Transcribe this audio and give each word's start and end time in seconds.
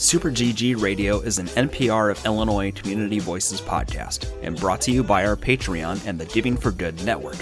Super 0.00 0.30
GG 0.30 0.80
Radio 0.80 1.20
is 1.20 1.38
an 1.38 1.46
NPR 1.48 2.10
of 2.10 2.24
Illinois 2.24 2.72
Community 2.72 3.18
Voices 3.18 3.60
podcast 3.60 4.26
and 4.42 4.58
brought 4.58 4.80
to 4.80 4.90
you 4.90 5.04
by 5.04 5.26
our 5.26 5.36
Patreon 5.36 6.06
and 6.06 6.18
the 6.18 6.24
Giving 6.24 6.56
for 6.56 6.70
Good 6.70 7.04
network. 7.04 7.36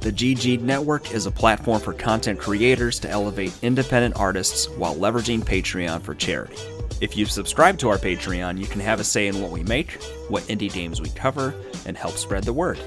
The 0.00 0.10
GG 0.10 0.62
Network 0.62 1.12
is 1.12 1.26
a 1.26 1.30
platform 1.30 1.78
for 1.78 1.92
content 1.92 2.38
creators 2.40 2.98
to 3.00 3.10
elevate 3.10 3.52
independent 3.60 4.16
artists 4.16 4.66
while 4.70 4.96
leveraging 4.96 5.40
Patreon 5.40 6.00
for 6.00 6.14
charity. 6.14 6.56
If 7.02 7.18
you 7.18 7.26
subscribe 7.26 7.76
to 7.80 7.90
our 7.90 7.98
Patreon, 7.98 8.58
you 8.58 8.66
can 8.66 8.80
have 8.80 8.98
a 8.98 9.04
say 9.04 9.26
in 9.26 9.42
what 9.42 9.50
we 9.50 9.62
make, 9.64 10.02
what 10.28 10.44
indie 10.44 10.72
games 10.72 11.02
we 11.02 11.10
cover, 11.10 11.54
and 11.84 11.98
help 11.98 12.14
spread 12.14 12.44
the 12.44 12.52
word. 12.54 12.78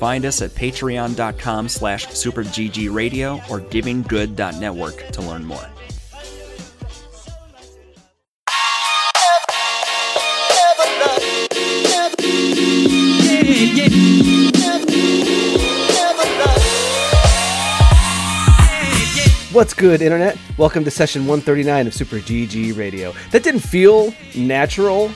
Find 0.00 0.24
us 0.24 0.42
at 0.42 0.50
patreon.com 0.50 1.68
slash 1.68 2.08
superggradio 2.08 3.36
or 3.48 3.60
givinggood.network 3.60 5.12
to 5.12 5.22
learn 5.22 5.44
more. 5.44 5.70
What's 19.52 19.72
good, 19.72 20.02
Internet? 20.02 20.36
Welcome 20.58 20.84
to 20.84 20.90
session 20.90 21.22
139 21.22 21.86
of 21.86 21.94
Super 21.94 22.16
GG 22.16 22.76
Radio. 22.76 23.14
That 23.30 23.42
didn't 23.42 23.60
feel 23.60 24.12
natural, 24.36 25.10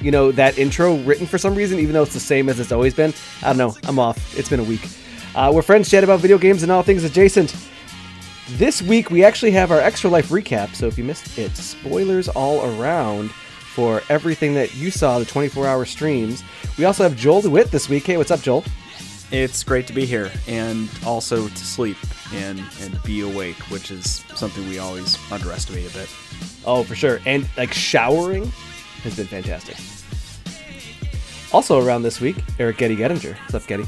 you 0.00 0.10
know, 0.10 0.32
that 0.32 0.56
intro 0.56 0.96
written 1.00 1.26
for 1.26 1.36
some 1.36 1.54
reason, 1.54 1.78
even 1.78 1.92
though 1.92 2.02
it's 2.02 2.14
the 2.14 2.20
same 2.20 2.48
as 2.48 2.58
it's 2.58 2.72
always 2.72 2.94
been. 2.94 3.12
I 3.42 3.48
don't 3.48 3.58
know. 3.58 3.76
I'm 3.84 3.98
off. 3.98 4.38
It's 4.38 4.48
been 4.48 4.60
a 4.60 4.64
week. 4.64 4.88
Uh, 5.34 5.52
we're 5.54 5.60
friends 5.60 5.90
chat 5.90 6.02
about 6.02 6.20
video 6.20 6.38
games 6.38 6.62
and 6.62 6.72
all 6.72 6.82
things 6.82 7.04
adjacent. 7.04 7.54
This 8.52 8.80
week, 8.80 9.10
we 9.10 9.24
actually 9.24 9.50
have 9.50 9.70
our 9.70 9.80
Extra 9.80 10.08
Life 10.08 10.30
recap, 10.30 10.74
so 10.74 10.86
if 10.86 10.96
you 10.96 11.04
missed 11.04 11.36
it, 11.36 11.54
spoilers 11.54 12.30
all 12.30 12.64
around 12.80 13.30
for 13.30 14.00
everything 14.08 14.54
that 14.54 14.74
you 14.74 14.90
saw, 14.90 15.18
the 15.18 15.26
24 15.26 15.66
hour 15.66 15.84
streams. 15.84 16.42
We 16.78 16.86
also 16.86 17.02
have 17.02 17.14
Joel 17.14 17.42
DeWitt 17.42 17.70
this 17.70 17.90
week. 17.90 18.06
Hey, 18.06 18.16
what's 18.16 18.30
up, 18.30 18.40
Joel? 18.40 18.64
It's 19.32 19.62
great 19.62 19.86
to 19.86 19.92
be 19.92 20.06
here 20.06 20.30
and 20.48 20.88
also 21.06 21.46
to 21.46 21.56
sleep 21.56 21.96
and, 22.34 22.60
and 22.80 23.00
be 23.04 23.20
awake, 23.20 23.56
which 23.70 23.92
is 23.92 24.24
something 24.34 24.68
we 24.68 24.80
always 24.80 25.18
underestimate 25.30 25.88
a 25.88 25.94
bit. 25.96 26.08
Oh, 26.64 26.82
for 26.82 26.96
sure. 26.96 27.20
And 27.26 27.48
like 27.56 27.72
showering 27.72 28.52
has 29.02 29.16
been 29.16 29.26
fantastic. 29.26 29.76
Also 31.52 31.84
around 31.84 32.02
this 32.02 32.20
week, 32.20 32.36
Eric 32.58 32.78
Getty 32.78 32.96
Gettinger. 32.96 33.36
What's 33.36 33.54
up, 33.54 33.66
Getty? 33.66 33.84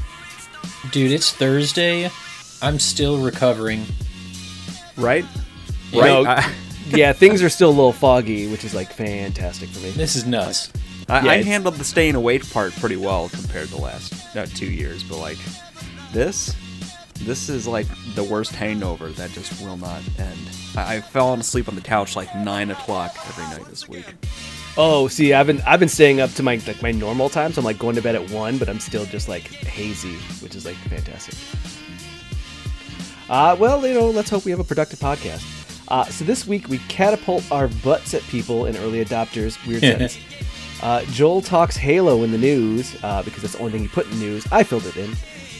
Dude, 0.91 1.11
it's 1.11 1.33
Thursday. 1.33 2.09
I'm 2.61 2.79
still 2.79 3.17
recovering. 3.17 3.85
Right? 4.95 5.25
You 5.91 6.01
right? 6.01 6.07
know, 6.07 6.25
I, 6.25 6.53
yeah, 6.87 7.11
things 7.11 7.43
are 7.43 7.49
still 7.49 7.69
a 7.69 7.71
little 7.71 7.93
foggy, 7.93 8.47
which 8.47 8.63
is 8.63 8.73
like 8.73 8.91
fantastic 8.91 9.69
for 9.69 9.79
me. 9.79 9.91
This 9.91 10.15
is 10.15 10.25
nuts. 10.25 10.71
I, 11.09 11.25
Yeah, 11.25 11.31
I 11.31 11.41
handled 11.43 11.75
the 11.75 11.83
staying 11.83 12.15
awake 12.15 12.49
part 12.51 12.73
pretty 12.73 12.95
well 12.95 13.29
compared 13.29 13.67
to 13.67 13.75
the 13.75 13.81
last 13.81 14.13
not 14.35 14.47
two 14.49 14.71
years, 14.71 15.03
but 15.03 15.19
like 15.19 15.37
this, 16.11 16.55
this 17.19 17.49
is 17.49 17.67
like 17.67 17.87
the 18.15 18.23
worst 18.23 18.53
hangover 18.53 19.09
that 19.09 19.31
just 19.31 19.61
will 19.61 19.77
not 19.77 20.01
end. 20.17 20.39
I, 20.75 20.95
I've 20.95 21.05
fallen 21.07 21.39
asleep 21.39 21.67
on 21.67 21.75
the 21.75 21.81
couch 21.81 22.15
like 22.15 22.33
nine 22.35 22.71
o'clock 22.71 23.15
every 23.27 23.45
night 23.45 23.65
this 23.69 23.87
week. 23.87 24.05
Oh, 24.75 25.07
see, 25.07 25.33
I've 25.33 25.45
been 25.47 25.61
I've 25.61 25.79
been 25.79 25.89
staying 25.89 26.19
up 26.19 26.31
to 26.31 26.43
my 26.43 26.59
like 26.65 26.81
my 26.81 26.91
normal 26.91 27.29
time, 27.29 27.53
so 27.53 27.61
I'm 27.61 27.65
like 27.65 27.77
going 27.77 27.95
to 27.95 28.01
bed 28.01 28.15
at 28.15 28.29
one, 28.31 28.57
but 28.57 28.69
I'm 28.69 28.79
still 28.79 29.05
just 29.05 29.29
like 29.29 29.43
hazy, 29.43 30.15
which 30.41 30.55
is 30.55 30.65
like 30.65 30.75
fantastic. 30.75 31.35
Uh, 33.29 33.55
well, 33.59 33.85
you 33.85 33.93
know, 33.93 34.09
let's 34.09 34.29
hope 34.29 34.45
we 34.45 34.51
have 34.51 34.59
a 34.59 34.63
productive 34.63 34.99
podcast. 34.99 35.49
Uh, 35.87 36.05
so 36.05 36.25
this 36.25 36.47
week 36.47 36.69
we 36.69 36.79
catapult 36.87 37.49
our 37.51 37.67
butts 37.67 38.13
at 38.13 38.21
people 38.23 38.65
and 38.65 38.75
early 38.77 39.03
adopters. 39.03 39.63
Weird 39.67 39.81
sense. 40.09 40.17
Uh, 40.83 41.01
Joel 41.05 41.41
talks 41.41 41.77
Halo 41.77 42.23
in 42.23 42.31
the 42.33 42.37
news 42.37 43.01
uh, 43.03 43.23
because 43.23 43.41
that's 43.41 43.53
the 43.53 43.59
only 43.59 43.71
thing 43.71 43.81
he 43.83 43.87
put 43.87 44.05
in 44.05 44.11
the 44.11 44.25
news. 44.25 44.45
I 44.51 44.63
filled 44.63 44.85
it 44.85 44.97
in, 44.97 45.11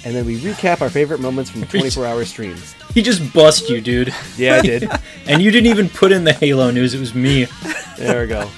and 0.04 0.14
then 0.14 0.26
we 0.26 0.38
recap 0.42 0.82
our 0.82 0.90
favorite 0.90 1.22
moments 1.22 1.50
from 1.50 1.62
the 1.62 1.66
24-hour 1.68 2.26
streams. 2.26 2.76
He 2.94 3.02
just 3.02 3.34
bust 3.34 3.70
you, 3.70 3.80
dude. 3.80 4.14
Yeah, 4.36 4.58
I 4.58 4.62
did. 4.62 4.92
And 5.26 5.42
you 5.42 5.52
didn't 5.52 5.68
even 5.68 5.88
put 5.88 6.12
in 6.12 6.26
the 6.26 6.34
Halo 6.34 6.70
news. 6.72 6.94
It 6.94 7.00
was 7.00 7.16
me. 7.16 7.48
There 7.98 8.24
we 8.24 8.28
go. 8.28 8.50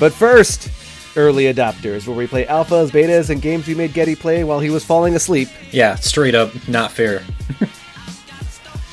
But 0.00 0.12
first, 0.12 0.68
early 1.14 1.44
adopters, 1.44 2.08
where 2.08 2.16
we 2.16 2.26
play 2.26 2.44
alphas, 2.46 2.90
betas, 2.90 3.30
and 3.30 3.40
games 3.40 3.68
we 3.68 3.76
made 3.76 3.94
Getty 3.94 4.16
play 4.16 4.42
while 4.42 4.58
he 4.58 4.70
was 4.70 4.84
falling 4.84 5.14
asleep. 5.14 5.48
Yeah, 5.70 5.94
straight 5.94 6.34
up, 6.34 6.50
not 6.66 6.90
fair. 6.90 7.22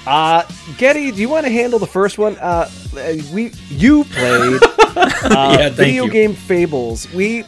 Uh, 0.08 0.44
Getty, 0.78 1.12
do 1.12 1.20
you 1.20 1.28
want 1.28 1.46
to 1.46 1.52
handle 1.52 1.80
the 1.80 1.88
first 1.88 2.18
one? 2.18 2.38
Uh, 2.38 2.70
we 3.34 3.52
you 3.70 4.06
played 4.06 4.60
uh, 4.96 5.58
Yeah, 5.60 5.70
video 5.70 6.06
you. 6.06 6.12
game 6.12 6.34
fables. 6.34 7.12
We 7.14 7.44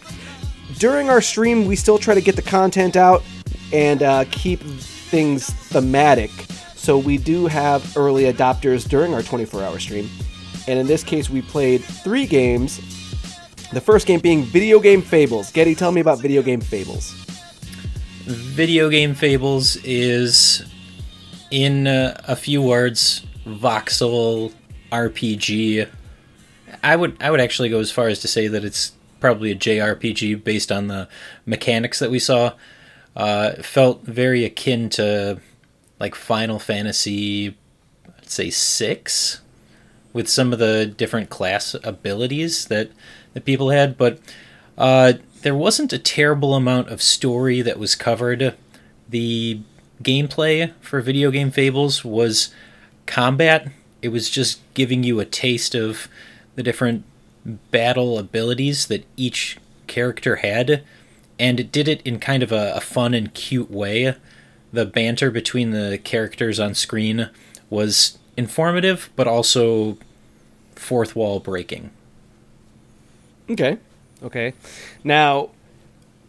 during 0.78 1.10
our 1.10 1.22
stream 1.22 1.66
we 1.66 1.76
still 1.78 1.98
try 1.98 2.14
to 2.14 2.22
get 2.22 2.36
the 2.36 2.42
content 2.42 2.96
out 2.98 3.24
and 3.72 4.04
uh, 4.04 4.26
keep 4.30 4.60
things 4.60 5.50
thematic. 5.50 6.32
So 6.76 6.98
we 6.98 7.18
do 7.18 7.48
have 7.48 7.96
early 7.96 8.24
adopters 8.24 8.88
during 8.88 9.14
our 9.14 9.22
24-hour 9.22 9.80
stream, 9.80 10.10
and 10.68 10.80
in 10.80 10.88
this 10.88 11.04
case 11.04 11.30
we 11.30 11.42
played 11.42 11.82
three 11.84 12.26
games. 12.26 12.78
The 13.72 13.82
first 13.82 14.08
game 14.08 14.20
being 14.20 14.44
Video 14.44 14.80
Game 14.80 15.02
Fables. 15.02 15.52
Getty, 15.52 15.76
tell 15.76 15.92
me 15.92 16.02
about 16.02 16.20
Video 16.20 16.42
Game 16.42 16.62
Fables. 16.62 17.12
Video 18.26 18.90
Game 18.90 19.14
Fables 19.14 19.76
is, 19.84 20.66
in 21.52 21.88
uh, 21.88 22.20
a 22.28 22.36
few 22.36 22.62
words, 22.62 23.26
voxel 23.46 24.54
RPG. 24.92 25.88
I 26.84 26.96
would 26.96 27.18
I 27.22 27.32
would 27.32 27.42
actually 27.42 27.70
go 27.70 27.80
as 27.80 27.92
far 27.92 28.08
as 28.08 28.20
to 28.20 28.28
say 28.28 28.48
that 28.48 28.64
it's 28.64 28.94
probably 29.20 29.52
a 29.52 29.56
JRPG 29.56 30.44
based 30.44 30.72
on 30.72 30.88
the 30.88 31.08
mechanics 31.46 32.00
that 32.00 32.12
we 32.12 32.20
saw. 32.20 32.54
Uh, 33.16 33.54
felt 33.62 34.04
very 34.04 34.46
akin 34.46 34.88
to 34.90 35.42
like 36.00 36.16
Final 36.16 36.60
Fantasy, 36.60 37.58
I'd 38.18 38.30
say 38.30 38.50
six, 38.50 39.42
with 40.14 40.30
some 40.30 40.54
of 40.54 40.60
the 40.60 40.86
different 40.86 41.30
class 41.30 41.76
abilities 41.84 42.66
that 42.68 42.92
that 43.34 43.46
people 43.46 43.72
had, 43.72 43.98
but 43.98 44.20
uh, 44.78 45.14
there 45.42 45.56
wasn't 45.56 45.94
a 45.94 46.00
terrible 46.00 46.56
amount 46.56 46.90
of 46.90 47.02
story 47.02 47.62
that 47.62 47.78
was 47.78 47.96
covered. 47.96 48.56
The 49.10 49.62
gameplay 50.04 50.74
for 50.82 51.02
Video 51.02 51.32
Game 51.32 51.52
Fables 51.52 52.04
was 52.06 52.54
combat. 53.06 53.70
It 54.02 54.10
was 54.10 54.30
just 54.30 54.62
giving 54.74 55.04
you 55.04 55.20
a 55.20 55.26
taste 55.26 55.76
of 55.76 56.08
the 56.56 56.64
different 56.64 57.04
battle 57.72 58.18
abilities 58.18 58.88
that 58.88 59.06
each 59.18 59.58
character 59.88 60.38
had, 60.38 60.84
and 61.38 61.60
it 61.60 61.72
did 61.72 61.88
it 61.88 62.02
in 62.04 62.20
kind 62.20 62.44
of 62.44 62.52
a, 62.52 62.74
a 62.76 62.82
fun 62.82 63.14
and 63.14 63.34
cute 63.34 63.72
way. 63.72 64.16
The 64.72 64.86
banter 64.86 65.32
between 65.32 65.72
the 65.72 66.00
characters 66.04 66.60
on 66.60 66.76
screen 66.76 67.30
was 67.70 68.18
informative, 68.38 69.10
but 69.16 69.28
also 69.28 69.98
fourth 70.76 71.16
wall 71.16 71.40
breaking. 71.40 71.90
Okay. 73.50 73.78
Okay. 74.22 74.54
Now, 75.04 75.50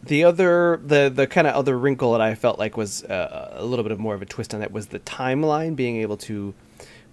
the 0.03 0.23
other, 0.23 0.79
the 0.83 1.11
the 1.13 1.27
kind 1.27 1.47
of 1.47 1.55
other 1.55 1.77
wrinkle 1.77 2.11
that 2.13 2.21
I 2.21 2.35
felt 2.35 2.57
like 2.59 2.75
was 2.77 3.03
uh, 3.03 3.53
a 3.55 3.65
little 3.65 3.83
bit 3.83 3.91
of 3.91 3.99
more 3.99 4.15
of 4.15 4.21
a 4.21 4.25
twist 4.25 4.53
on 4.53 4.59
that 4.61 4.71
was 4.71 4.87
the 4.87 4.99
timeline, 4.99 5.75
being 5.75 5.97
able 5.97 6.17
to 6.17 6.53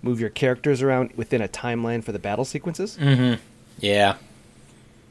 move 0.03 0.21
your 0.21 0.31
characters 0.31 0.81
around 0.81 1.13
within 1.17 1.43
a 1.43 1.49
timeline 1.49 2.03
for 2.05 2.13
the 2.13 2.19
battle 2.19 2.45
sequences, 2.45 2.97
Yeah, 3.81 4.17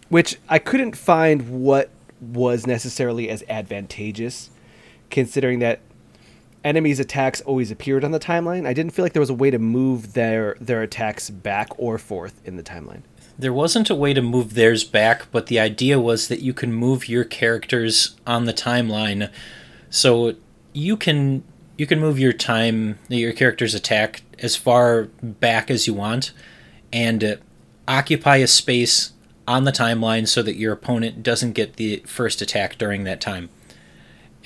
which 0.10 0.38
I 0.50 0.60
couldn't 0.60 0.96
find 0.96 1.64
what 1.64 1.90
was 2.22 2.66
necessarily 2.66 3.30
as 3.30 3.44
advantageous, 3.50 4.50
considering 5.10 5.60
that 5.60 5.82
enemies' 6.64 7.00
attacks 7.00 7.42
always 7.42 7.70
appeared 7.70 8.04
on 8.04 8.12
the 8.12 8.20
timeline. 8.20 8.66
I 8.66 8.74
didn't 8.74 8.94
feel 8.94 9.06
like 9.06 9.14
there 9.14 9.22
was 9.22 9.30
a 9.30 9.34
way 9.36 9.52
to 9.52 9.60
move 9.60 10.14
their 10.14 10.56
their 10.60 10.82
attacks 10.82 11.30
back 11.30 11.70
or 11.78 11.98
forth 11.98 12.42
in 12.46 12.56
the 12.58 12.64
timeline. 12.64 13.02
There 13.40 13.54
wasn't 13.54 13.90
a 13.90 13.96
way 13.96 14.14
to 14.14 14.22
move 14.22 14.56
theirs 14.56 14.84
back, 14.84 15.32
but 15.32 15.48
the 15.48 15.60
idea 15.60 16.00
was 16.00 16.28
that 16.28 16.42
you 16.42 16.54
can 16.54 16.74
move 16.74 17.08
your 17.08 17.24
characters 17.24 18.16
on 18.26 18.46
the 18.46 18.54
timeline. 18.54 19.30
So 19.90 20.36
you 20.74 20.98
can 20.98 21.44
you 21.78 21.86
can 21.86 22.00
move 22.00 22.18
your 22.18 22.34
time 22.34 22.98
your 23.08 23.34
character's 23.34 23.76
attack 23.76 24.24
as 24.40 24.56
far 24.56 25.04
back 25.22 25.70
as 25.70 25.86
you 25.86 25.94
want 25.94 26.32
and 26.92 27.24
uh, 27.24 27.36
occupy 27.88 28.38
a 28.38 28.48
space 28.48 29.14
on 29.48 29.64
the 29.64 29.72
timeline 29.72 30.28
so 30.28 30.42
that 30.44 30.56
your 30.56 30.74
opponent 30.74 31.24
doesn't 31.24 31.54
get 31.54 31.78
the 31.78 31.98
first 32.06 32.42
attack 32.42 32.78
during 32.78 33.04
that 33.06 33.22
time. 33.22 33.50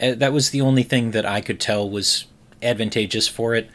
Uh, 0.01 0.13
that 0.15 0.33
was 0.33 0.51
the 0.51 0.61
only 0.61 0.83
thing 0.83 1.11
that 1.11 1.25
I 1.25 1.41
could 1.41 1.59
tell 1.59 1.89
was 1.89 2.25
advantageous 2.61 3.27
for 3.27 3.55
it. 3.55 3.69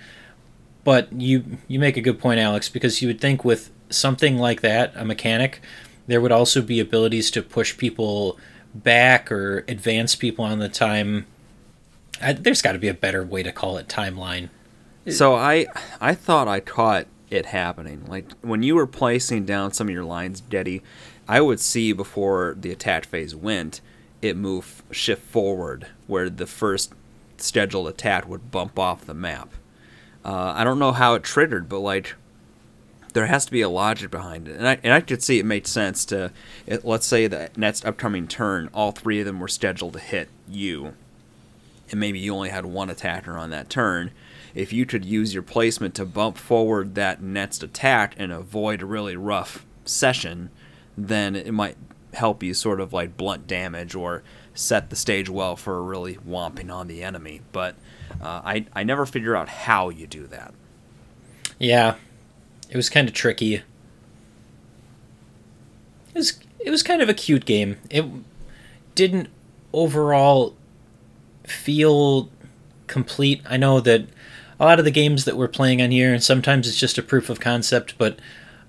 But 0.85 1.13
you 1.13 1.59
you 1.67 1.81
make 1.81 1.97
a 1.97 2.01
good 2.01 2.21
point, 2.21 2.39
Alex, 2.39 2.69
because 2.69 3.03
you 3.03 3.09
would 3.09 3.21
think 3.21 3.45
with 3.45 3.71
something 3.91 4.39
like 4.39 4.61
that, 4.61 4.93
a 4.95 5.05
mechanic, 5.05 5.61
there 6.07 6.21
would 6.21 6.33
also 6.33 6.63
be 6.63 6.81
abilities 6.81 7.31
to 7.33 7.43
push 7.43 7.77
people 7.77 8.39
back 8.75 9.31
or 9.33 9.65
advance 9.69 10.15
people 10.15 10.45
on 10.45 10.59
the 10.59 10.69
time. 10.69 11.27
I, 12.21 12.33
there's 12.33 12.63
got 12.63 12.73
to 12.73 12.79
be 12.79 12.89
a 12.89 12.95
better 12.95 13.25
way 13.25 13.43
to 13.43 13.53
call 13.53 13.77
it 13.77 13.89
timeline. 13.89 14.51
So 15.09 15.35
I 15.35 15.67
I 16.01 16.15
thought 16.15 16.49
I 16.49 16.61
caught 16.61 17.07
it 17.31 17.47
happening. 17.47 18.05
Like 18.07 18.33
when 18.43 18.63
you 18.63 18.75
were 18.75 18.87
placing 18.87 19.45
down 19.45 19.73
some 19.73 19.89
of 19.89 19.95
your 19.95 20.05
lines, 20.05 20.41
Daddy, 20.41 20.83
I 21.29 21.41
would 21.41 21.61
see 21.61 21.93
before 21.93 22.57
the 22.59 22.73
attack 22.73 23.05
phase 23.05 23.35
went, 23.35 23.81
it 24.21 24.37
move 24.37 24.83
shift 24.91 25.23
forward 25.23 25.87
where 26.07 26.29
the 26.29 26.47
first 26.47 26.93
scheduled 27.39 27.89
attack 27.89 28.29
would 28.29 28.51
bump 28.51 28.79
off 28.79 29.07
the 29.07 29.15
map. 29.15 29.51
Uh, 30.25 30.55
I 30.57 30.65
don't 30.65 30.79
know 30.79 30.93
how 30.93 31.15
it 31.15 31.23
triggered, 31.23 31.69
but 31.69 31.81
like 31.81 32.15
there 33.17 33.27
has 33.27 33.47
to 33.47 33.51
be 33.51 33.63
a 33.63 33.69
logic 33.71 34.11
behind 34.11 34.47
it, 34.47 34.59
and 34.59 34.69
I 34.69 34.79
and 34.83 34.93
I 34.93 35.01
could 35.01 35.23
see 35.23 35.39
it 35.39 35.47
made 35.47 35.67
sense 35.67 36.05
to 36.05 36.33
it, 36.67 36.85
let's 36.85 37.07
say 37.07 37.27
that 37.27 37.57
next 37.57 37.87
upcoming 37.87 38.29
turn, 38.29 38.69
all 38.75 38.93
three 38.93 39.21
of 39.21 39.27
them 39.27 39.41
were 39.41 39.49
scheduled 39.49 39.95
to 39.95 39.99
hit 39.99 40.29
you, 40.47 40.93
and 41.91 41.99
maybe 41.99 42.19
you 42.19 42.35
only 42.35 42.51
had 42.51 42.67
one 42.67 42.91
attacker 42.91 43.39
on 43.39 43.49
that 43.51 43.71
turn. 43.71 44.11
If 44.55 44.71
you 44.71 44.85
could 44.85 45.07
use 45.07 45.33
your 45.33 45.43
placement 45.43 45.95
to 45.95 46.05
bump 46.05 46.37
forward 46.37 46.95
that 46.97 47.23
next 47.23 47.63
attack 47.63 48.15
and 48.19 48.31
avoid 48.31 48.83
a 48.83 48.87
really 48.87 49.17
rough 49.17 49.65
session, 49.87 50.51
then 50.95 51.35
it 51.35 51.53
might 51.53 51.79
help 52.13 52.43
you 52.43 52.53
sort 52.53 52.81
of 52.81 52.93
like 52.93 53.17
blunt 53.17 53.47
damage 53.47 53.95
or 53.95 54.25
set 54.53 54.91
the 54.91 54.97
stage 54.97 55.31
well 55.31 55.57
for 55.57 55.83
really 55.83 56.17
whomping 56.17 56.71
on 56.71 56.87
the 56.87 57.03
enemy. 57.03 57.41
But 57.53 57.77
uh, 58.21 58.43
I 58.45 58.67
I 58.75 58.85
never 58.85 59.07
figure 59.07 59.35
out 59.35 59.49
how 59.49 59.89
you 59.89 60.07
do 60.07 60.27
that. 60.27 60.53
Yeah, 61.59 61.95
it 62.69 62.77
was 62.77 62.89
kind 62.89 63.09
of 63.09 63.15
tricky. 63.15 63.55
It 63.55 63.65
was 66.15 66.39
it 66.59 66.71
was 66.71 66.83
kind 66.83 67.03
of 67.03 67.09
a 67.09 67.15
cute 67.15 67.45
game. 67.45 67.77
It 67.91 68.05
didn't 68.95 69.29
overall 69.73 70.57
feel 71.45 72.31
complete. 72.87 73.43
I 73.49 73.57
know 73.57 73.81
that 73.81 74.07
a 74.59 74.65
lot 74.65 74.79
of 74.79 74.85
the 74.85 74.91
games 74.91 75.25
that 75.25 75.37
we're 75.37 75.49
playing 75.49 75.83
on 75.83 75.91
here, 75.91 76.13
and 76.13 76.23
sometimes 76.23 76.67
it's 76.67 76.79
just 76.79 76.99
a 76.99 77.03
proof 77.03 77.29
of 77.29 77.41
concept, 77.41 77.97
but 77.99 78.19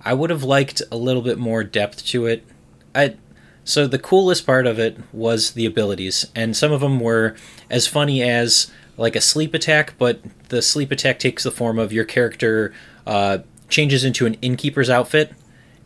I 0.01 0.13
would 0.13 0.29
have 0.29 0.43
liked 0.43 0.81
a 0.91 0.97
little 0.97 1.21
bit 1.21 1.37
more 1.37 1.63
depth 1.63 2.05
to 2.07 2.25
it. 2.25 2.45
I 2.93 3.15
so 3.63 3.85
the 3.85 3.99
coolest 3.99 4.45
part 4.45 4.65
of 4.65 4.79
it 4.79 4.97
was 5.11 5.51
the 5.51 5.65
abilities, 5.65 6.25
and 6.35 6.55
some 6.55 6.71
of 6.71 6.81
them 6.81 6.99
were 6.99 7.35
as 7.69 7.87
funny 7.87 8.21
as 8.21 8.71
like 8.95 9.15
a 9.15 9.21
sleep 9.21 9.53
attack, 9.53 9.93
but 9.97 10.21
the 10.49 10.61
sleep 10.61 10.91
attack 10.91 11.19
takes 11.19 11.43
the 11.43 11.51
form 11.51 11.77
of 11.77 11.93
your 11.93 12.05
character 12.05 12.73
uh, 13.05 13.39
changes 13.69 14.03
into 14.03 14.25
an 14.25 14.35
innkeeper's 14.35 14.89
outfit 14.89 15.33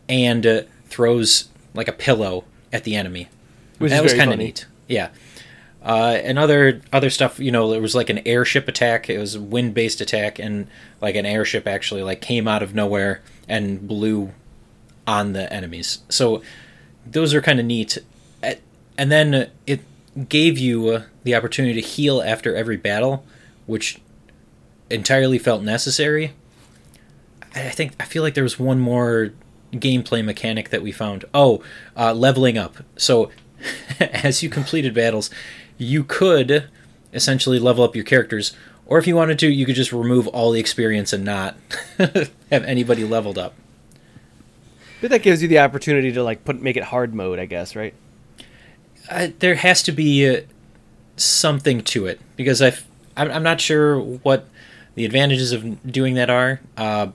and 0.08 0.46
uh, 0.46 0.62
throws 0.86 1.48
like 1.74 1.88
a 1.88 1.92
pillow 1.92 2.44
at 2.72 2.84
the 2.84 2.94
enemy. 2.94 3.28
Which 3.78 3.90
that 3.90 4.02
was 4.02 4.14
kind 4.14 4.32
of 4.32 4.38
neat. 4.38 4.66
Yeah. 4.88 5.10
Uh, 5.84 6.20
and 6.22 6.38
other 6.38 6.80
other 6.92 7.10
stuff, 7.10 7.40
you 7.40 7.50
know, 7.50 7.72
it 7.72 7.82
was 7.82 7.94
like 7.94 8.08
an 8.08 8.20
airship 8.24 8.68
attack. 8.68 9.10
It 9.10 9.18
was 9.18 9.34
a 9.34 9.40
wind 9.40 9.74
based 9.74 10.00
attack, 10.00 10.38
and 10.38 10.68
like 11.00 11.16
an 11.16 11.26
airship 11.26 11.66
actually 11.66 12.02
like 12.04 12.20
came 12.20 12.46
out 12.46 12.62
of 12.62 12.74
nowhere 12.74 13.20
and 13.48 13.88
blew 13.88 14.32
on 15.06 15.32
the 15.32 15.52
enemies. 15.52 15.98
So 16.08 16.42
those 17.04 17.34
are 17.34 17.42
kind 17.42 17.58
of 17.58 17.66
neat. 17.66 17.98
And 18.96 19.10
then 19.10 19.50
it 19.66 19.80
gave 20.28 20.58
you 20.58 20.88
uh, 20.88 21.02
the 21.24 21.34
opportunity 21.34 21.80
to 21.80 21.86
heal 21.86 22.22
after 22.22 22.54
every 22.54 22.76
battle, 22.76 23.24
which 23.66 24.00
entirely 24.90 25.38
felt 25.38 25.62
necessary. 25.62 26.34
I 27.54 27.70
think 27.70 27.94
I 28.00 28.04
feel 28.04 28.22
like 28.22 28.34
there 28.34 28.44
was 28.44 28.58
one 28.58 28.80
more 28.80 29.32
gameplay 29.72 30.24
mechanic 30.24 30.70
that 30.70 30.82
we 30.82 30.92
found. 30.92 31.24
Oh, 31.34 31.62
uh, 31.96 32.12
leveling 32.14 32.58
up. 32.58 32.76
So 32.96 33.30
as 34.00 34.42
you 34.42 34.48
completed 34.48 34.94
battles, 34.94 35.30
you 35.78 36.04
could 36.04 36.68
essentially 37.12 37.58
level 37.58 37.84
up 37.84 37.94
your 37.94 38.04
characters, 38.04 38.56
or 38.86 38.98
if 38.98 39.06
you 39.06 39.16
wanted 39.16 39.38
to, 39.40 39.48
you 39.48 39.66
could 39.66 39.74
just 39.74 39.92
remove 39.92 40.26
all 40.28 40.50
the 40.52 40.60
experience 40.60 41.12
and 41.12 41.24
not 41.24 41.56
have 41.98 42.30
anybody 42.50 43.04
leveled 43.04 43.38
up. 43.38 43.54
But 45.00 45.10
that 45.10 45.22
gives 45.22 45.42
you 45.42 45.48
the 45.48 45.58
opportunity 45.58 46.12
to 46.12 46.22
like 46.22 46.44
put 46.44 46.62
make 46.62 46.76
it 46.76 46.84
hard 46.84 47.14
mode, 47.14 47.38
I 47.38 47.46
guess, 47.46 47.74
right? 47.76 47.94
uh, 49.10 49.28
there 49.38 49.56
has 49.56 49.82
to 49.84 49.92
be 49.92 50.28
uh, 50.28 50.40
something 51.16 51.82
to 51.82 52.06
it 52.06 52.20
because 52.36 52.62
I've, 52.62 52.86
I'm, 53.16 53.30
I'm 53.30 53.42
not 53.42 53.60
sure 53.60 53.98
what 54.00 54.48
the 54.94 55.04
advantages 55.04 55.52
of 55.52 55.90
doing 55.90 56.14
that 56.14 56.30
are. 56.30 56.60
Uh, 56.76 57.08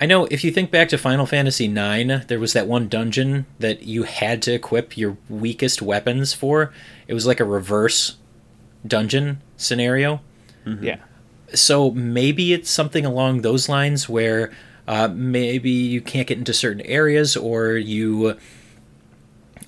I 0.00 0.06
know 0.06 0.26
if 0.26 0.42
you 0.42 0.50
think 0.50 0.70
back 0.70 0.88
to 0.88 0.98
Final 0.98 1.24
Fantasy 1.24 1.66
IX, 1.66 2.26
there 2.26 2.40
was 2.40 2.52
that 2.52 2.66
one 2.66 2.88
dungeon 2.88 3.46
that 3.60 3.84
you 3.84 4.02
had 4.02 4.42
to 4.42 4.52
equip 4.52 4.96
your 4.96 5.16
weakest 5.28 5.80
weapons 5.80 6.32
for. 6.34 6.72
It 7.06 7.14
was 7.14 7.26
like 7.26 7.40
a 7.40 7.44
reverse 7.44 8.16
dungeon 8.86 9.40
scenario. 9.56 10.20
Yeah. 10.82 10.96
So 11.54 11.90
maybe 11.92 12.52
it's 12.52 12.70
something 12.70 13.06
along 13.06 13.42
those 13.42 13.68
lines 13.68 14.08
where 14.08 14.52
uh, 14.88 15.08
maybe 15.08 15.70
you 15.70 16.00
can't 16.00 16.26
get 16.26 16.38
into 16.38 16.52
certain 16.52 16.82
areas 16.82 17.36
or 17.36 17.72
you 17.72 18.36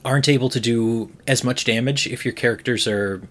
aren't 0.05 0.29
able 0.29 0.49
to 0.50 0.61
do 0.61 1.12
as 1.26 1.44
much 1.44 1.64
damage 1.64 2.06
if 2.06 2.25
your 2.25 2.34
characters 2.34 2.87
are 2.87 3.22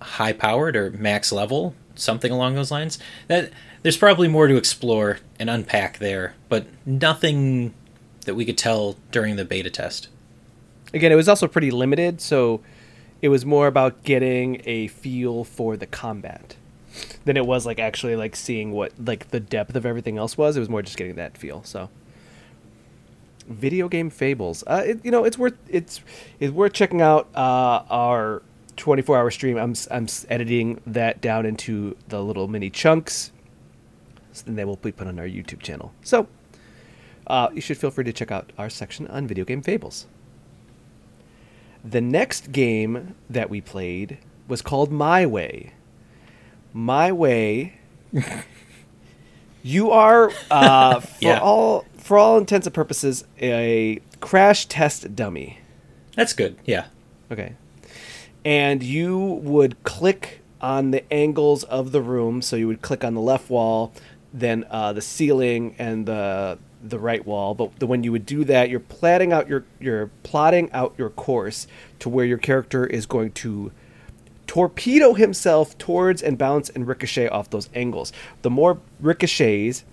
high 0.00 0.32
powered 0.32 0.76
or 0.76 0.90
max 0.90 1.32
level, 1.32 1.74
something 1.94 2.32
along 2.32 2.54
those 2.54 2.70
lines. 2.70 2.98
That 3.28 3.50
there's 3.82 3.96
probably 3.96 4.28
more 4.28 4.46
to 4.46 4.56
explore 4.56 5.18
and 5.38 5.48
unpack 5.48 5.98
there, 5.98 6.34
but 6.48 6.66
nothing 6.84 7.74
that 8.26 8.34
we 8.34 8.44
could 8.44 8.58
tell 8.58 8.96
during 9.10 9.36
the 9.36 9.44
beta 9.44 9.70
test. 9.70 10.08
Again, 10.92 11.12
it 11.12 11.16
was 11.16 11.28
also 11.28 11.46
pretty 11.46 11.70
limited, 11.70 12.20
so 12.20 12.60
it 13.22 13.28
was 13.28 13.46
more 13.46 13.66
about 13.66 14.02
getting 14.02 14.62
a 14.64 14.88
feel 14.88 15.44
for 15.44 15.76
the 15.76 15.86
combat 15.86 16.56
than 17.24 17.36
it 17.36 17.46
was 17.46 17.66
like 17.66 17.78
actually 17.78 18.16
like 18.16 18.34
seeing 18.34 18.72
what 18.72 18.92
like 19.02 19.30
the 19.30 19.40
depth 19.40 19.76
of 19.76 19.86
everything 19.86 20.18
else 20.18 20.36
was. 20.36 20.56
It 20.56 20.60
was 20.60 20.68
more 20.68 20.82
just 20.82 20.96
getting 20.96 21.14
that 21.16 21.36
feel. 21.36 21.62
So, 21.64 21.88
video 23.48 23.88
game 23.88 24.10
fables. 24.10 24.64
Uh, 24.66 24.82
it, 24.86 25.04
you 25.04 25.10
know, 25.10 25.24
it's 25.24 25.38
worth 25.38 25.56
it's 25.68 26.00
it's 26.38 26.52
worth 26.52 26.72
checking 26.72 27.00
out 27.00 27.28
uh, 27.34 27.84
our 27.88 28.42
24 28.76 29.16
hour 29.16 29.30
stream. 29.30 29.56
I'm 29.56 29.74
I'm 29.90 30.06
editing 30.28 30.80
that 30.86 31.20
down 31.20 31.46
into 31.46 31.96
the 32.08 32.22
little 32.22 32.48
mini 32.48 32.70
chunks, 32.70 33.30
then 34.46 34.56
they 34.56 34.64
will 34.64 34.76
be 34.76 34.92
put 34.92 35.06
on 35.06 35.18
our 35.18 35.26
YouTube 35.26 35.60
channel. 35.60 35.92
So. 36.02 36.26
Uh, 37.26 37.48
you 37.54 37.60
should 37.60 37.78
feel 37.78 37.92
free 37.92 38.02
to 38.02 38.12
check 38.12 38.32
out 38.32 38.52
our 38.58 38.68
section 38.68 39.06
on 39.06 39.24
video 39.24 39.44
game 39.44 39.62
fables. 39.62 40.06
The 41.84 42.00
next 42.00 42.50
game 42.50 43.14
that 43.28 43.48
we 43.48 43.60
played 43.60 44.18
was 44.48 44.62
called 44.62 44.90
My 44.90 45.24
Way. 45.26 45.72
My 46.72 47.12
Way. 47.12 47.74
you 49.62 49.90
are, 49.90 50.32
uh, 50.50 51.00
for 51.00 51.08
Yeah. 51.20 51.38
all 51.40 51.84
for 51.96 52.18
all 52.18 52.38
intents 52.38 52.66
and 52.66 52.74
purposes, 52.74 53.24
a 53.40 54.00
crash 54.20 54.66
test 54.66 55.14
dummy. 55.14 55.58
That's 56.16 56.32
good. 56.32 56.56
Yeah. 56.64 56.86
Okay. 57.30 57.54
And 58.44 58.82
you 58.82 59.18
would 59.18 59.80
click 59.84 60.40
on 60.60 60.90
the 60.90 61.10
angles 61.12 61.62
of 61.64 61.92
the 61.92 62.00
room. 62.02 62.42
So 62.42 62.56
you 62.56 62.66
would 62.66 62.82
click 62.82 63.04
on 63.04 63.14
the 63.14 63.20
left 63.20 63.48
wall, 63.50 63.92
then 64.32 64.64
uh, 64.70 64.92
the 64.92 65.00
ceiling, 65.00 65.74
and 65.78 66.06
the 66.06 66.58
the 66.82 66.98
right 66.98 67.24
wall. 67.26 67.54
But 67.54 67.78
the, 67.78 67.86
when 67.86 68.04
you 68.04 68.12
would 68.12 68.26
do 68.26 68.44
that, 68.44 68.70
you're 68.70 68.80
plotting 68.80 69.32
out 69.32 69.48
your 69.48 69.64
you're 69.78 70.10
plotting 70.22 70.70
out 70.72 70.94
your 70.96 71.10
course 71.10 71.66
to 72.00 72.08
where 72.08 72.24
your 72.24 72.38
character 72.38 72.86
is 72.86 73.06
going 73.06 73.32
to 73.32 73.72
torpedo 74.46 75.14
himself 75.14 75.78
towards 75.78 76.22
and 76.22 76.36
bounce 76.36 76.68
and 76.70 76.86
ricochet 76.86 77.28
off 77.28 77.50
those 77.50 77.68
angles. 77.72 78.12
The 78.42 78.50
more 78.50 78.80
ricochets 78.98 79.84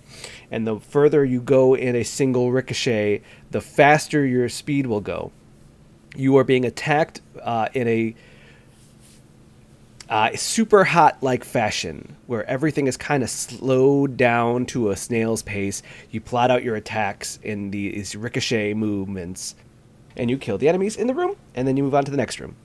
and 0.50 0.66
the 0.66 0.80
further 0.80 1.24
you 1.24 1.42
go 1.42 1.76
in 1.76 1.96
a 1.96 2.04
single 2.04 2.52
ricochet, 2.52 3.22
the 3.52 3.62
faster 3.62 4.26
your 4.26 4.50
speed 4.50 4.88
will 4.88 5.02
go 5.02 5.32
you 6.18 6.36
are 6.38 6.44
being 6.44 6.66
attacked 6.66 7.22
uh, 7.42 7.70
in 7.74 7.88
a 7.88 8.16
uh, 10.10 10.36
super 10.36 10.84
hot 10.84 11.22
like 11.22 11.44
fashion 11.44 12.16
where 12.28 12.46
everything 12.50 12.88
is 12.88 12.98
kind 12.98 13.24
of 13.24 13.30
slowed 13.30 14.18
down 14.18 14.66
to 14.68 14.92
a 14.92 14.96
snail's 14.96 15.42
pace. 15.42 15.84
You 16.12 16.22
plot 16.22 16.50
out 16.52 16.64
your 16.64 16.76
attacks 16.76 17.40
in 17.44 17.72
these 17.72 18.16
ricochet 18.16 18.74
movements 18.74 19.56
and 20.16 20.30
you 20.30 20.38
kill 20.38 20.58
the 20.58 20.70
enemies 20.70 20.96
in 20.96 21.08
the 21.08 21.14
room 21.14 21.36
and 21.56 21.68
then 21.68 21.78
you 21.78 21.84
move 21.84 21.96
on 21.96 22.06
to 22.06 22.12
the 22.12 22.18
next 22.18 22.40
room. 22.40 22.56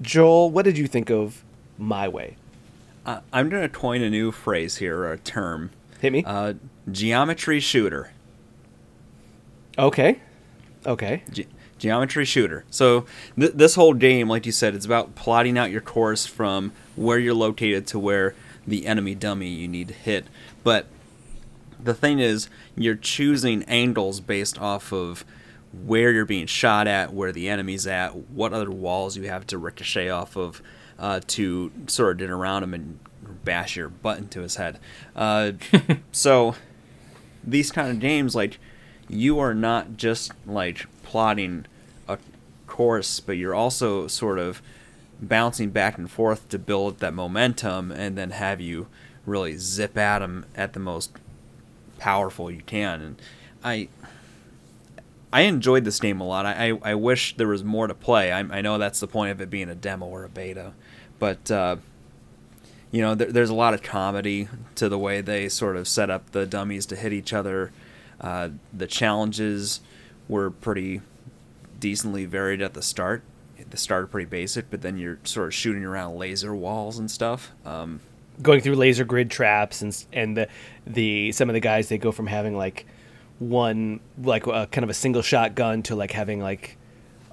Joel, 0.00 0.50
what 0.50 0.64
did 0.64 0.76
you 0.76 0.86
think 0.86 1.10
of 1.10 1.44
My 1.78 2.08
Way? 2.08 2.36
Uh, 3.04 3.20
I'm 3.32 3.48
going 3.48 3.62
to 3.62 3.68
coin 3.68 4.02
a 4.02 4.10
new 4.10 4.30
phrase 4.30 4.76
here, 4.76 4.98
or 4.98 5.12
a 5.12 5.18
term. 5.18 5.70
Hit 6.00 6.12
me. 6.12 6.22
Uh, 6.24 6.54
geometry 6.90 7.58
shooter. 7.60 8.10
okay. 9.78 10.20
Okay. 10.86 11.22
Ge- 11.32 11.46
geometry 11.82 12.24
shooter. 12.24 12.64
So 12.70 13.06
th- 13.36 13.54
this 13.54 13.74
whole 13.74 13.92
game, 13.92 14.28
like 14.28 14.46
you 14.46 14.52
said, 14.52 14.76
it's 14.76 14.86
about 14.86 15.16
plotting 15.16 15.58
out 15.58 15.72
your 15.72 15.80
course 15.80 16.26
from 16.26 16.70
where 16.94 17.18
you're 17.18 17.34
located 17.34 17.88
to 17.88 17.98
where 17.98 18.36
the 18.64 18.86
enemy 18.86 19.16
dummy 19.16 19.48
you 19.48 19.66
need 19.66 19.88
to 19.88 19.94
hit. 19.94 20.28
But 20.62 20.86
the 21.82 21.92
thing 21.92 22.20
is, 22.20 22.48
you're 22.76 22.94
choosing 22.94 23.64
angles 23.64 24.20
based 24.20 24.60
off 24.60 24.92
of 24.92 25.24
where 25.72 26.12
you're 26.12 26.24
being 26.24 26.46
shot 26.46 26.86
at, 26.86 27.12
where 27.12 27.32
the 27.32 27.48
enemy's 27.48 27.84
at, 27.84 28.14
what 28.14 28.52
other 28.52 28.70
walls 28.70 29.16
you 29.16 29.24
have 29.24 29.44
to 29.48 29.58
ricochet 29.58 30.08
off 30.08 30.36
of 30.36 30.62
uh, 31.00 31.18
to 31.26 31.72
sort 31.88 32.12
of 32.12 32.18
get 32.18 32.30
around 32.30 32.62
him 32.62 32.74
and 32.74 33.00
bash 33.44 33.74
your 33.74 33.88
butt 33.88 34.18
into 34.18 34.40
his 34.40 34.54
head. 34.54 34.78
Uh, 35.16 35.50
so 36.12 36.54
these 37.42 37.72
kind 37.72 37.90
of 37.90 37.98
games, 37.98 38.36
like 38.36 38.60
you 39.08 39.40
are 39.40 39.54
not 39.54 39.96
just 39.96 40.30
like 40.46 40.86
plotting 41.02 41.66
course, 42.72 43.20
but 43.20 43.36
you're 43.36 43.54
also 43.54 44.06
sort 44.06 44.38
of 44.38 44.62
bouncing 45.20 45.68
back 45.68 45.98
and 45.98 46.10
forth 46.10 46.48
to 46.48 46.58
build 46.58 47.00
that 47.00 47.12
momentum, 47.12 47.92
and 47.92 48.16
then 48.16 48.30
have 48.30 48.62
you 48.62 48.86
really 49.26 49.58
zip 49.58 49.98
at 49.98 50.20
them 50.20 50.46
at 50.56 50.72
the 50.72 50.80
most 50.80 51.12
powerful 51.98 52.50
you 52.50 52.62
can. 52.62 53.02
And 53.02 53.22
I 53.62 53.88
I 55.30 55.42
enjoyed 55.42 55.84
this 55.84 56.00
game 56.00 56.20
a 56.20 56.24
lot. 56.24 56.46
I, 56.46 56.70
I, 56.70 56.92
I 56.92 56.94
wish 56.94 57.36
there 57.36 57.46
was 57.46 57.62
more 57.62 57.86
to 57.86 57.94
play. 57.94 58.32
I, 58.32 58.40
I, 58.40 58.60
know 58.62 58.76
that's 58.78 59.00
the 59.00 59.06
point 59.06 59.32
of 59.32 59.40
it 59.40 59.48
being 59.48 59.68
a 59.70 59.74
demo 59.74 60.06
or 60.06 60.24
a 60.24 60.28
beta, 60.28 60.72
but 61.18 61.50
uh, 61.50 61.76
you 62.90 63.02
know, 63.02 63.14
there, 63.14 63.30
there's 63.30 63.50
a 63.50 63.54
lot 63.54 63.74
of 63.74 63.82
comedy 63.82 64.48
to 64.76 64.88
the 64.88 64.98
way 64.98 65.20
they 65.20 65.48
sort 65.48 65.76
of 65.76 65.86
set 65.86 66.08
up 66.08 66.32
the 66.32 66.46
dummies 66.46 66.86
to 66.86 66.96
hit 66.96 67.12
each 67.12 67.34
other. 67.34 67.70
Uh, 68.20 68.50
the 68.72 68.86
challenges 68.86 69.80
were 70.28 70.50
pretty 70.50 71.02
decently 71.82 72.24
varied 72.24 72.62
at 72.62 72.72
the 72.72 72.80
start. 72.80 73.22
The 73.68 73.76
start 73.76 74.10
pretty 74.10 74.28
basic, 74.28 74.70
but 74.70 74.80
then 74.82 74.96
you're 74.96 75.18
sort 75.24 75.48
of 75.48 75.54
shooting 75.54 75.84
around 75.84 76.16
laser 76.16 76.54
walls 76.54 76.98
and 76.98 77.10
stuff. 77.10 77.52
Um, 77.66 78.00
Going 78.40 78.60
through 78.60 78.76
laser 78.76 79.04
grid 79.04 79.30
traps 79.30 79.82
and 79.82 80.04
and 80.12 80.36
the 80.36 80.48
the 80.86 81.32
some 81.32 81.50
of 81.50 81.54
the 81.54 81.60
guys 81.60 81.88
they 81.88 81.98
go 81.98 82.12
from 82.12 82.26
having 82.26 82.56
like 82.56 82.86
one 83.38 84.00
like 84.22 84.46
a, 84.46 84.66
kind 84.66 84.84
of 84.84 84.90
a 84.90 84.94
single 84.94 85.22
shot 85.22 85.54
gun 85.54 85.82
to 85.82 85.94
like 85.94 86.12
having 86.12 86.40
like 86.40 86.76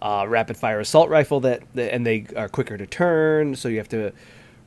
a 0.01 0.27
rapid 0.27 0.58
fire 0.58 0.79
assault 0.79 1.10
rifle 1.10 1.39
that, 1.41 1.63
and 1.75 2.06
they 2.06 2.25
are 2.36 2.50
quicker 2.50 2.77
to 2.77 2.88
turn, 2.88 3.56
so 3.56 3.68
you 3.70 3.77
have 3.77 3.89
to 3.89 4.12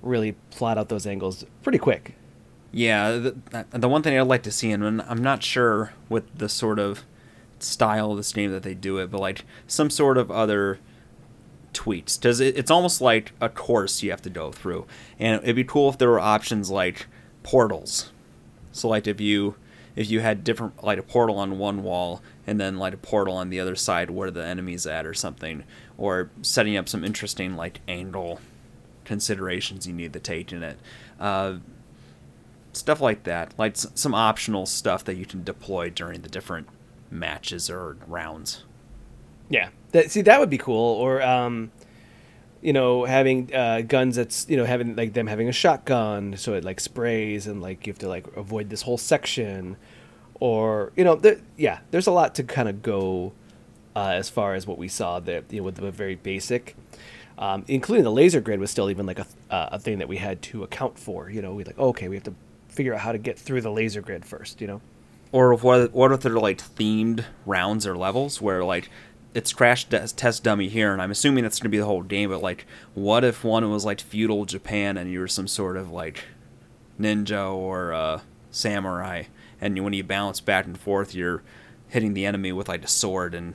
really 0.03 0.33
plot 0.51 0.79
out 0.79 0.89
those 0.89 1.07
angles 1.07 1.45
pretty 1.63 1.79
quick. 1.79 2.15
Yeah, 2.71 3.13
the, 3.13 3.67
the 3.71 3.89
one 3.89 4.03
thing 4.03 4.19
I'd 4.19 4.23
like 4.27 4.43
to 4.45 4.53
see, 4.53 4.71
and 4.71 5.03
I'm 5.03 5.23
not 5.23 5.43
sure 5.43 5.93
with 6.09 6.25
the 6.37 6.49
sort 6.49 6.79
of 6.79 7.05
style 7.63 8.13
of 8.13 8.17
this 8.17 8.33
game 8.33 8.51
that 8.53 8.63
they 8.63 8.75
do 8.75 8.99
it, 8.99 9.11
but 9.11 9.21
like 9.21 9.45
some 9.67 9.91
sort 9.91 10.19
of 10.19 10.31
other 10.31 10.79
tweets. 11.73 12.19
because 12.21 12.41
it, 12.41 12.57
it's 12.57 12.71
almost 12.71 13.01
like 13.01 13.33
a 13.41 13.49
course 13.49 14.03
you 14.03 14.11
have 14.11 14.23
to 14.23 14.31
go 14.31 14.53
through, 14.53 14.87
and 15.19 15.43
it'd 15.43 15.57
be 15.57 15.65
cool 15.65 15.89
if 15.89 15.99
there 15.99 16.11
were 16.11 16.21
options 16.21 16.71
like 16.71 17.07
portals. 17.43 18.13
So 18.73 18.89
like 18.89 19.07
if 19.07 19.21
you 19.21 19.57
if 19.95 20.11
you 20.11 20.21
had 20.21 20.45
different 20.45 20.83
like 20.83 20.99
a 20.99 21.03
portal 21.03 21.39
on 21.39 21.59
one 21.59 21.83
wall 21.83 22.23
and 22.47 22.59
then 22.59 22.79
like 22.79 22.95
a 22.95 22.99
portal 22.99 23.35
on 23.35 23.51
the 23.51 23.61
other 23.61 23.77
side 23.77 24.11
where 24.11 24.31
the 24.31 24.45
enemy's 24.45 24.87
at 24.87 25.07
or 25.07 25.15
something, 25.15 25.65
or 25.99 26.31
setting 26.43 26.77
up 26.77 26.89
some 26.89 27.05
interesting 27.05 27.57
like 27.57 27.81
angle 27.87 28.41
considerations 29.05 29.87
you 29.87 29.93
need 29.93 30.13
to 30.13 30.21
take 30.21 30.53
in 30.53 30.63
it. 30.63 30.79
Uh, 31.21 31.57
stuff 32.73 33.01
like 33.01 33.25
that, 33.25 33.53
like 33.59 33.77
some 33.77 34.15
optional 34.15 34.67
stuff 34.67 35.05
that 35.05 35.17
you 35.17 35.27
can 35.27 35.45
deploy 35.45 35.91
during 35.91 36.23
the 36.23 36.29
different 36.29 36.69
matches 37.13 37.71
or 37.71 37.97
rounds. 38.07 38.65
Yeah, 39.49 39.69
that, 39.93 40.11
see 40.11 40.23
that 40.23 40.41
would 40.41 40.51
be 40.51 40.59
cool. 40.59 40.97
Or 40.97 41.23
um, 41.23 41.71
you 42.63 42.73
know, 42.73 43.05
having 43.05 43.55
uh, 43.55 43.83
guns 43.83 44.17
that's 44.17 44.49
you 44.49 44.57
know 44.57 44.65
having 44.65 44.97
like 44.97 45.13
them 45.13 45.27
having 45.27 45.49
a 45.49 45.53
shotgun, 45.53 46.37
so 46.37 46.55
it 46.55 46.65
like 46.65 46.81
sprays 46.81 47.47
and 47.47 47.61
like 47.61 47.87
you 47.87 47.93
have 47.93 47.99
to 48.01 48.09
like 48.09 48.27
avoid 48.37 48.71
this 48.71 48.83
whole 48.83 48.99
section, 48.99 49.77
or 50.41 50.93
you 50.97 51.05
know, 51.05 51.17
there, 51.17 51.41
yeah, 51.57 51.81
there's 51.91 52.07
a 52.07 52.13
lot 52.13 52.35
to 52.37 52.45
kind 52.45 52.69
of 52.69 52.83
go 52.83 53.33
uh, 53.95 54.11
as 54.15 54.31
far 54.31 54.55
as 54.55 54.67
what 54.67 54.79
we 54.79 54.89
saw 54.89 55.21
there 55.21 55.43
you 55.51 55.59
know, 55.59 55.65
with 55.65 55.77
the 55.77 55.91
very 55.91 56.15
basic. 56.15 56.77
Um, 57.39 57.65
including 57.67 58.05
the 58.05 58.13
laser 58.13 58.41
grid 58.41 58.61
was 58.61 58.71
still 58.71 58.91
even 58.91 59.07
like 59.07 59.19
a, 59.19 59.27
uh, 59.51 59.71
a 59.73 59.79
thing 59.79 59.99
that 59.99 60.07
we 60.07 60.19
had 60.19 60.43
to 60.43 60.63
account 60.63 60.99
for. 60.99 61.31
You 61.31 61.43
know, 61.43 61.55
we 61.55 61.65
like 61.65 61.79
okay, 61.79 62.09
we 62.09 62.17
have 62.17 62.25
to 62.25 62.35
figure 62.69 62.95
out 62.95 63.01
how 63.01 63.13
to 63.13 63.19
get 63.19 63.39
through 63.39 63.63
the 63.63 63.71
laser 63.71 64.01
grid 64.01 64.25
first. 64.25 64.61
You 64.61 64.67
know, 64.69 64.81
or 65.33 65.55
what 65.55 65.93
what 65.93 66.13
if 66.13 66.21
they're 66.21 66.39
like 66.39 66.59
themed 66.59 67.25
rounds 67.45 67.87
or 67.87 67.97
levels 67.97 68.41
where 68.41 68.63
like 68.65 68.91
it's 69.35 69.53
crash 69.53 69.87
test 69.87 70.45
dummy 70.45 70.69
here, 70.69 70.93
and 70.93 71.01
I'm 71.01 71.11
assuming 71.11 71.43
that's 71.43 71.59
going 71.59 71.71
to 71.71 71.75
be 71.75 71.79
the 71.79 71.87
whole 71.87 72.03
game. 72.03 72.31
But 72.31 72.43
like, 72.43 72.67
what 72.95 73.25
if 73.25 73.43
one 73.43 73.69
was 73.71 73.85
like 73.85 74.01
feudal 74.01 74.45
Japan 74.45 74.99
and 74.99 75.11
you 75.11 75.21
were 75.21 75.29
some 75.29 75.49
sort 75.49 75.77
of 75.79 75.91
like 75.91 76.25
ninja 77.01 77.53
or 77.53 77.95
uh, 77.95 78.21
samurai, 78.51 79.25
and 79.61 79.83
when 79.83 79.95
you 79.95 80.05
bounce 80.05 80.41
back 80.41 80.67
and 80.67 80.79
forth, 80.79 81.15
you're 81.15 81.43
hitting 81.89 82.15
the 82.15 82.27
enemy 82.27 82.53
with 82.53 82.69
like 82.69 82.85
a 82.85 82.89
sword 82.89 83.35
and 83.35 83.55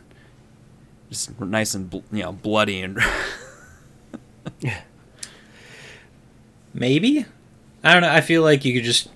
just 1.10 1.40
nice 1.40 1.74
and 1.74 1.94
you 2.12 2.24
know 2.24 2.32
bloody 2.34 2.82
and. 2.82 3.00
Yeah. 4.60 4.82
Maybe, 6.74 7.26
I 7.84 7.94
don't 7.94 8.02
know. 8.02 8.12
I 8.12 8.22
feel 8.22 8.44
like 8.44 8.66
you 8.66 8.74
could 8.74 8.84
just 8.84 9.10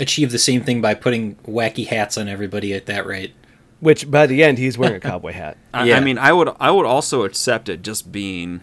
achieve 0.00 0.30
the 0.30 0.38
same 0.38 0.62
thing 0.62 0.80
by 0.80 0.94
putting 0.94 1.36
wacky 1.36 1.86
hats 1.86 2.16
on 2.16 2.28
everybody 2.28 2.72
at 2.72 2.86
that 2.86 3.06
rate. 3.06 3.34
Which 3.80 4.10
by 4.10 4.26
the 4.26 4.42
end 4.42 4.58
he's 4.58 4.76
wearing 4.76 4.96
a 4.96 5.00
cowboy 5.08 5.32
hat. 5.32 5.56
I, 5.72 5.84
yeah. 5.84 5.96
I 5.96 6.00
mean, 6.00 6.18
I 6.18 6.32
would 6.32 6.50
I 6.58 6.70
would 6.70 6.86
also 6.86 7.24
accept 7.24 7.68
it 7.68 7.82
just 7.82 8.10
being 8.10 8.62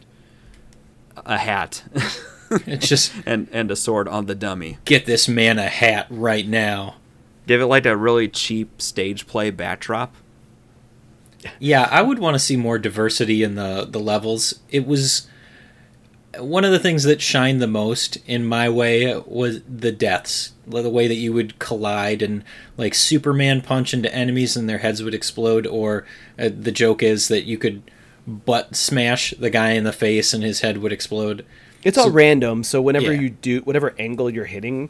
a 1.25 1.38
hat. 1.38 1.84
it's 2.51 2.88
just 2.88 3.13
and 3.25 3.48
and 3.51 3.72
a 3.72 3.75
sword 3.75 4.08
on 4.08 4.25
the 4.25 4.36
dummy. 4.36 4.77
Get 4.86 5.06
this 5.06 5.27
man 5.27 5.58
a 5.60 5.68
hat 5.68 6.08
right 6.10 6.48
now. 6.48 6.96
Give 7.48 7.62
it 7.62 7.68
like 7.68 7.86
a 7.86 7.96
really 7.96 8.27
cheap 8.27 8.82
stage 8.82 9.27
play 9.27 9.51
backdrop. 9.51 10.15
Yeah, 11.60 11.88
I 11.92 12.01
would 12.01 12.18
want 12.18 12.34
to 12.34 12.39
see 12.39 12.58
more 12.58 12.80
diversity 12.80 13.44
in 13.44 13.56
the 13.56 13.88
the 13.89 14.00
levels. 14.00 14.60
It 14.70 14.86
was 14.88 15.27
one 16.39 16.63
of 16.63 16.72
the 16.72 16.80
things 16.80 17.04
that 17.04 17.22
shined 17.22 17.62
the 17.62 17.68
most 17.68 18.18
in 18.27 18.46
my 18.46 18.70
way 18.70 19.18
was 19.25 19.62
the 19.63 19.92
deaths 19.92 20.54
the 20.68 20.89
way 20.89 21.08
that 21.08 21.15
you 21.15 21.32
would 21.32 21.58
collide 21.60 22.22
and 22.22 22.44
like 22.77 22.94
superman 22.94 23.62
punch 23.62 23.94
into 23.94 24.13
enemies 24.13 24.56
and 24.56 24.68
their 24.68 24.80
heads 24.80 25.04
would 25.04 25.13
explode 25.13 25.68
or 25.68 26.06
uh, 26.39 26.50
the 26.50 26.72
joke 26.72 27.04
is 27.04 27.27
that 27.27 27.44
you 27.44 27.58
could 27.58 27.84
butt 28.27 28.75
smash 28.75 29.34
the 29.38 29.50
guy 29.50 29.72
in 29.72 29.84
the 29.84 29.92
face 29.92 30.34
and 30.34 30.44
his 30.44 30.62
head 30.62 30.80
would 30.80 30.92
explode 30.92 31.46
it's 31.84 31.96
so, 31.98 32.04
all 32.04 32.12
random 32.12 32.63
so 32.63 32.82
whenever 32.82 33.13
yeah. 33.13 33.22
you 33.22 33.30
do 33.30 33.60
whatever 33.62 33.94
angle 34.00 34.30
you're 34.30 34.46
hitting 34.46 34.89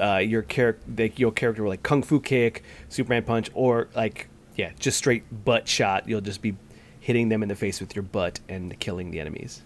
uh, 0.00 0.16
your 0.16 0.42
character 0.42 0.82
like, 0.96 1.18
your 1.18 1.32
character 1.32 1.62
will 1.62 1.70
like 1.70 1.82
kung 1.82 2.02
fu 2.02 2.20
kick 2.20 2.64
superman 2.88 3.22
punch 3.22 3.50
or 3.54 3.88
like 3.94 4.28
yeah 4.56 4.70
just 4.78 4.98
straight 4.98 5.22
butt 5.44 5.68
shot 5.68 6.08
you'll 6.08 6.20
just 6.20 6.42
be 6.42 6.56
hitting 6.98 7.28
them 7.28 7.42
in 7.42 7.48
the 7.48 7.56
face 7.56 7.80
with 7.80 7.94
your 7.94 8.02
butt 8.02 8.40
and 8.48 8.78
killing 8.80 9.10
the 9.10 9.20
enemies 9.20 9.62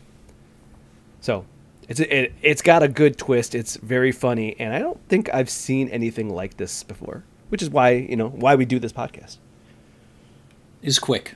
so 1.27 1.45
it's 1.89 1.99
it, 1.99 2.33
it's 2.41 2.63
got 2.63 2.85
a 2.85 2.89
good 2.89 3.19
twist. 3.19 3.57
It's 3.57 3.75
very 3.79 4.13
funny, 4.13 4.55
and 4.61 4.73
I 4.73 4.79
don't 4.79 5.01
think 5.09 5.29
I've 5.35 5.51
seen 5.51 5.89
anything 5.89 6.31
like 6.31 6.57
this 6.57 6.85
before. 6.85 7.25
Which 7.49 7.63
is 7.63 7.69
why 7.69 7.91
you 7.91 8.15
know 8.15 8.29
why 8.29 8.55
we 8.55 8.65
do 8.65 8.79
this 8.79 8.93
podcast. 8.93 9.39
Is 10.83 11.01
quick. 11.01 11.35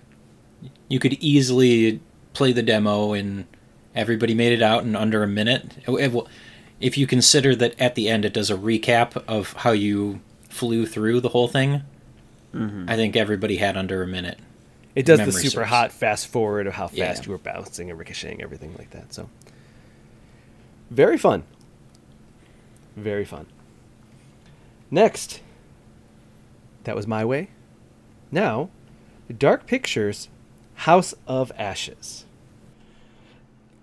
You 0.89 1.01
could 1.01 1.15
easily 1.15 2.01
play 2.35 2.53
the 2.53 2.63
demo, 2.63 3.15
and 3.15 3.47
everybody 3.93 4.33
made 4.33 4.53
it 4.53 4.63
out 4.63 4.85
in 4.85 4.95
under 4.95 5.25
a 5.25 5.29
minute. 5.29 5.79
If 6.79 6.97
you 6.97 7.09
consider 7.09 7.57
that 7.57 7.79
at 7.81 7.97
the 7.97 8.09
end 8.09 8.25
it 8.25 8.33
does 8.33 8.49
a 8.49 8.57
recap 8.57 9.23
of 9.27 9.53
how 9.55 9.73
you 9.73 10.21
flew 10.49 10.87
through 10.87 11.21
the 11.21 11.31
whole 11.31 11.49
thing, 11.49 11.83
mm-hmm. 12.55 12.85
I 12.89 12.95
think 12.95 13.17
everybody 13.17 13.57
had 13.57 13.77
under 13.77 14.05
a 14.05 14.07
minute. 14.07 14.39
It 14.95 15.05
does 15.05 15.19
the 15.19 15.33
super 15.33 15.63
serves. 15.63 15.69
hot 15.69 15.93
fast 15.93 16.29
forward 16.29 16.69
of 16.69 16.75
how 16.75 16.87
fast 16.87 17.23
yeah. 17.23 17.27
you 17.27 17.33
were 17.33 17.39
bouncing 17.39 17.91
and 17.91 17.99
ricocheting, 17.99 18.41
everything 18.41 18.75
like 18.79 18.91
that. 18.91 19.13
So 19.13 19.29
very 20.91 21.17
fun. 21.17 21.45
Very 22.97 23.25
fun. 23.25 23.47
Next, 24.91 25.41
that 26.85 26.97
was 26.97 27.07
my 27.07 27.25
way. 27.25 27.51
Now, 28.33 28.71
Dark 29.37 29.67
Pictures, 29.67 30.29
House 30.75 31.15
of 31.27 31.53
Ashes. 31.57 32.25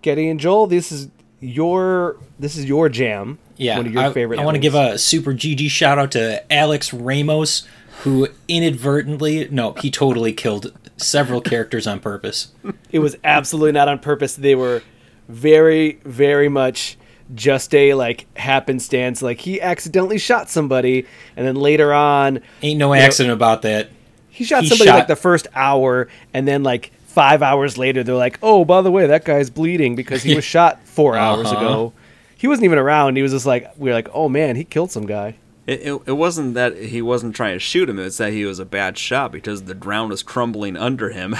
Getty 0.02 0.30
and 0.30 0.40
Joel, 0.40 0.68
this 0.68 0.92
is 0.92 1.10
your 1.40 2.18
this 2.40 2.58
is 2.58 2.66
your 2.66 2.90
jam. 2.90 3.40
Yeah, 3.58 3.78
one 3.78 3.88
of 3.88 3.94
your 3.94 4.04
I, 4.04 4.14
favorite. 4.14 4.40
I 4.40 4.46
want 4.46 4.56
to 4.56 4.60
give 4.62 4.76
a 4.76 4.98
super 4.98 5.34
GG 5.34 5.70
shout 5.70 5.98
out 5.98 6.12
to 6.12 6.52
Alex 6.52 6.94
Ramos, 6.94 7.68
who 8.04 8.28
inadvertently, 8.48 9.48
no, 9.50 9.74
he 9.74 9.90
totally 9.90 10.34
killed 10.34 10.72
several 10.98 11.42
characters 11.42 11.88
on 11.88 12.00
purpose. 12.00 12.50
It 12.92 13.00
was 13.00 13.16
absolutely 13.24 13.72
not 13.72 13.88
on 13.88 14.00
purpose. 14.00 14.36
They 14.36 14.56
were 14.56 14.84
very, 15.28 16.00
very 16.04 16.50
much 16.50 16.98
just 17.34 17.74
a 17.76 17.94
like 17.94 18.26
happenstance. 18.38 19.22
Like 19.22 19.40
he 19.40 19.62
accidentally 19.62 20.18
shot 20.18 20.50
somebody, 20.50 21.06
and 21.36 21.46
then 21.46 21.56
later 21.56 21.94
on, 21.94 22.42
ain't 22.62 22.80
no 22.80 22.94
accident 22.94 23.30
know, 23.30 23.34
about 23.34 23.62
that. 23.64 23.90
He 24.30 24.44
shot 24.44 24.64
he 24.64 24.70
somebody 24.70 24.90
shot... 24.90 24.96
like 24.96 25.08
the 25.08 25.16
first 25.16 25.48
hour, 25.54 26.08
and 26.34 26.48
then 26.48 26.64
like 26.64 26.92
five 27.06 27.42
hours 27.42 27.78
later, 27.78 28.04
they're 28.04 28.16
like, 28.16 28.40
"Oh, 28.42 28.66
by 28.66 28.82
the 28.82 28.92
way, 28.92 29.08
that 29.08 29.26
guy's 29.26 29.50
bleeding 29.50 29.96
because 29.96 30.24
he 30.24 30.36
was 30.36 30.46
shot 30.46 30.84
4 30.88 31.16
uh-huh. 31.16 31.26
hours 31.26 31.52
ago." 31.52 31.94
He 32.40 32.48
wasn't 32.48 32.66
even 32.66 32.78
around. 32.78 33.16
He 33.16 33.24
was 33.24 33.32
just 33.32 33.48
like, 33.48 33.72
we 33.78 33.90
are 33.90 33.94
like, 33.94 34.10
"Oh 34.14 34.30
man, 34.30 34.56
he 34.56 34.64
killed 34.64 34.92
some 34.92 35.06
guy." 35.06 35.36
It, 35.66 35.82
it, 35.82 36.02
it, 36.06 36.12
wasn't 36.14 36.54
that 36.54 36.78
he 36.78 37.02
wasn't 37.02 37.36
trying 37.36 37.56
to 37.56 37.60
shoot 37.60 37.90
him. 37.90 38.00
It's 38.00 38.18
that 38.18 38.32
he 38.32 38.46
was 38.46 38.58
a 38.58 38.66
bad 38.66 38.98
shot 38.98 39.34
because 39.34 39.64
the 39.64 39.74
ground 39.74 40.12
was 40.12 40.24
crumbling 40.24 40.78
under 40.78 41.10
him 41.10 41.36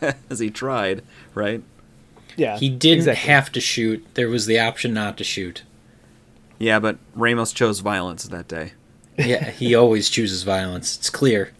as 0.30 0.40
he 0.40 0.50
tried, 0.50 1.02
right? 1.32 1.62
Yeah. 2.38 2.56
He 2.56 2.68
didn't 2.68 3.00
exactly. 3.00 3.32
have 3.32 3.52
to 3.52 3.60
shoot. 3.60 4.06
There 4.14 4.28
was 4.28 4.46
the 4.46 4.58
option 4.58 4.94
not 4.94 5.18
to 5.18 5.24
shoot. 5.24 5.62
Yeah, 6.58 6.78
but 6.78 6.98
Ramos 7.14 7.52
chose 7.52 7.80
violence 7.80 8.24
that 8.24 8.48
day. 8.48 8.72
yeah, 9.16 9.50
he 9.50 9.74
always 9.74 10.08
chooses 10.08 10.42
violence. 10.44 10.96
It's 10.96 11.10
clear. 11.10 11.52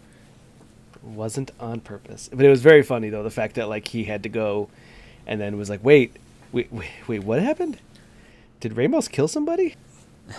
Wasn't 1.03 1.51
on 1.59 1.81
purpose, 1.81 2.29
but 2.31 2.45
it 2.45 2.49
was 2.49 2.61
very 2.61 2.83
funny 2.83 3.09
though 3.09 3.23
the 3.23 3.29
fact 3.29 3.55
that 3.55 3.69
like 3.69 3.87
he 3.89 4.03
had 4.03 4.23
to 4.23 4.29
go, 4.29 4.69
and 5.25 5.39
then 5.39 5.57
was 5.57 5.69
like, 5.69 5.83
wait, 5.83 6.15
wait, 6.51 6.71
wait, 6.71 6.89
wait 7.07 7.23
what 7.23 7.41
happened? 7.41 7.77
Did 8.59 8.75
Ramos 8.75 9.07
kill 9.07 9.27
somebody? 9.27 9.75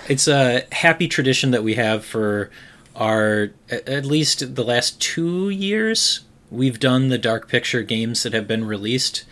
It's 0.09 0.29
a 0.29 0.65
happy 0.73 1.09
tradition 1.09 1.51
that 1.51 1.65
we 1.65 1.75
have 1.75 2.05
for 2.05 2.51
our 2.95 3.51
at 3.71 4.05
least 4.05 4.55
the 4.55 4.65
last 4.65 5.01
two 5.01 5.49
years. 5.49 6.21
We've 6.51 6.79
done 6.79 7.09
the 7.09 7.19
Dark 7.19 7.49
Picture 7.49 7.83
games 7.83 8.23
that 8.23 8.33
have 8.33 8.47
been 8.47 8.67
released. 8.67 9.25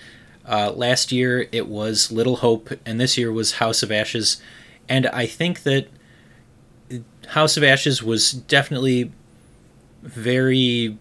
Uh, 0.49 0.73
last 0.73 1.13
year 1.13 1.47
it 1.53 1.69
was 1.69 2.11
Little 2.11 2.37
Hope, 2.37 2.71
and 2.87 3.01
this 3.01 3.19
year 3.19 3.31
was 3.31 3.53
House 3.53 3.83
of 3.83 3.93
Ashes. 3.93 4.41
And 4.89 5.07
I 5.09 5.27
think 5.27 5.63
that 5.65 5.89
House 7.29 7.57
of 7.57 7.63
Ashes 7.65 8.03
was 8.03 8.33
definitely 8.33 9.13
very 10.03 10.97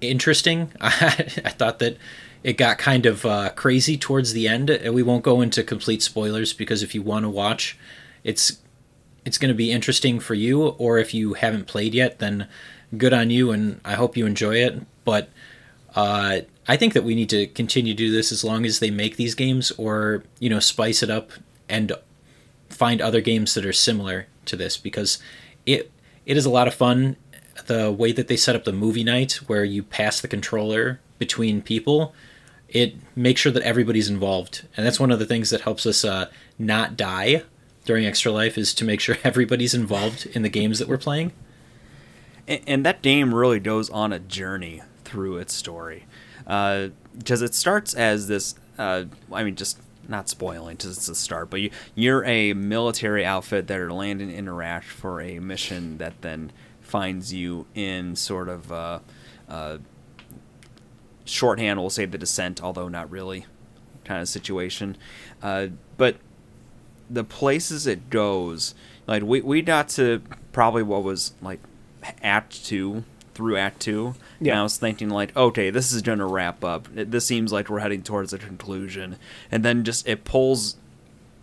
interesting. 0.00 0.70
I, 0.80 0.96
I 1.44 1.50
thought 1.50 1.78
that 1.78 1.96
it 2.42 2.58
got 2.58 2.76
kind 2.76 3.06
of 3.06 3.24
uh, 3.24 3.50
crazy 3.50 3.96
towards 3.96 4.34
the 4.34 4.46
end. 4.46 4.68
We 4.92 5.02
won't 5.02 5.24
go 5.24 5.40
into 5.40 5.62
complete 5.62 6.02
spoilers 6.02 6.52
because 6.52 6.82
if 6.82 6.94
you 6.94 7.02
want 7.02 7.24
to 7.24 7.30
watch, 7.30 7.78
it's 8.22 8.58
it's 9.24 9.38
going 9.38 9.48
to 9.48 9.54
be 9.54 9.72
interesting 9.72 10.20
for 10.20 10.34
you. 10.34 10.62
Or 10.62 10.98
if 10.98 11.14
you 11.14 11.32
haven't 11.34 11.66
played 11.66 11.94
yet, 11.94 12.18
then 12.18 12.46
good 12.96 13.14
on 13.14 13.30
you, 13.30 13.50
and 13.50 13.80
I 13.84 13.94
hope 13.94 14.16
you 14.16 14.26
enjoy 14.26 14.56
it. 14.56 14.82
But 15.06 15.30
uh, 15.94 16.40
I 16.66 16.76
think 16.76 16.94
that 16.94 17.04
we 17.04 17.14
need 17.14 17.28
to 17.30 17.46
continue 17.46 17.92
to 17.92 17.96
do 17.96 18.10
this 18.10 18.32
as 18.32 18.42
long 18.42 18.64
as 18.64 18.78
they 18.78 18.90
make 18.90 19.16
these 19.16 19.34
games, 19.34 19.70
or 19.72 20.24
you 20.38 20.48
know, 20.48 20.60
spice 20.60 21.02
it 21.02 21.10
up 21.10 21.30
and 21.68 21.92
find 22.68 23.00
other 23.00 23.20
games 23.20 23.54
that 23.54 23.66
are 23.66 23.72
similar 23.72 24.26
to 24.46 24.56
this 24.56 24.76
because 24.76 25.18
it 25.66 25.90
it 26.26 26.36
is 26.36 26.46
a 26.46 26.50
lot 26.50 26.68
of 26.68 26.74
fun. 26.74 27.16
The 27.66 27.92
way 27.92 28.12
that 28.12 28.28
they 28.28 28.36
set 28.36 28.56
up 28.56 28.64
the 28.64 28.72
movie 28.72 29.04
night, 29.04 29.34
where 29.46 29.64
you 29.64 29.82
pass 29.82 30.20
the 30.20 30.28
controller 30.28 31.00
between 31.18 31.62
people, 31.62 32.14
it 32.68 32.96
makes 33.14 33.40
sure 33.40 33.52
that 33.52 33.62
everybody's 33.62 34.08
involved, 34.08 34.66
and 34.76 34.84
that's 34.84 34.98
one 34.98 35.12
of 35.12 35.18
the 35.18 35.26
things 35.26 35.50
that 35.50 35.60
helps 35.62 35.86
us 35.86 36.04
uh, 36.04 36.28
not 36.58 36.96
die 36.96 37.42
during 37.84 38.06
Extra 38.06 38.32
Life 38.32 38.56
is 38.58 38.74
to 38.74 38.84
make 38.84 39.00
sure 39.00 39.16
everybody's 39.24 39.74
involved 39.74 40.26
in 40.26 40.42
the 40.42 40.48
games 40.48 40.78
that 40.78 40.88
we're 40.88 40.98
playing. 40.98 41.32
And, 42.48 42.60
and 42.66 42.86
that 42.86 43.02
game 43.02 43.34
really 43.34 43.60
goes 43.60 43.90
on 43.90 44.12
a 44.12 44.18
journey 44.18 44.82
through 45.04 45.36
its 45.38 45.54
story, 45.54 46.06
because 46.44 47.42
uh, 47.42 47.44
it 47.44 47.54
starts 47.54 47.94
as 47.94 48.28
this. 48.28 48.54
Uh, 48.78 49.04
I 49.32 49.44
mean, 49.44 49.54
just 49.54 49.78
not 50.08 50.28
spoiling 50.28 50.76
because 50.76 50.96
it's 50.96 51.06
the 51.06 51.14
start, 51.14 51.50
but 51.50 51.60
you, 51.60 51.70
you're 51.94 52.24
a 52.24 52.52
military 52.52 53.24
outfit 53.24 53.66
that 53.68 53.78
are 53.78 53.92
landing 53.92 54.30
in 54.30 54.48
Iraq 54.48 54.84
for 54.84 55.20
a 55.20 55.38
mission 55.38 55.98
that 55.98 56.20
then 56.22 56.52
finds 56.80 57.32
you 57.32 57.66
in 57.74 58.14
sort 58.16 58.48
of 58.48 58.70
uh, 58.70 58.98
uh, 59.48 59.78
shorthand, 61.24 61.80
we'll 61.80 61.90
say 61.90 62.04
the 62.04 62.18
descent, 62.18 62.62
although 62.62 62.88
not 62.88 63.10
really, 63.10 63.46
kind 64.04 64.20
of 64.20 64.28
situation. 64.28 64.96
Uh, 65.42 65.68
but 65.96 66.16
the 67.08 67.24
places 67.24 67.86
it 67.86 68.10
goes, 68.10 68.74
like 69.06 69.22
we 69.22 69.40
we 69.40 69.62
got 69.62 69.88
to 69.90 70.22
probably 70.52 70.82
what 70.82 71.02
was 71.02 71.34
like 71.42 71.60
Act 72.22 72.64
Two 72.64 73.04
through 73.34 73.56
Act 73.56 73.80
Two. 73.80 74.14
Yeah. 74.40 74.52
And 74.52 74.60
I 74.60 74.62
was 74.62 74.76
thinking 74.76 75.10
like, 75.10 75.36
okay, 75.36 75.70
this 75.70 75.92
is 75.92 76.02
gonna 76.02 76.26
wrap 76.26 76.64
up. 76.64 76.88
It, 76.96 77.10
this 77.10 77.26
seems 77.26 77.52
like 77.52 77.68
we're 77.68 77.80
heading 77.80 78.02
towards 78.02 78.32
a 78.32 78.38
conclusion, 78.38 79.16
and 79.50 79.64
then 79.64 79.84
just 79.84 80.06
it 80.08 80.24
pulls 80.24 80.76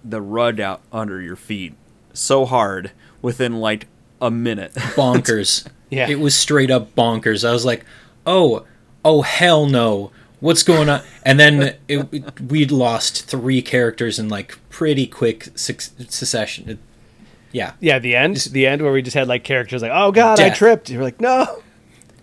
the 0.04 0.22
rug 0.22 0.60
out 0.60 0.82
under 0.92 1.22
your 1.22 1.36
feet 1.36 1.76
so 2.14 2.46
hard 2.46 2.92
within 3.22 3.60
like 3.60 3.88
a 4.22 4.32
minute. 4.32 4.74
Bonkers. 4.96 5.68
yeah. 5.90 6.08
It 6.08 6.20
was 6.20 6.36
straight 6.36 6.72
up 6.72 6.96
bonkers. 6.96 7.48
I 7.48 7.52
was 7.52 7.66
like, 7.66 7.86
oh, 8.26 8.66
oh 9.04 9.22
hell 9.22 9.66
no. 9.66 10.12
What's 10.40 10.64
going 10.64 10.90
on? 10.90 11.02
And 11.24 11.40
then 11.40 11.76
it, 11.88 12.42
we'd 12.42 12.72
lost 12.72 13.26
three 13.26 13.62
characters 13.62 14.20
in 14.20 14.30
like 14.30 14.58
pretty 14.70 15.08
quick 15.08 15.50
succession. 15.56 16.70
It, 16.70 16.80
yeah. 17.52 17.74
Yeah, 17.80 18.00
the 18.00 18.16
end. 18.16 18.38
The 18.38 18.66
end 18.66 18.82
where 18.82 18.94
we 18.94 19.02
just 19.02 19.16
had 19.16 19.28
like 19.28 19.44
characters 19.44 19.82
like, 19.82 19.92
oh 19.94 20.12
god, 20.12 20.38
Death. 20.38 20.54
I 20.54 20.56
tripped. 20.56 20.90
You're 20.90 21.04
like, 21.04 21.20
no. 21.20 21.62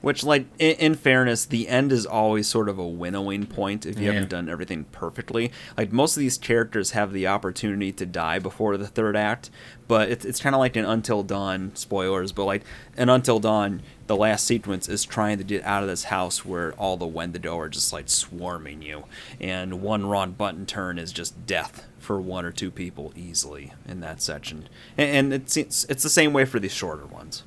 Which, 0.00 0.22
like, 0.22 0.46
in, 0.58 0.76
in, 0.76 0.94
fairness, 0.94 1.44
the 1.44 1.68
end 1.68 1.90
is 1.90 2.06
always 2.06 2.46
sort 2.46 2.68
of 2.68 2.78
a 2.78 2.86
winnowing 2.86 3.46
point 3.46 3.84
if 3.84 3.98
you 3.98 4.06
yeah. 4.06 4.12
haven't 4.12 4.30
done 4.30 4.48
everything 4.48 4.84
perfectly. 4.92 5.50
Like, 5.76 5.92
most 5.92 6.16
of 6.16 6.20
these 6.20 6.38
characters 6.38 6.92
have 6.92 7.12
the 7.12 7.26
opportunity 7.26 7.90
to 7.92 8.06
die 8.06 8.38
before 8.38 8.76
the 8.76 8.86
third 8.86 9.16
act, 9.16 9.50
but 9.88 10.08
it's, 10.08 10.24
it's 10.24 10.40
kind 10.40 10.54
of 10.54 10.60
like 10.60 10.76
an 10.76 10.84
Until 10.84 11.22
Dawn, 11.22 11.72
spoilers, 11.74 12.30
but 12.32 12.44
like, 12.44 12.62
an 12.96 13.08
Until 13.08 13.40
Dawn, 13.40 13.82
the 14.06 14.16
last 14.16 14.46
sequence 14.46 14.88
is 14.88 15.04
trying 15.04 15.38
to 15.38 15.44
get 15.44 15.64
out 15.64 15.82
of 15.82 15.88
this 15.88 16.04
house 16.04 16.44
where 16.44 16.72
all 16.74 16.96
the 16.96 17.06
Wendigo 17.06 17.58
are 17.58 17.68
just, 17.68 17.92
like, 17.92 18.08
swarming 18.08 18.82
you. 18.82 19.04
And 19.40 19.82
one 19.82 20.06
wrong 20.06 20.32
button 20.32 20.64
turn 20.64 20.98
is 20.98 21.12
just 21.12 21.44
death 21.46 21.86
for 21.98 22.20
one 22.20 22.44
or 22.44 22.52
two 22.52 22.70
people 22.70 23.12
easily 23.16 23.72
in 23.86 24.00
that 24.00 24.22
section. 24.22 24.68
And, 24.96 25.10
and 25.10 25.34
it's, 25.34 25.56
it's, 25.56 25.84
it's 25.84 26.02
the 26.02 26.08
same 26.08 26.32
way 26.32 26.44
for 26.44 26.60
these 26.60 26.72
shorter 26.72 27.04
ones. 27.04 27.42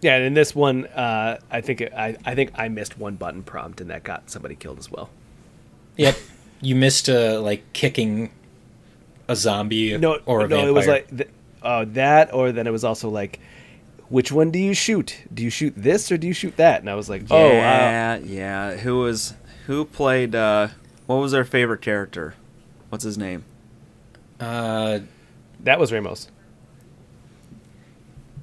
Yeah, 0.00 0.16
and 0.16 0.24
in 0.24 0.34
this 0.34 0.54
one, 0.54 0.86
uh, 0.86 1.38
I 1.50 1.60
think 1.60 1.80
it, 1.82 1.92
I 1.92 2.16
I 2.24 2.34
think 2.34 2.52
I 2.54 2.68
missed 2.68 2.98
one 2.98 3.16
button 3.16 3.42
prompt, 3.42 3.80
and 3.80 3.90
that 3.90 4.02
got 4.02 4.30
somebody 4.30 4.54
killed 4.54 4.78
as 4.78 4.90
well. 4.90 5.10
Yep, 5.96 6.16
you 6.62 6.74
missed 6.74 7.08
uh, 7.08 7.40
like 7.40 7.70
kicking 7.72 8.30
a 9.28 9.36
zombie 9.36 9.96
no, 9.98 10.18
or 10.26 10.40
a 10.40 10.48
no, 10.48 10.56
vampire. 10.56 10.68
it 10.68 10.72
was 10.72 10.86
like 10.86 11.16
th- 11.16 11.30
uh, 11.62 11.84
that, 11.88 12.32
or 12.32 12.52
then 12.52 12.66
it 12.66 12.70
was 12.70 12.84
also 12.84 13.10
like, 13.10 13.40
which 14.08 14.32
one 14.32 14.50
do 14.50 14.58
you 14.58 14.74
shoot? 14.74 15.18
Do 15.32 15.42
you 15.42 15.50
shoot 15.50 15.74
this 15.76 16.10
or 16.10 16.16
do 16.16 16.26
you 16.26 16.32
shoot 16.32 16.56
that? 16.56 16.80
And 16.80 16.88
I 16.88 16.94
was 16.94 17.08
like, 17.10 17.24
oh, 17.30 17.48
yeah, 17.52 18.18
uh, 18.20 18.26
yeah. 18.26 18.76
Who 18.76 19.00
was 19.00 19.34
who 19.66 19.84
played? 19.84 20.34
Uh, 20.34 20.68
what 21.06 21.16
was 21.16 21.34
our 21.34 21.44
favorite 21.44 21.82
character? 21.82 22.34
What's 22.88 23.04
his 23.04 23.18
name? 23.18 23.44
Uh, 24.40 25.00
that 25.60 25.78
was 25.78 25.92
Ramos. 25.92 26.28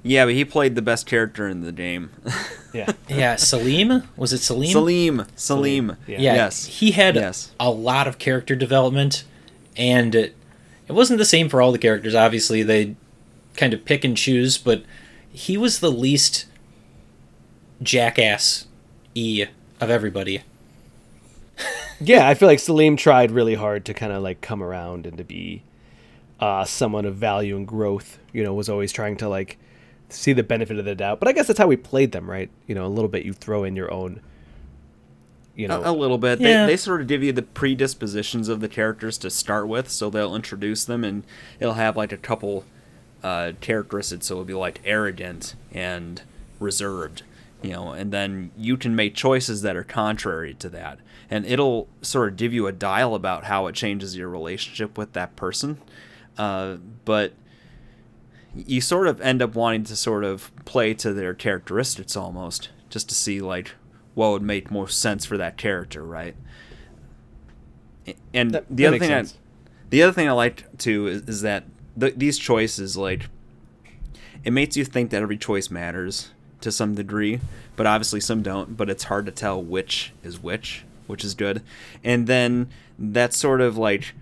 Yeah, 0.08 0.24
but 0.24 0.34
he 0.34 0.44
played 0.44 0.74
the 0.74 0.82
best 0.82 1.06
character 1.06 1.46
in 1.46 1.60
the 1.60 1.72
game. 1.72 2.10
yeah. 2.72 2.92
Yeah, 3.08 3.36
Salim? 3.36 4.04
Was 4.16 4.32
it 4.32 4.38
Salim? 4.38 4.70
Salim. 4.70 5.26
Salim. 5.36 5.96
Yeah. 6.06 6.18
yeah. 6.18 6.34
Yes. 6.34 6.64
He 6.64 6.92
had 6.92 7.14
yes. 7.14 7.52
a 7.60 7.70
lot 7.70 8.08
of 8.08 8.18
character 8.18 8.56
development 8.56 9.24
and 9.76 10.14
it, 10.14 10.34
it 10.88 10.92
wasn't 10.92 11.18
the 11.18 11.26
same 11.26 11.50
for 11.50 11.60
all 11.60 11.72
the 11.72 11.78
characters. 11.78 12.14
Obviously, 12.14 12.62
they 12.62 12.96
kind 13.56 13.74
of 13.74 13.84
pick 13.84 14.02
and 14.02 14.16
choose, 14.16 14.56
but 14.56 14.82
he 15.30 15.58
was 15.58 15.80
the 15.80 15.90
least 15.90 16.46
jackass 17.82 18.66
e 19.14 19.44
of 19.78 19.90
everybody. 19.90 20.42
yeah, 22.00 22.26
I 22.26 22.32
feel 22.32 22.48
like 22.48 22.60
Salim 22.60 22.96
tried 22.96 23.30
really 23.30 23.54
hard 23.54 23.84
to 23.84 23.94
kind 23.94 24.12
of 24.12 24.22
like 24.22 24.40
come 24.40 24.62
around 24.62 25.06
and 25.06 25.18
to 25.18 25.24
be 25.24 25.62
uh, 26.40 26.64
someone 26.64 27.04
of 27.04 27.16
value 27.16 27.56
and 27.56 27.68
growth. 27.68 28.18
You 28.32 28.42
know, 28.42 28.54
was 28.54 28.70
always 28.70 28.90
trying 28.90 29.18
to 29.18 29.28
like 29.28 29.58
see 30.08 30.32
the 30.32 30.42
benefit 30.42 30.78
of 30.78 30.84
the 30.84 30.94
doubt. 30.94 31.18
But 31.20 31.28
I 31.28 31.32
guess 31.32 31.46
that's 31.46 31.58
how 31.58 31.66
we 31.66 31.76
played 31.76 32.12
them, 32.12 32.28
right? 32.28 32.50
You 32.66 32.74
know, 32.74 32.86
a 32.86 32.88
little 32.88 33.08
bit 33.08 33.24
you 33.24 33.32
throw 33.32 33.64
in 33.64 33.76
your 33.76 33.92
own. 33.92 34.20
You 35.54 35.66
know, 35.66 35.82
a, 35.82 35.90
a 35.90 35.92
little 35.92 36.18
bit. 36.18 36.40
Yeah. 36.40 36.66
They, 36.66 36.72
they 36.72 36.76
sort 36.76 37.00
of 37.00 37.08
give 37.08 37.22
you 37.22 37.32
the 37.32 37.42
predispositions 37.42 38.48
of 38.48 38.60
the 38.60 38.68
characters 38.68 39.18
to 39.18 39.30
start 39.30 39.66
with, 39.66 39.90
so 39.90 40.08
they'll 40.08 40.36
introduce 40.36 40.84
them, 40.84 41.02
and 41.02 41.24
it'll 41.58 41.74
have 41.74 41.96
like 41.96 42.12
a 42.12 42.16
couple 42.16 42.64
uh, 43.24 43.52
characteristics. 43.60 44.26
So 44.26 44.34
it'll 44.34 44.44
be 44.44 44.54
like 44.54 44.80
arrogant 44.84 45.56
and 45.72 46.22
reserved, 46.60 47.22
you 47.60 47.72
know, 47.72 47.90
and 47.90 48.12
then 48.12 48.52
you 48.56 48.76
can 48.76 48.94
make 48.94 49.16
choices 49.16 49.62
that 49.62 49.74
are 49.74 49.82
contrary 49.82 50.54
to 50.54 50.68
that, 50.68 51.00
and 51.28 51.44
it'll 51.44 51.88
sort 52.02 52.28
of 52.28 52.36
give 52.36 52.54
you 52.54 52.68
a 52.68 52.72
dial 52.72 53.16
about 53.16 53.44
how 53.44 53.66
it 53.66 53.74
changes 53.74 54.16
your 54.16 54.28
relationship 54.28 54.96
with 54.96 55.12
that 55.14 55.34
person. 55.34 55.78
Uh, 56.36 56.76
but 57.04 57.32
you 58.66 58.80
sort 58.80 59.06
of 59.06 59.20
end 59.20 59.42
up 59.42 59.54
wanting 59.54 59.84
to 59.84 59.96
sort 59.96 60.24
of 60.24 60.50
play 60.64 60.94
to 60.94 61.12
their 61.12 61.34
characteristics 61.34 62.16
almost, 62.16 62.70
just 62.90 63.08
to 63.08 63.14
see 63.14 63.40
like 63.40 63.72
what 64.14 64.30
would 64.30 64.42
make 64.42 64.70
most 64.70 65.00
sense 65.00 65.24
for 65.24 65.36
that 65.36 65.56
character, 65.56 66.02
right? 66.02 66.34
And 68.34 68.50
that, 68.52 68.64
the 68.68 68.84
that 68.84 68.88
other 68.88 68.98
thing, 68.98 69.12
I, 69.12 69.24
the 69.90 70.02
other 70.02 70.12
thing 70.12 70.28
I 70.28 70.32
like 70.32 70.78
too 70.78 71.06
is, 71.06 71.22
is 71.22 71.42
that 71.42 71.64
the, 71.96 72.10
these 72.10 72.38
choices, 72.38 72.96
like, 72.96 73.28
it 74.44 74.52
makes 74.52 74.76
you 74.76 74.84
think 74.84 75.10
that 75.10 75.22
every 75.22 75.36
choice 75.36 75.70
matters 75.70 76.30
to 76.60 76.72
some 76.72 76.94
degree, 76.94 77.40
but 77.76 77.86
obviously 77.86 78.20
some 78.20 78.42
don't. 78.42 78.76
But 78.76 78.90
it's 78.90 79.04
hard 79.04 79.26
to 79.26 79.32
tell 79.32 79.62
which 79.62 80.12
is 80.22 80.42
which, 80.42 80.84
which 81.06 81.24
is 81.24 81.34
good. 81.34 81.62
And 82.02 82.26
then 82.26 82.68
that 82.98 83.34
sort 83.34 83.60
of 83.60 83.76
like 83.76 84.14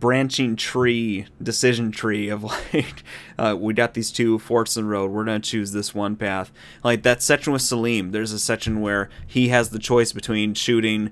branching 0.00 0.56
tree 0.56 1.26
decision 1.42 1.92
tree 1.92 2.28
of 2.28 2.42
like 2.72 3.04
uh, 3.38 3.56
we 3.58 3.72
got 3.74 3.94
these 3.94 4.10
two 4.10 4.38
forks 4.38 4.76
in 4.76 4.84
the 4.84 4.88
road 4.88 5.10
we're 5.10 5.24
going 5.24 5.40
to 5.40 5.50
choose 5.50 5.72
this 5.72 5.94
one 5.94 6.16
path 6.16 6.50
like 6.82 7.02
that 7.02 7.22
section 7.22 7.52
with 7.52 7.62
salim 7.62 8.10
there's 8.10 8.32
a 8.32 8.38
section 8.38 8.80
where 8.80 9.08
he 9.26 9.48
has 9.48 9.70
the 9.70 9.78
choice 9.78 10.12
between 10.12 10.54
shooting 10.54 11.10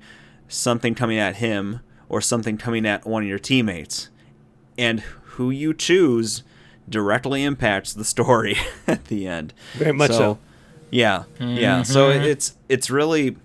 something 0.48 0.94
coming 0.94 1.18
at 1.18 1.36
him 1.36 1.80
or 2.08 2.20
something 2.20 2.56
coming 2.56 2.86
at 2.86 3.06
one 3.06 3.22
of 3.22 3.28
your 3.28 3.38
teammates 3.38 4.08
and 4.78 5.00
who 5.00 5.50
you 5.50 5.74
choose 5.74 6.42
directly 6.88 7.44
impacts 7.44 7.92
the 7.92 8.04
story 8.14 8.56
at 8.86 9.06
the 9.06 9.26
end. 9.26 9.52
Very 9.74 9.92
much 9.92 10.12
so. 10.12 10.38
Yeah, 10.90 11.24
yeah. 11.38 11.82
So 11.82 12.08
it's 12.08 12.56
it's 12.68 12.88
really 12.88 13.36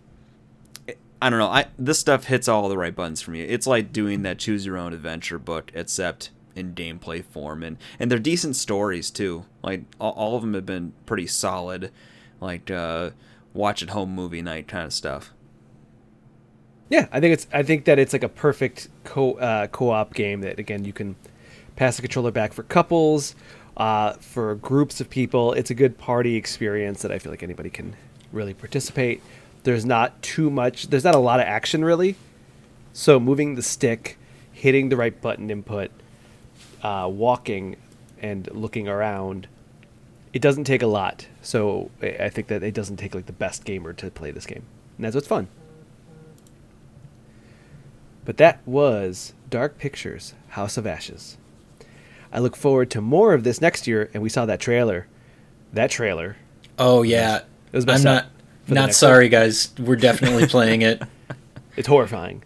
I 1.23 1.29
don't 1.29 1.39
know. 1.39 1.47
I 1.47 1.67
this 1.79 1.99
stuff 1.99 2.25
hits 2.25 2.49
all 2.49 2.67
the 2.67 2.77
right 2.77 2.93
buttons 2.93 3.21
for 3.21 3.31
me. 3.31 3.43
It's 3.43 3.65
like 3.65 3.93
doing 3.93 4.23
that 4.23 4.39
choose 4.39 4.65
your 4.65 4.77
own 4.77 4.91
adventure 4.91 5.39
book, 5.39 5.71
except 5.73 6.31
in 6.53 6.75
gameplay 6.75 7.23
form, 7.23 7.63
and 7.63 7.77
and 7.97 8.11
they're 8.11 8.19
decent 8.19 8.57
stories 8.57 9.09
too. 9.09 9.45
Like 9.63 9.83
all, 10.01 10.11
all 10.11 10.35
of 10.35 10.41
them 10.41 10.53
have 10.53 10.65
been 10.65 10.91
pretty 11.05 11.27
solid, 11.27 11.93
like 12.41 12.69
uh, 12.69 13.11
watch 13.53 13.81
at 13.81 13.91
home 13.91 14.13
movie 14.13 14.41
night 14.41 14.67
kind 14.67 14.85
of 14.85 14.91
stuff. 14.91 15.31
Yeah, 16.89 17.07
I 17.09 17.21
think 17.21 17.31
it's 17.35 17.47
I 17.53 17.63
think 17.63 17.85
that 17.85 17.99
it's 17.99 18.11
like 18.11 18.23
a 18.23 18.29
perfect 18.29 18.89
co 19.05 19.35
uh, 19.35 19.67
co-op 19.67 20.13
game 20.13 20.41
that 20.41 20.59
again 20.59 20.83
you 20.83 20.91
can 20.91 21.15
pass 21.77 21.95
the 21.95 22.01
controller 22.01 22.31
back 22.31 22.51
for 22.51 22.63
couples, 22.63 23.33
uh, 23.77 24.11
for 24.15 24.55
groups 24.55 24.99
of 24.99 25.09
people. 25.09 25.53
It's 25.53 25.71
a 25.71 25.73
good 25.73 25.97
party 25.97 26.35
experience 26.35 27.01
that 27.01 27.13
I 27.13 27.17
feel 27.17 27.31
like 27.31 27.43
anybody 27.43 27.69
can 27.69 27.95
really 28.33 28.53
participate. 28.53 29.23
There's 29.63 29.85
not 29.85 30.21
too 30.21 30.49
much. 30.49 30.87
There's 30.87 31.03
not 31.03 31.15
a 31.15 31.19
lot 31.19 31.39
of 31.39 31.45
action 31.45 31.83
really. 31.83 32.15
So 32.91 33.19
moving 33.19 33.55
the 33.55 33.63
stick, 33.63 34.17
hitting 34.51 34.89
the 34.89 34.97
right 34.97 35.19
button 35.19 35.49
input, 35.49 35.91
uh, 36.83 37.09
walking, 37.11 37.77
and 38.21 38.47
looking 38.53 38.87
around, 38.87 39.47
it 40.31 40.41
doesn't 40.41 40.65
take 40.65 40.81
a 40.81 40.87
lot. 40.87 41.27
So 41.41 41.91
I 42.01 42.29
think 42.29 42.47
that 42.47 42.63
it 42.63 42.73
doesn't 42.73 42.97
take 42.97 43.15
like 43.15 43.25
the 43.25 43.33
best 43.33 43.65
gamer 43.65 43.93
to 43.93 44.09
play 44.11 44.31
this 44.31 44.45
game, 44.45 44.63
and 44.97 45.05
that's 45.05 45.15
what's 45.15 45.27
fun. 45.27 45.47
But 48.25 48.37
that 48.37 48.61
was 48.65 49.33
Dark 49.49 49.77
Pictures 49.77 50.33
House 50.49 50.77
of 50.77 50.87
Ashes. 50.87 51.37
I 52.31 52.39
look 52.39 52.55
forward 52.55 52.89
to 52.91 53.01
more 53.01 53.33
of 53.33 53.43
this 53.43 53.61
next 53.61 53.85
year, 53.85 54.09
and 54.13 54.23
we 54.23 54.29
saw 54.29 54.45
that 54.45 54.59
trailer. 54.59 55.07
That 55.73 55.91
trailer. 55.91 56.37
Oh 56.79 57.03
yeah, 57.03 57.41
It 57.71 57.75
was 57.75 57.87
I'm 57.87 58.01
not 58.03 58.25
up 58.25 58.29
for 58.29 58.33
the 58.33 58.42
not 58.67 58.93
sorry, 58.93 59.29
guys. 59.29 59.69
We're 59.79 59.95
definitely 59.95 60.47
playing 60.47 60.81
it. 60.81 61.01
It's 61.75 61.87
horrifying. 61.87 62.43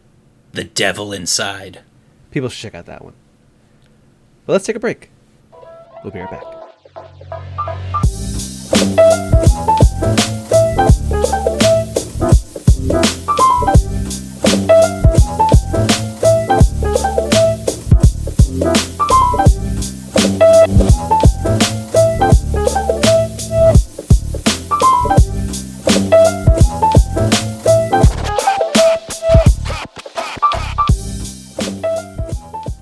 The 0.53 0.63
devil 0.63 1.11
inside. 1.11 1.81
People 2.31 2.47
should 2.47 2.61
check 2.61 2.75
out 2.75 2.85
that 2.85 3.03
one. 3.03 3.11
But 4.45 4.53
let's 4.53 4.65
take 4.65 4.77
a 4.77 4.79
break. 4.79 5.09
We'll 6.01 6.13
be 6.13 6.21
right 6.21 6.31
back. 6.31 6.43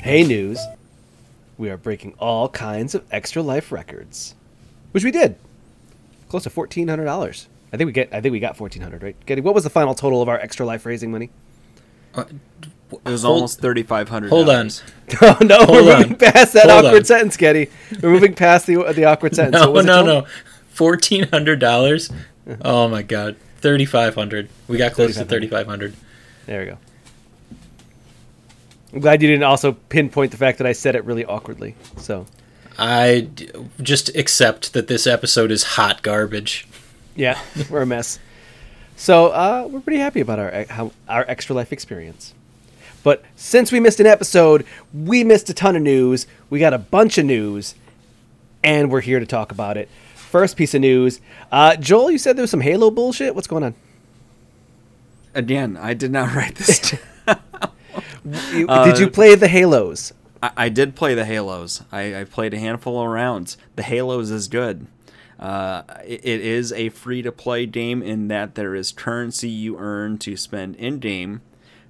Hey 0.06 0.24
News, 0.24 0.60
we 1.58 1.72
are 1.72 1.78
breaking 1.78 2.14
all 2.20 2.48
kinds 2.48 2.94
of 2.94 3.04
extra 3.12 3.42
life 3.42 3.72
records, 3.72 4.36
which 4.92 5.04
we 5.04 5.10
did. 5.10 5.36
Close 6.30 6.44
to 6.44 6.52
fourteen 6.52 6.88
hundred 6.90 7.06
dollars. 7.06 7.48
I 7.74 7.78
think 7.78 7.88
we 7.88 7.92
get. 7.92 8.14
I 8.14 8.22
think 8.22 8.32
we 8.32 8.40
got 8.40 8.56
fourteen 8.56 8.84
hundred, 8.84 9.02
right? 9.02 9.16
Getty, 9.26 9.42
what 9.42 9.56
was 9.56 9.64
the 9.64 9.72
final 9.72 9.96
total 9.96 10.22
of 10.22 10.30
our 10.30 10.38
extra 10.40 10.64
life 10.64 10.86
raising 10.86 11.10
money? 11.12 11.32
Uh, 12.14 12.26
it 12.92 13.04
was 13.04 13.24
Hold- 13.24 13.34
almost 13.38 13.60
thirty 13.62 13.82
five 13.82 14.08
hundred. 14.10 14.30
Hold 14.30 14.48
on. 14.48 14.70
Oh 15.24 15.38
no, 15.42 15.58
Hold 15.66 15.70
we're 15.88 15.94
on. 15.96 16.02
moving 16.04 16.18
past 16.18 16.54
that 16.54 16.70
Hold 16.70 16.86
awkward 16.86 17.00
on. 17.00 17.06
sentence, 17.06 17.36
Getty. 17.36 17.72
We're 18.04 18.12
moving 18.12 18.36
past 18.36 18.68
the 18.68 18.76
the 18.94 19.06
awkward 19.06 19.34
sentence. 19.36 19.60
No, 19.60 19.72
What 19.72 19.74
was 19.74 19.86
it 19.86 19.88
no, 19.88 20.02
total? 20.04 20.22
no. 20.22 20.28
Fourteen 20.70 21.28
hundred 21.30 21.58
dollars. 21.60 22.12
Uh-huh. 22.12 22.58
Oh 22.64 22.88
my 22.88 23.02
god. 23.02 23.38
Thirty 23.58 23.86
five 23.86 24.14
hundred. 24.14 24.50
We 24.68 24.78
got 24.78 24.94
close 24.94 25.16
to 25.16 25.26
thirty 25.26 25.48
five 25.48 25.66
hundred. 25.66 25.96
There 26.46 26.60
we 26.60 26.68
go. 26.68 26.78
I'm 28.96 29.02
glad 29.02 29.22
you 29.22 29.28
didn't 29.28 29.44
also 29.44 29.74
pinpoint 29.74 30.32
the 30.32 30.38
fact 30.38 30.58
that 30.60 30.66
I 30.66 30.72
said 30.72 30.96
it 30.96 31.04
really 31.04 31.26
awkwardly. 31.26 31.76
So 31.98 32.26
I 32.80 33.28
d- 33.36 33.50
just 33.82 34.16
accept 34.16 34.72
that 34.72 34.88
this 34.88 35.06
episode 35.06 35.52
is 35.52 35.64
hot 35.64 36.02
garbage. 36.02 36.66
yeah, 37.14 37.38
we're 37.70 37.82
a 37.82 37.86
mess. 37.86 38.20
So 38.96 39.28
uh, 39.28 39.68
we're 39.70 39.82
pretty 39.82 40.00
happy 40.00 40.22
about 40.22 40.40
our 40.40 40.66
how, 40.70 40.92
our 41.10 41.26
extra 41.28 41.54
life 41.54 41.74
experience. 41.74 42.34
But 43.04 43.24
since 43.36 43.70
we 43.70 43.82
missed 43.82 44.00
an 44.00 44.08
episode, 44.08 44.66
we 44.94 45.26
missed 45.26 45.50
a 45.50 45.54
ton 45.54 45.76
of 45.76 45.82
news. 45.82 46.26
We 46.50 46.60
got 46.60 46.74
a 46.74 46.78
bunch 46.80 47.18
of 47.18 47.26
news, 47.26 47.76
and 48.64 48.90
we're 48.90 49.02
here 49.02 49.20
to 49.20 49.26
talk 49.26 49.52
about 49.52 49.76
it. 49.76 49.90
First 50.16 50.56
piece 50.56 50.74
of 50.74 50.80
news, 50.82 51.20
uh, 51.52 51.76
Joel, 51.76 52.12
you 52.12 52.18
said 52.18 52.38
there 52.38 52.44
was 52.44 52.50
some 52.52 52.62
Halo 52.62 52.90
bullshit. 52.90 53.36
What's 53.36 53.48
going 53.48 53.64
on? 53.66 53.76
Again, 55.34 55.76
I 55.76 55.94
did 55.94 56.12
not 56.12 56.34
write 56.36 56.56
this. 56.56 56.96
You- 58.54 58.68
Did 58.68 59.00
you 59.00 59.10
play 59.10 59.36
the 59.36 59.48
Halos? 59.48 60.14
I, 60.42 60.52
I 60.58 60.70
did 60.70 60.96
play 60.96 61.14
the 61.16 61.26
Halos. 61.26 61.84
I, 61.92 62.22
I 62.22 62.24
played 62.24 62.54
a 62.54 62.60
handful 62.60 63.02
of 63.02 63.08
rounds. 63.10 63.58
The 63.76 63.84
Halos 63.84 64.30
is 64.30 64.48
good. 64.48 64.88
Uh, 65.40 65.84
it, 66.06 66.22
it 66.26 66.42
is 66.42 66.72
a 66.74 66.90
free 66.90 67.22
to 67.22 67.32
play 67.32 67.66
game 67.66 68.02
in 68.02 68.28
that 68.30 68.56
there 68.56 68.74
is 68.74 68.92
currency 68.92 69.50
you 69.50 69.78
earn 69.78 70.18
to 70.20 70.38
spend 70.38 70.76
in 70.78 71.00
game 71.00 71.42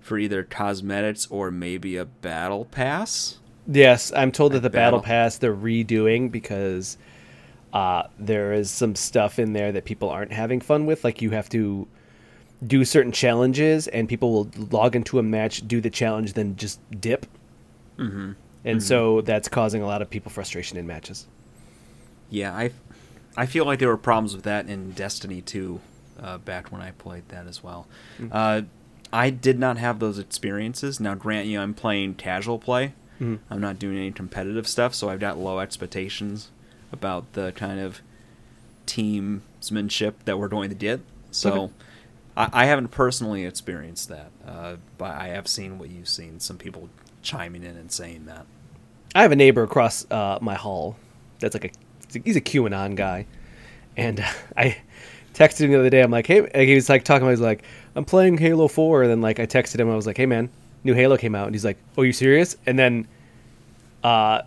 for 0.02 0.18
either 0.18 0.44
cosmetics 0.44 1.28
or 1.30 1.52
maybe 1.52 1.96
a 1.98 2.06
battle 2.06 2.66
pass. 2.66 3.38
Yes, 3.68 4.12
I'm 4.16 4.32
told 4.32 4.52
that 4.54 4.60
the 4.62 4.70
battle 4.70 5.00
battle. 5.00 5.02
pass 5.02 5.38
they're 5.38 5.56
redoing 5.56 6.32
because 6.32 6.98
uh, 7.74 8.04
there 8.20 8.54
is 8.54 8.70
some 8.70 8.96
stuff 8.96 9.40
in 9.40 9.54
there 9.54 9.72
that 9.72 9.86
people 9.86 10.10
aren't 10.10 10.32
having 10.34 10.60
fun 10.62 10.86
with. 10.86 11.04
Like 11.04 11.22
you 11.22 11.32
have 11.32 11.50
to 11.50 11.88
do 12.66 12.86
certain 12.86 13.12
challenges, 13.12 13.88
and 13.88 14.08
people 14.08 14.32
will 14.32 14.50
log 14.72 14.96
into 14.96 15.20
a 15.20 15.24
match, 15.24 15.68
do 15.68 15.82
the 15.82 15.90
challenge, 15.90 16.34
then 16.34 16.56
just 16.56 16.80
dip. 17.00 17.26
Mm-hmm. 17.98 18.32
And 18.64 18.82
so 18.82 19.22
that's 19.22 19.48
causing 19.48 19.82
a 19.82 19.86
lot 19.86 20.02
of 20.02 20.10
people 20.10 20.32
frustration 20.32 20.78
in 20.78 20.88
matches. 20.88 21.28
Yeah, 22.30 22.54
I, 22.56 22.72
I 23.38 23.46
feel 23.46 23.66
like 23.66 23.78
there 23.80 23.90
were 23.90 23.98
problems 23.98 24.36
with 24.36 24.44
that 24.46 24.68
in 24.68 24.92
Destiny 24.92 25.42
2 25.42 25.80
uh, 26.20 26.38
back 26.40 26.72
when 26.72 26.82
I 26.82 26.92
played 26.92 27.30
that 27.30 27.46
as 27.46 27.62
well. 27.64 27.86
Uh, 28.32 28.64
I 29.14 29.30
did 29.30 29.60
not 29.60 29.78
have 29.78 30.00
those 30.00 30.18
experiences. 30.18 31.00
Now, 31.00 31.14
grant 31.14 31.48
you, 31.48 31.60
I'm 31.60 31.74
playing 31.76 32.16
casual 32.16 32.58
play. 32.58 32.94
I'm 33.50 33.62
not 33.62 33.78
doing 33.80 33.98
any 33.98 34.12
competitive 34.12 34.68
stuff, 34.68 34.94
so 34.96 35.10
I've 35.10 35.20
got 35.22 35.38
low 35.38 35.60
expectations 35.60 36.50
about 36.92 37.32
the 37.34 37.52
kind 37.54 37.80
of 37.80 38.02
teamsmanship 38.88 40.14
that 40.26 40.40
we're 40.40 40.48
going 40.48 40.70
to 40.70 40.76
get. 40.76 41.02
So, 41.32 41.54
Okay. 41.54 41.74
I, 42.36 42.50
I 42.52 42.66
haven't 42.66 42.90
personally 42.90 43.46
experienced 43.46 44.10
that, 44.10 44.32
uh, 44.48 44.76
but 44.98 45.12
I 45.12 45.28
have 45.28 45.48
seen 45.48 45.80
what 45.80 45.90
you've 45.90 46.10
seen. 46.10 46.40
Some 46.40 46.58
people 46.58 46.90
chiming 47.22 47.64
in 47.64 47.76
and 47.78 47.92
saying 47.92 48.26
that. 48.26 48.46
I 49.14 49.22
have 49.22 49.32
a 49.32 49.36
neighbor 49.36 49.64
across 49.64 50.10
uh, 50.12 50.40
my 50.42 50.56
hall 50.56 50.98
that's 51.40 51.56
like 51.56 51.66
a 51.66 52.20
he's 52.24 52.36
a 52.36 52.42
QAnon 52.42 52.96
guy, 52.96 53.26
and 53.98 54.24
I 54.58 54.78
texted 55.34 55.62
him 55.62 55.72
the 55.72 55.80
other 55.80 55.90
day. 55.90 56.02
I'm 56.02 56.12
like, 56.12 56.28
hey, 56.28 56.42
like, 56.42 56.56
he 56.56 56.76
was 56.76 56.90
like 56.90 57.04
talking 57.04 57.24
about, 57.24 57.32
he's 57.32 57.42
like, 57.42 57.64
I'm 57.96 58.06
playing 58.06 58.38
Halo 58.38 58.68
Four, 58.68 59.04
and 59.04 59.12
then 59.12 59.22
like 59.22 59.40
I 59.40 59.46
texted 59.46 59.80
him, 59.80 59.90
I 59.90 59.96
was 59.96 60.08
like, 60.08 60.18
hey 60.18 60.26
man, 60.26 60.50
new 60.84 60.94
Halo 60.94 61.18
came 61.18 61.36
out, 61.36 61.48
and 61.48 61.56
he's 61.56 61.66
like, 61.66 61.78
oh, 61.98 62.02
you 62.02 62.14
serious? 62.14 62.58
And 62.66 62.78
then, 62.78 63.08
uh, 64.04 64.42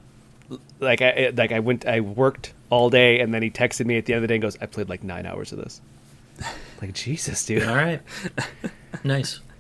like 0.81 1.03
I 1.03 1.33
like 1.37 1.53
I 1.53 1.61
went, 1.61 1.87
I 1.87 2.01
worked 2.01 2.53
all 2.71 2.91
day, 2.91 3.21
and 3.21 3.33
then 3.33 3.43
he 3.43 3.51
texted 3.51 3.87
me 3.87 3.97
at 3.99 4.07
the 4.07 4.13
end 4.13 4.19
of 4.19 4.23
the 4.23 4.29
day 4.29 4.35
and 4.35 4.43
goes, 4.43 4.59
I 4.61 4.67
played 4.67 4.89
like 4.89 5.03
nine 5.03 5.27
hours 5.27 5.53
of 5.53 5.59
this. 5.59 5.81
like 6.81 6.95
Jesus, 6.95 7.45
dude. 7.45 7.65
All 7.65 7.75
right. 7.77 8.01
nice. 9.05 9.41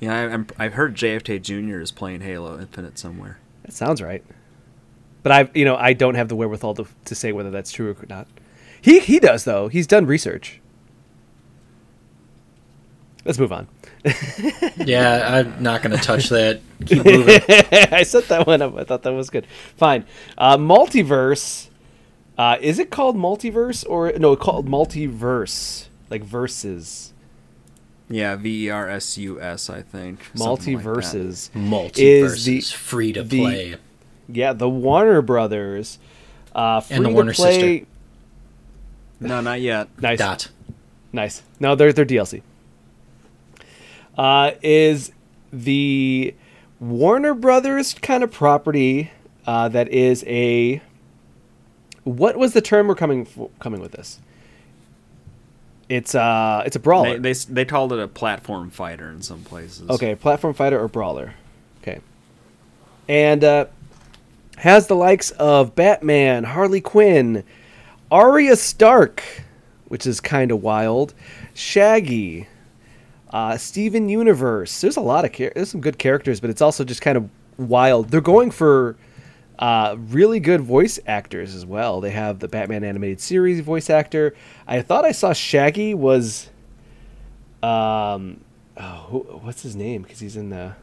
Yeah, 0.00 0.12
I, 0.12 0.22
I'm, 0.24 0.46
I've 0.58 0.74
heard 0.74 0.96
JFK 0.96 1.40
Jr. 1.40 1.80
is 1.80 1.90
playing 1.90 2.20
Halo 2.20 2.58
Infinite 2.60 2.98
somewhere. 2.98 3.38
That 3.62 3.72
sounds 3.72 4.02
right. 4.02 4.22
But 5.22 5.32
I, 5.32 5.50
you 5.54 5.64
know, 5.64 5.76
I 5.76 5.94
don't 5.94 6.16
have 6.16 6.28
the 6.28 6.36
wherewithal 6.36 6.74
to, 6.74 6.86
to 7.06 7.14
say 7.14 7.32
whether 7.32 7.50
that's 7.50 7.72
true 7.72 7.90
or 7.90 8.06
not. 8.08 8.26
He 8.82 8.98
he 8.98 9.18
does 9.18 9.44
though. 9.44 9.68
He's 9.68 9.86
done 9.86 10.04
research. 10.04 10.60
Let's 13.24 13.38
move 13.38 13.52
on. 13.52 13.68
Yeah, 14.76 15.38
I'm 15.38 15.62
not 15.62 15.82
going 15.82 15.96
to 15.96 16.02
touch 16.02 16.28
that. 16.28 16.60
Keep 16.86 17.06
moving. 17.06 17.40
I 17.90 18.02
set 18.02 18.28
that 18.28 18.46
one 18.46 18.60
up. 18.60 18.76
I 18.76 18.84
thought 18.84 19.02
that 19.04 19.12
was 19.12 19.30
good. 19.30 19.46
Fine. 19.76 20.04
Uh, 20.36 20.58
multiverse. 20.58 21.68
Uh, 22.36 22.58
is 22.60 22.78
it 22.78 22.90
called 22.90 23.16
multiverse 23.16 23.88
or 23.88 24.12
no? 24.18 24.36
Called 24.36 24.66
multiverse, 24.68 25.86
like 26.10 26.22
verses. 26.24 27.12
Yeah, 28.08 28.36
V 28.36 28.66
E 28.66 28.70
R 28.70 28.88
S 28.88 29.16
U 29.18 29.40
S, 29.40 29.70
I 29.70 29.82
think. 29.82 30.20
something 30.34 30.74
like 30.74 30.84
that. 30.84 30.90
MultiVersus. 30.92 31.50
Multiverse 31.52 31.98
Is 31.98 32.44
the- 32.44 32.60
free 32.60 33.12
to 33.12 33.22
the- 33.22 33.40
play. 33.40 33.76
Yeah, 34.28 34.52
the 34.52 34.68
Warner 34.68 35.22
Brothers. 35.22 35.98
Uh, 36.54 36.80
free 36.80 36.96
And 36.96 37.04
the 37.04 37.08
to 37.10 37.14
Warner 37.14 37.32
play. 37.34 37.60
sister. 37.80 37.86
No, 39.20 39.40
not 39.40 39.60
yet. 39.60 39.88
Nice. 40.00 40.18
Dot. 40.18 40.50
Nice. 41.12 41.42
No, 41.60 41.74
they're 41.74 41.92
they're 41.92 42.04
DLC. 42.04 42.42
Uh, 44.16 44.52
is 44.62 45.12
the 45.52 46.34
Warner 46.80 47.34
Brothers 47.34 47.94
kind 47.94 48.22
of 48.22 48.30
property 48.30 49.10
uh, 49.46 49.68
that 49.68 49.88
is 49.88 50.24
a 50.26 50.80
what 52.04 52.36
was 52.36 52.52
the 52.52 52.60
term 52.60 52.86
we're 52.86 52.94
coming 52.94 53.22
f- 53.22 53.48
coming 53.60 53.80
with 53.80 53.92
this? 53.92 54.20
It's 55.88 56.14
uh, 56.14 56.62
it's 56.64 56.76
a 56.76 56.80
brawler. 56.80 57.18
They, 57.18 57.32
they 57.32 57.38
they 57.50 57.64
called 57.64 57.92
it 57.92 57.98
a 57.98 58.08
platform 58.08 58.70
fighter 58.70 59.10
in 59.10 59.22
some 59.22 59.42
places. 59.42 59.88
Okay, 59.90 60.14
platform 60.14 60.54
fighter 60.54 60.80
or 60.80 60.88
brawler. 60.88 61.34
Okay. 61.82 62.00
And 63.08 63.44
uh, 63.44 63.66
has 64.56 64.86
the 64.86 64.96
likes 64.96 65.30
of 65.32 65.74
Batman, 65.74 66.44
Harley 66.44 66.80
Quinn, 66.80 67.44
Arya 68.10 68.56
Stark, 68.56 69.22
which 69.88 70.06
is 70.06 70.20
kind 70.20 70.50
of 70.50 70.62
wild, 70.62 71.12
Shaggy, 71.52 72.48
uh, 73.30 73.58
Steven 73.58 74.08
Universe. 74.08 74.80
There's 74.80 74.96
a 74.96 75.02
lot 75.02 75.24
of 75.24 75.32
char- 75.32 75.52
there's 75.54 75.70
some 75.70 75.82
good 75.82 75.98
characters, 75.98 76.40
but 76.40 76.48
it's 76.48 76.62
also 76.62 76.84
just 76.84 77.02
kind 77.02 77.18
of 77.18 77.28
wild. 77.58 78.10
They're 78.10 78.20
going 78.22 78.50
for 78.50 78.96
uh, 79.58 79.96
really 79.98 80.40
good 80.40 80.60
voice 80.60 80.98
actors 81.06 81.54
as 81.54 81.64
well. 81.64 82.00
They 82.00 82.10
have 82.10 82.40
the 82.40 82.48
Batman 82.48 82.84
animated 82.84 83.20
series 83.20 83.60
voice 83.60 83.88
actor. 83.88 84.34
I 84.66 84.82
thought 84.82 85.04
I 85.04 85.12
saw 85.12 85.32
Shaggy 85.32 85.94
was, 85.94 86.50
um, 87.62 88.40
oh, 88.76 89.06
who, 89.08 89.18
what's 89.42 89.62
his 89.62 89.76
name? 89.76 90.02
Because 90.02 90.20
he's 90.20 90.36
in 90.36 90.50
the 90.50 90.74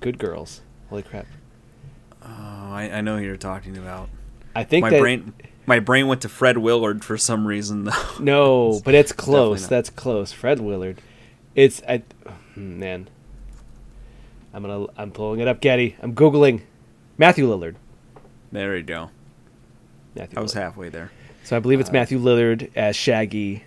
Good 0.00 0.18
Girls. 0.18 0.60
Holy 0.90 1.02
crap! 1.02 1.26
Oh, 2.22 2.28
I, 2.28 2.90
I 2.92 3.00
know 3.00 3.18
who 3.18 3.24
you're 3.24 3.36
talking 3.36 3.76
about. 3.76 4.08
I 4.54 4.62
think 4.62 4.82
my 4.82 4.90
that, 4.90 5.00
brain 5.00 5.32
my 5.66 5.80
brain 5.80 6.06
went 6.06 6.20
to 6.22 6.28
Fred 6.28 6.58
Willard 6.58 7.04
for 7.04 7.16
some 7.16 7.46
reason 7.46 7.84
though. 7.84 7.92
No, 8.20 8.80
but 8.84 8.94
it's 8.94 9.12
close. 9.12 9.66
That's 9.66 9.90
close. 9.90 10.30
Fred 10.30 10.60
Willard. 10.60 11.00
It's 11.54 11.82
I, 11.88 12.02
hmm, 12.54 12.78
man. 12.78 13.08
I'm 14.52 14.62
gonna. 14.62 14.86
I'm 14.96 15.10
pulling 15.10 15.40
it 15.40 15.48
up, 15.48 15.60
Getty. 15.60 15.96
I'm 16.00 16.14
googling 16.14 16.62
Matthew 17.18 17.46
Lillard. 17.48 17.76
there 18.52 18.76
you 18.76 18.82
go. 18.82 19.10
Matthew 20.14 20.38
I 20.38 20.42
was 20.42 20.52
Lillard. 20.52 20.56
halfway 20.56 20.88
there. 20.88 21.10
So 21.44 21.56
I 21.56 21.60
believe 21.60 21.80
it's 21.80 21.92
Matthew 21.92 22.18
Lillard 22.18 22.70
as 22.74 22.96
Shaggy. 22.96 23.64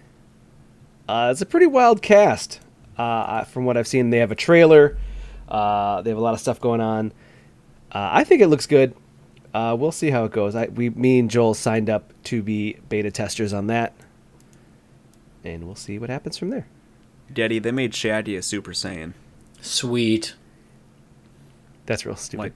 Uh, 1.08 1.30
it's 1.32 1.42
a 1.42 1.46
pretty 1.46 1.68
wild 1.68 2.02
cast. 2.02 2.60
Uh, 2.98 3.44
from 3.44 3.66
what 3.66 3.78
I've 3.78 3.88
seen, 3.88 4.10
they 4.10 4.18
have 4.18 4.32
a 4.32 4.36
trailer. 4.36 4.98
Uh, 5.48 6.02
they 6.02 6.10
have 6.10 6.18
a 6.18 6.22
lot 6.22 6.34
of 6.34 6.40
stuff 6.40 6.60
going 6.60 6.82
on. 6.82 7.12
Uh, 7.92 8.10
I 8.12 8.24
think 8.24 8.42
it 8.42 8.48
looks 8.48 8.66
good. 8.66 8.96
Uh, 9.54 9.76
we'll 9.80 9.92
see 9.92 10.10
how 10.10 10.26
it 10.26 10.32
goes. 10.32 10.56
I, 10.56 10.66
we, 10.68 10.90
me 10.90 11.20
and 11.20 11.30
Joel 11.30 11.54
signed 11.54 11.90
up 11.90 12.12
to 12.26 12.42
be 12.42 12.78
beta 12.90 13.12
testers 13.12 13.54
on 13.54 13.68
that, 13.68 13.94
and 15.44 15.66
we'll 15.66 15.76
see 15.76 15.98
what 15.98 16.10
happens 16.10 16.38
from 16.38 16.50
there. 16.50 16.68
Daddy, 17.32 17.60
they 17.60 17.72
made 17.72 17.96
Shaggy 17.96 18.36
a 18.36 18.42
Super 18.42 18.72
Saiyan. 18.72 19.14
Sweet. 19.62 20.36
That's 21.86 22.06
real 22.06 22.16
stupid. 22.16 22.44
Like, 22.44 22.54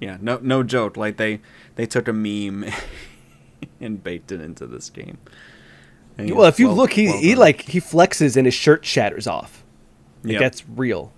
yeah, 0.00 0.16
no 0.20 0.38
no 0.42 0.62
joke. 0.62 0.96
Like 0.96 1.16
they 1.16 1.40
they 1.76 1.86
took 1.86 2.08
a 2.08 2.12
meme 2.12 2.64
and 3.80 4.02
baked 4.02 4.32
it 4.32 4.40
into 4.40 4.66
this 4.66 4.90
game. 4.90 5.18
And 6.18 6.30
well, 6.34 6.46
if 6.48 6.58
you 6.58 6.68
well- 6.68 6.76
look, 6.76 6.92
he 6.94 7.06
well 7.06 7.18
he 7.18 7.34
like 7.34 7.62
he 7.62 7.80
flexes 7.80 8.36
and 8.36 8.46
his 8.46 8.54
shirt 8.54 8.84
shatters 8.84 9.26
off. 9.26 9.62
Like, 10.22 10.32
Yep. 10.32 10.40
That's 10.40 10.68
real. 10.68 11.12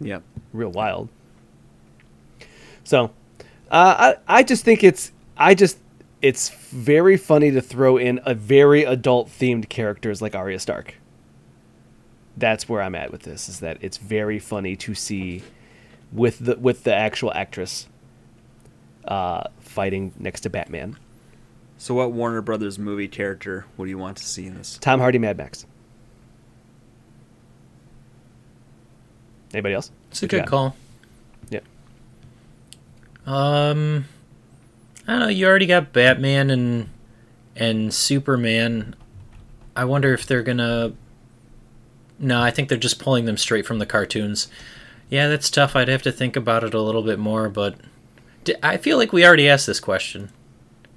Yep. 0.00 0.22
real 0.52 0.70
wild. 0.70 1.08
So, 2.84 3.12
uh, 3.70 4.14
I 4.28 4.38
I 4.38 4.42
just 4.42 4.64
think 4.64 4.82
it's 4.84 5.12
I 5.36 5.54
just 5.54 5.78
it's 6.20 6.50
very 6.70 7.16
funny 7.16 7.50
to 7.50 7.60
throw 7.60 7.96
in 7.96 8.20
a 8.24 8.34
very 8.34 8.84
adult 8.84 9.28
themed 9.28 9.68
characters 9.68 10.22
like 10.22 10.34
Arya 10.34 10.58
Stark. 10.60 10.94
That's 12.36 12.68
where 12.68 12.80
I'm 12.80 12.94
at 12.94 13.10
with 13.12 13.22
this. 13.22 13.48
Is 13.48 13.60
that 13.60 13.78
it's 13.80 13.96
very 13.98 14.38
funny 14.38 14.76
to 14.76 14.94
see 14.94 15.42
with 16.12 16.38
the 16.38 16.56
with 16.56 16.84
the 16.84 16.94
actual 16.94 17.32
actress 17.34 17.88
uh, 19.06 19.44
fighting 19.60 20.12
next 20.18 20.40
to 20.42 20.50
Batman. 20.50 20.96
So, 21.78 21.94
what 21.94 22.12
Warner 22.12 22.42
Brothers 22.42 22.78
movie 22.78 23.08
character 23.08 23.66
would 23.76 23.88
you 23.88 23.98
want 23.98 24.16
to 24.18 24.24
see 24.24 24.46
in 24.46 24.54
this? 24.54 24.78
Tom 24.80 25.00
Hardy, 25.00 25.18
Mad 25.18 25.36
Max. 25.36 25.66
Anybody 29.52 29.74
else? 29.74 29.90
It's 30.10 30.22
a 30.22 30.28
good 30.28 30.46
call. 30.46 30.76
Yeah. 31.50 31.60
Um, 33.26 34.06
I 35.06 35.12
don't 35.12 35.20
know. 35.20 35.28
You 35.28 35.46
already 35.46 35.66
got 35.66 35.92
Batman 35.92 36.50
and 36.50 36.88
and 37.56 37.92
Superman. 37.92 38.94
I 39.76 39.84
wonder 39.84 40.14
if 40.14 40.26
they're 40.26 40.42
gonna. 40.42 40.92
No, 42.18 42.40
I 42.40 42.50
think 42.50 42.68
they're 42.68 42.78
just 42.78 42.98
pulling 42.98 43.24
them 43.24 43.36
straight 43.36 43.66
from 43.66 43.78
the 43.78 43.86
cartoons. 43.86 44.48
Yeah, 45.10 45.28
that's 45.28 45.50
tough. 45.50 45.76
I'd 45.76 45.88
have 45.88 46.02
to 46.02 46.12
think 46.12 46.36
about 46.36 46.64
it 46.64 46.72
a 46.72 46.80
little 46.80 47.02
bit 47.02 47.18
more, 47.18 47.48
but 47.48 47.74
D- 47.78 47.84
I 48.62 48.76
feel 48.76 48.98
like 48.98 49.12
we 49.12 49.24
already 49.24 49.48
asked 49.48 49.66
this 49.66 49.80
question. 49.80 50.30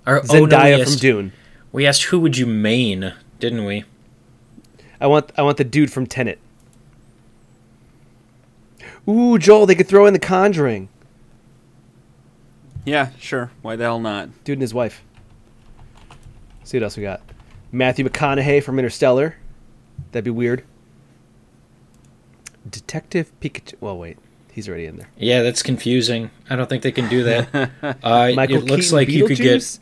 Or, 0.08 0.19
oh, 0.19 0.21
no, 0.34 0.41
we 0.41 0.47
Zendaya 0.47 0.84
from 0.84 0.93
asked- 0.93 1.01
Dune. 1.01 1.31
We 1.71 1.86
asked 1.86 2.03
who 2.03 2.19
would 2.21 2.38
you 2.38 2.45
main, 2.45 3.13
didn't 3.39 3.65
we? 3.65 3.84
I 5.01 5.08
want 5.08 5.31
I 5.38 5.41
want 5.41 5.58
the 5.58 5.63
dude 5.65 5.91
from 5.91 6.08
Tenet. 6.08 6.39
Ooh, 9.08 9.38
Joel, 9.38 9.65
they 9.65 9.75
could 9.75 9.88
throw 9.88 10.05
in 10.05 10.13
the 10.13 10.19
Conjuring. 10.19 10.89
Yeah, 12.86 13.10
sure. 13.19 13.51
Why 13.62 13.75
the 13.75 13.84
hell 13.84 13.99
not? 13.99 14.29
Dude 14.43 14.53
and 14.58 14.62
his 14.62 14.73
wife. 14.73 15.03
see 16.63 16.77
what 16.77 16.84
else 16.84 16.97
we 16.97 17.03
got. 17.03 17.21
Matthew 17.71 18.05
McConaughey 18.08 18.63
from 18.63 18.79
Interstellar. 18.79 19.36
That'd 20.12 20.23
be 20.23 20.31
weird. 20.31 20.63
Detective 22.69 23.31
Pikachu. 23.41 23.73
Well, 23.81 23.97
wait, 23.97 24.17
he's 24.55 24.67
already 24.69 24.85
in 24.85 24.95
there. 24.95 25.09
Yeah, 25.17 25.43
that's 25.43 25.61
confusing. 25.61 26.31
I 26.49 26.55
don't 26.55 26.67
think 26.67 26.81
they 26.81 26.91
can 26.93 27.09
do 27.09 27.23
that. 27.25 27.71
uh, 28.03 28.31
Michael 28.35 28.57
it 28.57 28.63
looks 28.63 28.85
Keaton, 28.85 28.95
like 28.95 29.09
you 29.09 29.27
could 29.27 29.37
get 29.37 29.77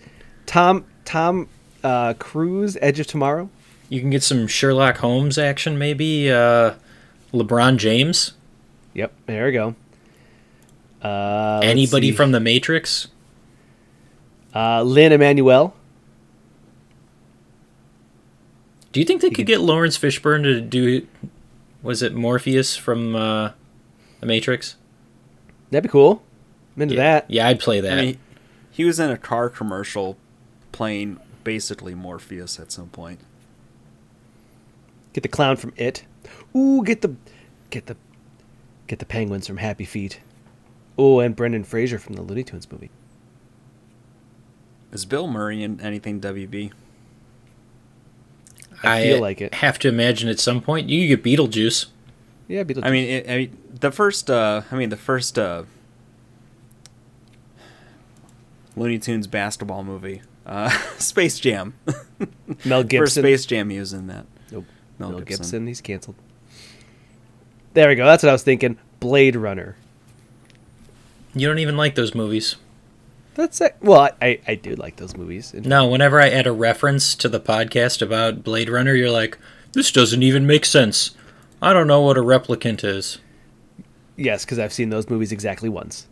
Tom 0.48 0.84
Tom 1.06 1.48
uh, 1.84 2.16
Cruise, 2.16 2.76
Edge 2.82 3.00
of 3.00 3.08
Tomorrow. 3.08 3.50
You 3.90 4.02
can 4.02 4.10
get 4.10 4.24
some 4.24 4.48
Sherlock 4.48 4.98
Holmes 4.98 5.38
action, 5.38 5.78
maybe. 5.78 6.32
Uh, 6.32 6.74
LeBron 7.32 7.78
James. 7.78 8.34
Yep, 8.94 9.14
there 9.28 9.46
we 9.46 9.52
go. 9.52 9.76
Uh, 11.02 11.60
Anybody 11.64 12.12
from 12.12 12.32
The 12.32 12.40
Matrix. 12.40 13.08
uh, 14.56 14.82
Lynn 14.84 15.12
Emanuel? 15.12 15.76
Do 18.92 19.00
you 19.00 19.06
think 19.06 19.22
they 19.22 19.32
could 19.32 19.48
get 19.48 19.60
Laurence 19.62 19.98
Fishburne 19.98 20.44
to 20.44 20.62
do? 20.62 21.08
Was 21.82 22.02
it 22.04 22.14
Morpheus 22.14 22.76
from 22.76 23.16
uh, 23.16 23.52
The 24.24 24.28
Matrix? 24.28 24.78
That'd 25.70 25.84
be 25.84 25.90
cool. 25.90 26.24
I'm 26.76 26.84
into 26.84 26.96
yeah. 26.96 27.02
that. 27.02 27.30
Yeah, 27.30 27.48
I'd 27.48 27.60
play 27.60 27.82
that. 27.82 28.00
I 28.00 28.02
mean, 28.02 28.18
he 28.72 28.86
was 28.86 29.00
in 29.00 29.12
a 29.12 29.18
car 29.18 29.50
commercial 29.50 30.18
playing 30.72 31.20
basically 31.44 31.94
Morpheus 31.94 32.58
at 32.58 32.72
some 32.72 32.88
point. 32.88 33.20
Get 35.12 35.24
the 35.24 35.28
clown 35.28 35.58
from 35.58 35.74
It. 35.76 36.06
Ooh, 36.56 36.84
get 36.86 37.02
the, 37.02 37.16
get 37.70 37.88
the, 37.88 37.98
get 38.88 39.00
the 39.00 39.06
penguins 39.06 39.46
from 39.46 39.58
Happy 39.58 39.84
Feet. 39.84 40.22
Oh, 40.98 41.20
and 41.20 41.36
Brendan 41.36 41.66
Fraser 41.66 42.00
from 42.00 42.16
the 42.16 42.22
Looney 42.22 42.46
Tunes 42.46 42.72
movie. 42.72 42.92
Is 44.94 45.06
Bill 45.06 45.28
Murray 45.28 45.64
in 45.64 45.82
anything 45.82 46.22
WB? 46.22 46.72
I 48.84 49.04
feel 49.04 49.20
like 49.20 49.42
it. 49.42 49.56
Have 49.56 49.80
to 49.80 49.90
imagine 49.90 50.30
at 50.30 50.40
some 50.40 50.62
point 50.62 50.90
you 50.90 51.10
could 51.10 51.24
get 51.24 51.38
Beetlejuice. 51.38 51.88
Yeah, 52.48 52.64
Beetlejuice. 52.64 52.86
I 52.86 52.92
mean, 52.92 53.10
it, 53.10 53.30
I 53.30 53.38
mean, 53.38 53.58
the 53.80 53.92
first. 53.92 54.30
Uh, 54.30 54.62
I 54.72 54.76
mean, 54.76 54.90
the 54.90 54.98
first 54.98 55.40
uh, 55.40 55.64
Looney 58.76 59.00
Tunes 59.00 59.28
basketball 59.28 59.84
movie, 59.84 60.22
uh, 60.46 60.70
Space 60.98 61.40
Jam. 61.40 61.74
Mel 62.66 62.84
Gibson. 62.84 63.02
First 63.02 63.16
Gibson. 63.16 63.24
Space 63.24 63.46
Jam, 63.46 63.70
he 63.70 63.80
was 63.80 63.94
in 63.94 64.08
that. 64.08 64.26
Nope. 64.52 64.66
Mel 65.00 65.10
Mel, 65.10 65.20
Gibson. 65.20 65.38
Gibson. 65.38 65.68
He's 65.68 65.82
canceled. 65.82 66.16
There 67.74 67.90
we 67.90 67.96
go. 67.96 68.06
That's 68.06 68.24
what 68.24 68.30
I 68.30 68.34
was 68.34 68.44
thinking. 68.44 68.78
Blade 69.00 69.36
Runner. 69.36 69.76
You 71.34 71.48
don't 71.48 71.60
even 71.60 71.76
like 71.76 71.96
those 71.96 72.14
movies. 72.14 72.58
That's 73.36 73.60
it. 73.62 73.76
Well, 73.82 74.02
I, 74.02 74.12
I, 74.22 74.40
I 74.48 74.56
do 74.56 74.76
like 74.76 74.98
those 74.98 75.18
movies. 75.18 75.54
No, 75.56 75.88
whenever 75.88 76.22
I 76.22 76.30
add 76.30 76.46
a 76.46 76.52
reference 76.52 77.16
to 77.16 77.28
the 77.28 77.40
podcast 77.40 78.02
about 78.02 78.44
Blade 78.44 78.70
Runner, 78.70 78.94
you're 78.94 79.10
like, 79.10 79.40
this 79.72 79.92
doesn't 79.92 80.22
even 80.22 80.46
make 80.46 80.66
sense. 80.66 81.16
I 81.64 81.72
don't 81.72 81.88
know 81.88 82.02
what 82.02 82.18
a 82.18 82.22
replicant 82.22 82.84
is. 82.84 83.20
Yes, 84.18 84.44
because 84.44 84.60
I've 84.60 84.74
seen 84.74 84.90
those 84.90 85.10
movies 85.10 85.32
exactly 85.32 85.70
once. 85.70 86.08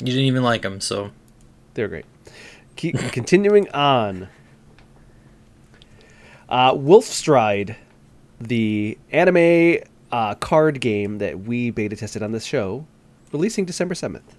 You 0.00 0.06
didn't 0.06 0.24
even 0.24 0.42
like 0.42 0.62
them, 0.62 0.80
so 0.80 1.12
They're 1.74 1.86
great. 1.86 2.04
Keep 2.74 2.98
continuing 3.12 3.70
on. 3.70 4.28
Uh, 6.48 6.74
Wolfstride, 6.74 7.76
the 8.40 8.98
anime 9.12 9.84
uh, 10.10 10.34
card 10.34 10.80
game 10.80 11.18
that 11.18 11.38
we 11.38 11.70
beta 11.70 11.94
tested 11.94 12.24
on 12.24 12.32
this 12.32 12.44
show, 12.44 12.84
releasing 13.32 13.64
December 13.64 13.94
seventh. 13.94 14.34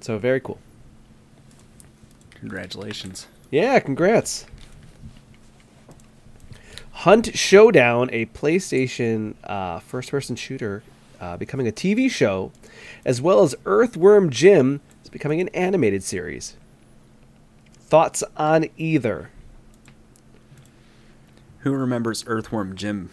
So 0.00 0.18
very 0.18 0.40
cool. 0.40 0.58
Congratulations. 2.34 3.28
Yeah, 3.50 3.78
congrats. 3.80 4.44
Hunt 6.92 7.36
Showdown, 7.36 8.10
a 8.12 8.26
PlayStation 8.26 9.34
uh, 9.44 9.80
first 9.80 10.10
person 10.10 10.36
shooter, 10.36 10.82
uh, 11.20 11.36
becoming 11.36 11.66
a 11.66 11.72
TV 11.72 12.10
show, 12.10 12.52
as 13.04 13.20
well 13.20 13.42
as 13.42 13.54
Earthworm 13.64 14.30
Jim, 14.30 14.80
is 15.02 15.08
becoming 15.08 15.40
an 15.40 15.48
animated 15.48 16.02
series. 16.02 16.56
Thoughts 17.74 18.22
on 18.36 18.66
either? 18.76 19.30
Who 21.60 21.72
remembers 21.72 22.24
Earthworm 22.26 22.76
Jim? 22.76 23.10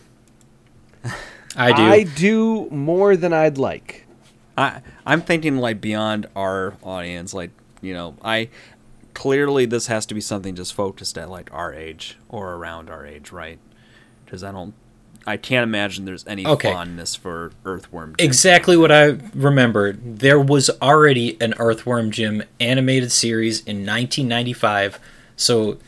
I 1.55 1.71
do. 1.71 1.81
I 1.81 2.03
do 2.03 2.69
more 2.69 3.15
than 3.15 3.33
I'd 3.33 3.57
like. 3.57 4.05
I 4.57 4.81
I'm 5.05 5.21
thinking 5.21 5.57
like 5.57 5.81
beyond 5.81 6.27
our 6.35 6.75
audience. 6.83 7.33
Like 7.33 7.51
you 7.81 7.93
know, 7.93 8.15
I 8.23 8.49
clearly 9.13 9.65
this 9.65 9.87
has 9.87 10.05
to 10.07 10.13
be 10.13 10.21
something 10.21 10.55
just 10.55 10.73
focused 10.73 11.17
at 11.17 11.29
like 11.29 11.51
our 11.53 11.73
age 11.73 12.17
or 12.27 12.53
around 12.53 12.89
our 12.89 13.05
age, 13.05 13.31
right? 13.31 13.59
Because 14.29 14.43
I 14.43 14.51
don't, 14.51 14.75
I 15.25 15.37
can't 15.37 15.63
imagine 15.63 16.05
there's 16.05 16.25
any 16.27 16.45
Okay. 16.45 16.71
fondness 16.71 17.15
for 17.15 17.51
Earthworm. 17.65 18.13
Jim. 18.15 18.23
Exactly 18.27 18.77
what 18.77 18.91
I 18.91 19.17
remembered. 19.33 20.19
There 20.19 20.39
was 20.39 20.69
already 20.83 21.35
an 21.41 21.55
Earthworm 21.57 22.11
Jim 22.11 22.43
animated 22.59 23.11
series 23.11 23.61
in 23.61 23.77
1995. 23.87 24.99
So, 25.35 25.79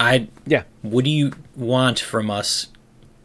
I 0.00 0.26
Yeah. 0.44 0.64
what 0.82 1.04
do 1.04 1.10
you 1.10 1.34
want 1.54 2.00
from 2.00 2.32
us? 2.32 2.66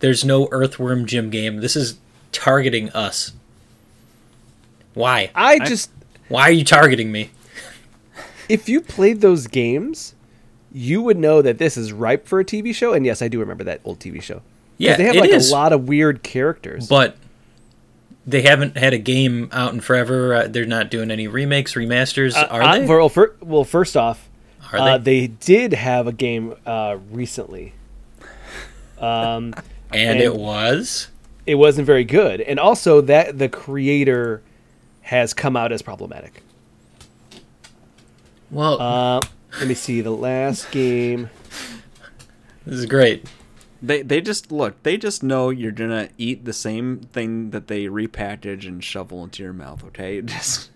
There's 0.02 0.23
no 0.23 0.47
Earthworm 0.52 1.08
Jim 1.08 1.32
game. 1.32 1.58
This 1.62 1.76
is 1.76 1.97
targeting 2.32 2.91
us. 2.91 3.32
Why? 4.93 5.32
I 5.34 5.58
just 5.60 5.89
Why 6.30 6.43
are 6.43 6.52
you 6.52 6.63
targeting 6.63 7.12
me? 7.12 7.32
if 8.47 8.69
you 8.69 8.82
played 8.82 9.21
those 9.21 9.47
games, 9.47 10.13
you 10.71 11.01
would 11.01 11.17
know 11.17 11.41
that 11.41 11.58
this 11.58 11.77
is 11.77 11.91
ripe 11.93 12.27
for 12.27 12.39
a 12.39 12.45
TV 12.45 12.73
show. 12.73 12.93
And 12.93 13.06
yes, 13.06 13.21
I 13.21 13.27
do 13.27 13.39
remember 13.39 13.63
that 13.65 13.82
old 13.84 13.99
TV 13.99 14.21
show. 14.21 14.41
Yeah, 14.77 14.95
they 14.97 15.06
have 15.06 15.15
like 15.15 15.30
is. 15.32 15.49
a 15.49 15.53
lot 15.53 15.73
of 15.73 15.88
weird 15.88 16.21
characters. 16.23 16.88
But 16.88 17.15
they 18.27 18.41
haven't 18.43 18.77
had 18.77 18.93
a 18.93 18.97
game 18.97 19.49
out 19.51 19.73
in 19.73 19.80
forever. 19.80 20.34
Uh, 20.34 20.47
they're 20.47 20.65
not 20.65 20.91
doing 20.91 21.10
any 21.10 21.27
remakes, 21.27 21.73
remasters, 21.73 22.36
Uh, 22.36 22.47
are 22.51 22.62
uh, 22.62 22.77
they? 22.80 22.86
Well, 22.86 23.10
fir- 23.10 23.36
well, 23.41 23.63
first 23.63 23.95
off, 23.97 24.27
Are 24.71 24.80
uh, 24.80 24.97
they? 24.97 25.21
they 25.21 25.27
did 25.27 25.73
have 25.73 26.06
a 26.08 26.12
game 26.12 26.53
uh, 26.65 26.97
recently. 27.12 27.73
Um, 28.99 29.53
and 29.56 29.56
and- 29.93 30.19
it 30.19 30.36
was. 30.36 31.08
it 31.45 31.56
wasn't 31.56 31.88
very 31.88 32.03
good, 32.03 32.41
and 32.41 32.60
also 32.60 33.01
that 33.01 33.39
the 33.39 33.47
creator 33.49 34.41
has 35.01 35.34
come 35.34 35.56
out 35.56 35.71
as 35.71 35.82
problematic. 35.82 36.43
Well, 38.51 38.82
Uh, 38.82 39.21
let 39.60 39.67
me 39.67 39.73
see 39.73 40.01
the 40.01 40.12
last 40.12 40.71
game. 40.71 41.29
this 42.65 42.75
is 42.79 42.86
great. 42.86 43.25
They 43.81 44.01
they 44.01 44.21
just 44.21 44.51
look. 44.51 44.81
They 44.83 44.97
just 44.97 45.23
know 45.23 45.49
you're 45.49 45.71
gonna 45.71 46.10
eat 46.17 46.45
the 46.45 46.53
same 46.53 46.99
thing 46.99 47.51
that 47.51 47.67
they 47.67 47.86
repackage 47.86 48.67
and 48.67 48.83
shovel 48.83 49.23
into 49.23 49.43
your 49.43 49.53
mouth. 49.53 49.83
Okay, 49.86 50.21
just 50.23 50.71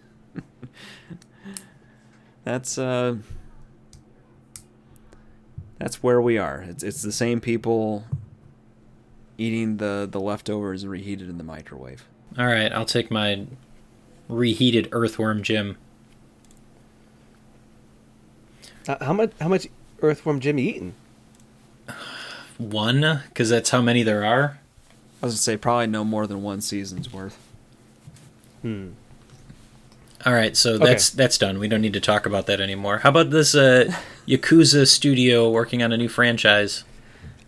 that's 2.43 2.77
uh 2.77 3.17
that's 5.79 6.03
where 6.03 6.21
we 6.21 6.37
are. 6.37 6.61
It's 6.61 6.83
it's 6.83 7.01
the 7.01 7.11
same 7.11 7.41
people 7.41 8.03
eating 9.37 9.77
the 9.77 10.07
the 10.09 10.19
leftovers 10.19 10.85
reheated 10.85 11.29
in 11.29 11.37
the 11.37 11.43
microwave. 11.43 12.07
All 12.37 12.45
right, 12.45 12.71
I'll 12.71 12.85
take 12.85 13.09
my 13.09 13.47
reheated 14.29 14.89
earthworm 14.91 15.41
Jim. 15.41 15.77
Uh, 18.87 19.03
how 19.03 19.13
much? 19.13 19.31
How 19.39 19.47
much 19.47 19.67
earthworm 20.01 20.39
Jim 20.39 20.57
you 20.57 20.69
eating? 20.69 20.93
One, 22.57 23.21
because 23.27 23.49
that's 23.49 23.69
how 23.71 23.81
many 23.81 24.03
there 24.03 24.23
are. 24.23 24.59
I 25.21 25.25
was 25.25 25.33
gonna 25.33 25.39
say 25.39 25.57
probably 25.57 25.87
no 25.87 26.03
more 26.03 26.27
than 26.27 26.41
one 26.41 26.61
season's 26.61 27.11
worth. 27.11 27.37
Hmm. 28.61 28.89
All 30.25 30.33
right, 30.33 30.55
so 30.55 30.77
that's 30.77 31.09
that's 31.09 31.37
done. 31.37 31.57
We 31.57 31.67
don't 31.67 31.81
need 31.81 31.93
to 31.93 31.99
talk 31.99 32.25
about 32.25 32.45
that 32.45 32.61
anymore. 32.61 32.99
How 32.99 33.09
about 33.09 33.31
this 33.31 33.55
uh, 33.55 33.91
Yakuza 34.27 34.87
studio 34.87 35.49
working 35.49 35.81
on 35.81 35.91
a 35.91 35.97
new 35.97 36.09
franchise? 36.09 36.83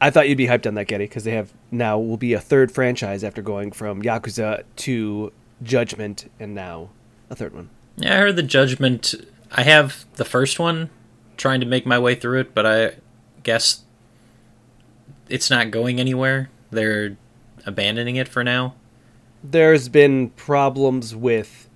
I 0.01 0.09
thought 0.09 0.27
you'd 0.27 0.37
be 0.37 0.47
hyped 0.47 0.65
on 0.67 0.73
that, 0.73 0.87
Getty, 0.87 1.05
because 1.05 1.23
they 1.23 1.31
have 1.31 1.53
now 1.71 1.99
will 1.99 2.17
be 2.17 2.33
a 2.33 2.39
third 2.39 2.71
franchise 2.71 3.23
after 3.23 3.41
going 3.41 3.71
from 3.71 4.01
Yakuza 4.01 4.63
to 4.77 5.31
Judgment, 5.61 6.29
and 6.39 6.55
now 6.55 6.89
a 7.29 7.35
third 7.35 7.53
one. 7.53 7.69
Yeah, 7.97 8.15
I 8.15 8.17
heard 8.17 8.35
the 8.35 8.43
Judgment. 8.43 9.13
I 9.51 9.63
have 9.63 10.05
the 10.15 10.25
first 10.25 10.59
one, 10.59 10.89
trying 11.37 11.59
to 11.59 11.65
make 11.65 11.85
my 11.85 11.99
way 11.99 12.15
through 12.15 12.39
it, 12.41 12.53
but 12.53 12.65
I 12.65 12.95
guess 13.43 13.83
it's 15.29 15.49
not 15.49 15.71
going 15.71 15.99
anywhere. 15.99 16.49
They're 16.71 17.17
abandoning 17.65 18.15
it 18.15 18.27
for 18.27 18.43
now. 18.43 18.75
There's 19.43 19.89
been 19.89 20.29
problems 20.31 21.15
with 21.15 21.69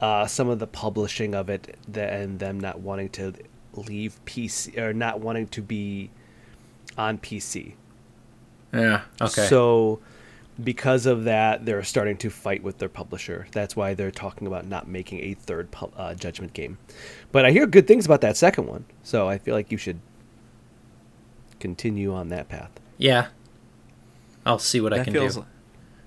uh, 0.00 0.26
some 0.26 0.48
of 0.48 0.58
the 0.58 0.66
publishing 0.66 1.34
of 1.34 1.48
it, 1.48 1.76
and 1.92 2.38
them 2.38 2.60
not 2.60 2.80
wanting 2.80 3.08
to 3.10 3.34
leave 3.74 4.20
PC 4.26 4.78
or 4.78 4.92
not 4.92 5.20
wanting 5.20 5.48
to 5.48 5.62
be 5.62 6.10
on 6.96 7.18
PC. 7.18 7.74
Yeah. 8.72 9.02
Okay. 9.20 9.46
So, 9.46 10.00
because 10.62 11.06
of 11.06 11.24
that, 11.24 11.64
they're 11.64 11.82
starting 11.82 12.16
to 12.18 12.30
fight 12.30 12.62
with 12.62 12.78
their 12.78 12.88
publisher. 12.88 13.46
That's 13.52 13.74
why 13.74 13.94
they're 13.94 14.10
talking 14.10 14.46
about 14.46 14.66
not 14.66 14.86
making 14.86 15.20
a 15.20 15.34
third 15.34 15.70
pu- 15.70 15.92
uh, 15.96 16.14
Judgment 16.14 16.52
game. 16.52 16.78
But 17.32 17.44
I 17.44 17.50
hear 17.50 17.66
good 17.66 17.86
things 17.88 18.06
about 18.06 18.20
that 18.20 18.36
second 18.36 18.66
one, 18.66 18.84
so 19.02 19.28
I 19.28 19.38
feel 19.38 19.54
like 19.54 19.72
you 19.72 19.78
should 19.78 19.98
continue 21.60 22.12
on 22.12 22.28
that 22.28 22.48
path. 22.48 22.70
yeah. 22.98 23.28
I'll 24.46 24.58
see 24.58 24.78
what 24.78 24.92
I 24.92 25.02
can 25.02 25.14
feels 25.14 25.36
do. 25.36 25.46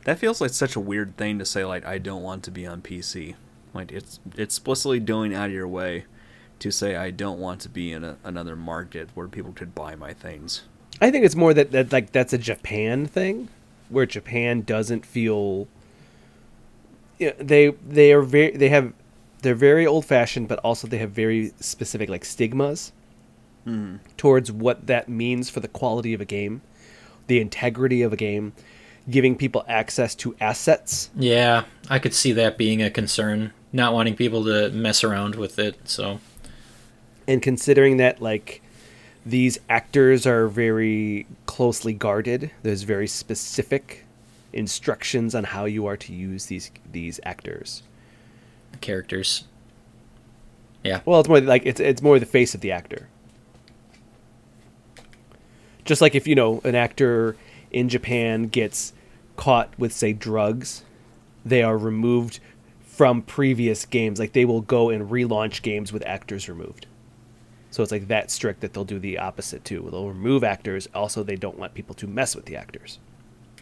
that 0.06 0.20
feels 0.20 0.40
like 0.42 0.52
such 0.52 0.76
a 0.76 0.80
weird 0.80 1.18
thing 1.18 1.40
to 1.40 1.46
say. 1.46 1.66
Like 1.66 1.84
I 1.88 1.98
don't 1.98 2.22
want 2.22 2.44
to 2.44 2.52
be 2.52 2.68
on 2.68 2.84
PC. 2.84 3.34
Like 3.74 3.92
it's 3.92 4.20
it's 4.28 4.40
explicitly 4.58 5.00
going 5.00 5.34
out 5.34 5.48
of 5.48 5.54
your 5.54 5.68
way 5.68 6.06
to 6.60 6.70
say 6.70 6.96
I 6.96 7.10
don't 7.10 7.40
want 7.40 7.62
to 7.62 7.70
be 7.70 7.92
in 7.92 8.04
a, 8.04 8.18
another 8.24 8.56
market 8.56 9.10
where 9.16 9.28
people 9.28 9.54
could 9.54 9.74
buy 9.74 9.96
my 9.96 10.14
things. 10.14 10.62
I 11.02 11.10
think 11.10 11.26
it's 11.26 11.36
more 11.36 11.52
that, 11.56 11.72
that 11.72 11.92
like 11.92 12.12
that's 12.12 12.32
a 12.32 12.38
Japan 12.38 13.08
thing, 13.08 13.50
where 13.90 14.06
Japan 14.06 14.62
doesn't 14.62 15.06
feel. 15.06 15.68
Yeah, 17.20 17.34
they 17.40 17.70
they 17.70 18.14
are 18.14 18.22
very 18.22 18.52
they 18.52 18.70
have 18.70 18.94
they're 19.42 19.56
very 19.56 19.86
old 19.86 20.06
fashioned, 20.06 20.48
but 20.48 20.60
also 20.60 20.88
they 20.88 20.98
have 20.98 21.12
very 21.12 21.54
specific 21.60 22.10
like 22.10 22.26
stigmas 22.26 22.92
hmm. 23.64 23.98
towards 24.18 24.52
what 24.52 24.88
that 24.88 25.10
means 25.10 25.50
for 25.50 25.60
the 25.60 25.68
quality 25.68 26.14
of 26.14 26.22
a 26.22 26.26
game, 26.26 26.62
the 27.28 27.40
integrity 27.40 28.02
of 28.02 28.14
a 28.14 28.18
game, 28.18 28.54
giving 29.10 29.36
people 29.36 29.64
access 29.68 30.16
to 30.16 30.36
assets. 30.40 31.10
Yeah, 31.16 31.64
I 31.90 32.00
could 32.00 32.14
see 32.14 32.32
that 32.34 32.58
being 32.58 32.82
a 32.82 32.90
concern. 32.90 33.54
Not 33.74 33.94
wanting 33.94 34.16
people 34.16 34.46
to 34.46 34.70
mess 34.70 35.04
around 35.04 35.36
with 35.36 35.60
it. 35.60 35.78
So 35.90 36.20
and 37.28 37.42
considering 37.42 37.98
that 37.98 38.22
like 38.22 38.62
these 39.28 39.60
actors 39.70 40.26
are 40.26 40.48
very 40.48 41.28
closely 41.46 41.94
guarded. 41.94 42.50
There's 42.64 42.84
very 42.84 43.08
specific 43.08 44.06
instructions 44.54 45.36
on 45.36 45.44
how 45.44 45.66
you 45.66 45.86
are 45.86 45.98
to 45.98 46.14
use 46.14 46.46
these 46.46 46.72
these 46.90 47.20
actors. 47.24 47.84
Characters. 48.80 49.44
Yeah. 50.84 51.02
well 51.06 51.20
it's 51.20 51.28
more 51.28 51.42
like 51.42 51.64
it's 51.66 51.82
it's 51.82 52.02
more 52.02 52.20
the 52.20 52.26
face 52.26 52.56
of 52.56 52.62
the 52.62 52.72
actor. 52.72 53.10
Just 55.84 56.02
like 56.02 56.16
if 56.16 56.26
you 56.28 56.36
know 56.36 56.62
an 56.64 56.76
actor 56.76 57.36
in 57.72 57.90
Japan 57.90 58.48
gets 58.48 58.94
caught 59.36 59.78
with 59.78 59.92
say 59.92 60.14
drugs 60.14 60.84
they 61.46 61.62
are 61.62 61.78
removed 61.78 62.40
from 62.82 63.22
previous 63.22 63.86
games. 63.86 64.20
Like 64.20 64.32
they 64.34 64.46
will 64.46 64.62
go 64.62 64.90
and 64.90 65.10
relaunch 65.10 65.62
games 65.62 65.92
with 65.92 66.06
actors 66.06 66.48
removed 66.48 66.88
so 67.78 67.84
it's 67.84 67.92
like 67.92 68.08
that 68.08 68.32
strict 68.32 68.62
that 68.62 68.74
they'll 68.74 68.84
do 68.84 68.98
the 68.98 69.20
opposite 69.20 69.64
too 69.64 69.88
they'll 69.92 70.08
remove 70.08 70.44
actors 70.44 70.88
also 70.96 71.22
they 71.22 71.36
don't 71.36 71.60
want 71.60 71.76
people 71.76 71.94
to 71.94 72.08
mess 72.08 72.36
with 72.36 72.46
the 72.46 72.56
actors 72.56 72.98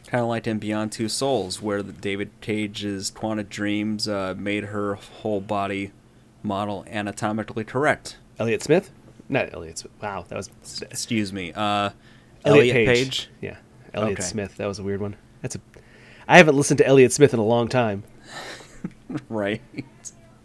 Kind 0.08 0.22
of 0.22 0.28
like 0.30 0.46
in 0.46 0.60
Beyond 0.60 0.92
Two 0.92 1.10
Souls, 1.10 1.64
where 1.64 1.82
David 1.82 2.30
Cage's 2.40 3.10
Quantum 3.10 3.48
Dreams 3.48 4.08
uh, 4.08 4.36
made 4.38 4.66
her 4.66 4.94
whole 4.94 5.42
body 5.42 5.92
model 6.44 6.86
anatomically 6.88 7.64
correct. 7.66 8.18
elliot 8.40 8.62
smith 8.64 8.92
not 9.28 9.52
elliot 9.54 9.80
smith 9.80 9.92
wow 10.02 10.24
that 10.30 10.36
was 10.36 10.50
Excuse 10.84 11.34
me, 11.34 11.52
uh, 11.54 11.90
elliot, 12.46 12.76
Elliot 12.76 12.76
page. 12.76 12.88
Page. 12.88 13.30
yeah 13.42 13.58
elliot 13.94 14.20
Okay. 14.20 14.28
smith 14.30 14.56
that 14.58 14.68
was 14.68 14.80
a 14.80 14.84
weird 14.84 15.02
one 15.02 15.16
that's 15.42 15.56
a 15.56 15.60
i 16.28 16.38
haven't 16.38 16.56
listened 16.56 16.78
to 16.78 16.86
elliot 16.88 17.12
smith 17.12 17.34
in 17.34 17.40
a 17.40 17.44
long 17.44 17.68
time 17.68 18.04
right? 19.30 19.62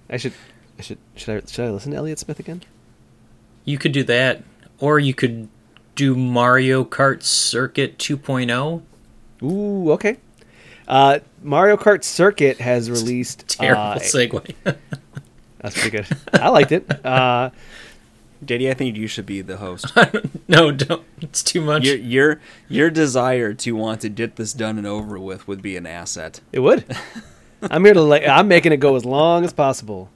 i 0.09 0.17
should 0.17 0.33
i 0.79 0.83
should 0.83 0.99
should 1.15 1.45
i 1.45 1.47
should 1.47 1.67
i 1.67 1.71
listen 1.71 1.93
to 1.93 1.99
elliot 1.99 2.19
smith 2.19 2.41
again 2.41 2.63
You 3.71 3.79
could 3.79 3.93
do 3.93 4.03
that, 4.05 4.43
or 4.81 4.99
you 4.99 5.15
could 5.15 5.49
do 5.95 6.17
Mario 6.17 6.85
Kart 6.85 7.23
Circuit 7.23 7.95
oh. 8.11 8.17
2.0. 8.17 8.83
Ooh, 9.43 9.93
okay. 9.93 10.17
Uh, 10.89 11.21
Mario 11.41 11.77
Kart 11.77 12.03
Circuit 12.03 12.59
has 12.59 12.91
released. 12.91 13.47
Terrible 13.47 13.81
uh, 13.81 13.99
segue. 14.01 14.55
that's 15.61 15.81
pretty 15.81 15.91
good. 15.91 16.07
I 16.33 16.49
liked 16.49 16.73
it. 16.73 17.07
Uh, 17.07 17.51
JD, 18.45 18.71
I 18.71 18.75
think 18.75 18.97
you 18.97 19.07
should 19.07 19.27
be 19.27 19.41
the 19.41 19.59
host. 19.59 19.87
no, 20.49 20.73
don't. 20.73 21.05
It's 21.21 21.45
too 21.45 21.61
much. 21.61 21.85
your 21.85 21.97
your 21.97 22.41
your 22.69 22.91
desire 22.91 23.55
to 23.55 23.73
want 23.73 24.01
to 24.01 24.09
get 24.09 24.35
this 24.37 24.53
done 24.53 24.79
and 24.79 24.87
over 24.87 25.19
with 25.19 25.47
would 25.47 25.63
be 25.63 25.77
an 25.77 25.87
asset. 25.87 26.41
it 26.51 26.61
would. 26.61 26.85
I'm 27.63 27.85
here 27.85 27.95
to. 27.95 28.01
Like, 28.01 28.27
I'm 28.27 28.49
making 28.49 28.73
it 28.73 28.79
go 28.79 28.97
as 28.97 29.05
long 29.05 29.45
as 29.45 29.53
possible. 29.53 30.11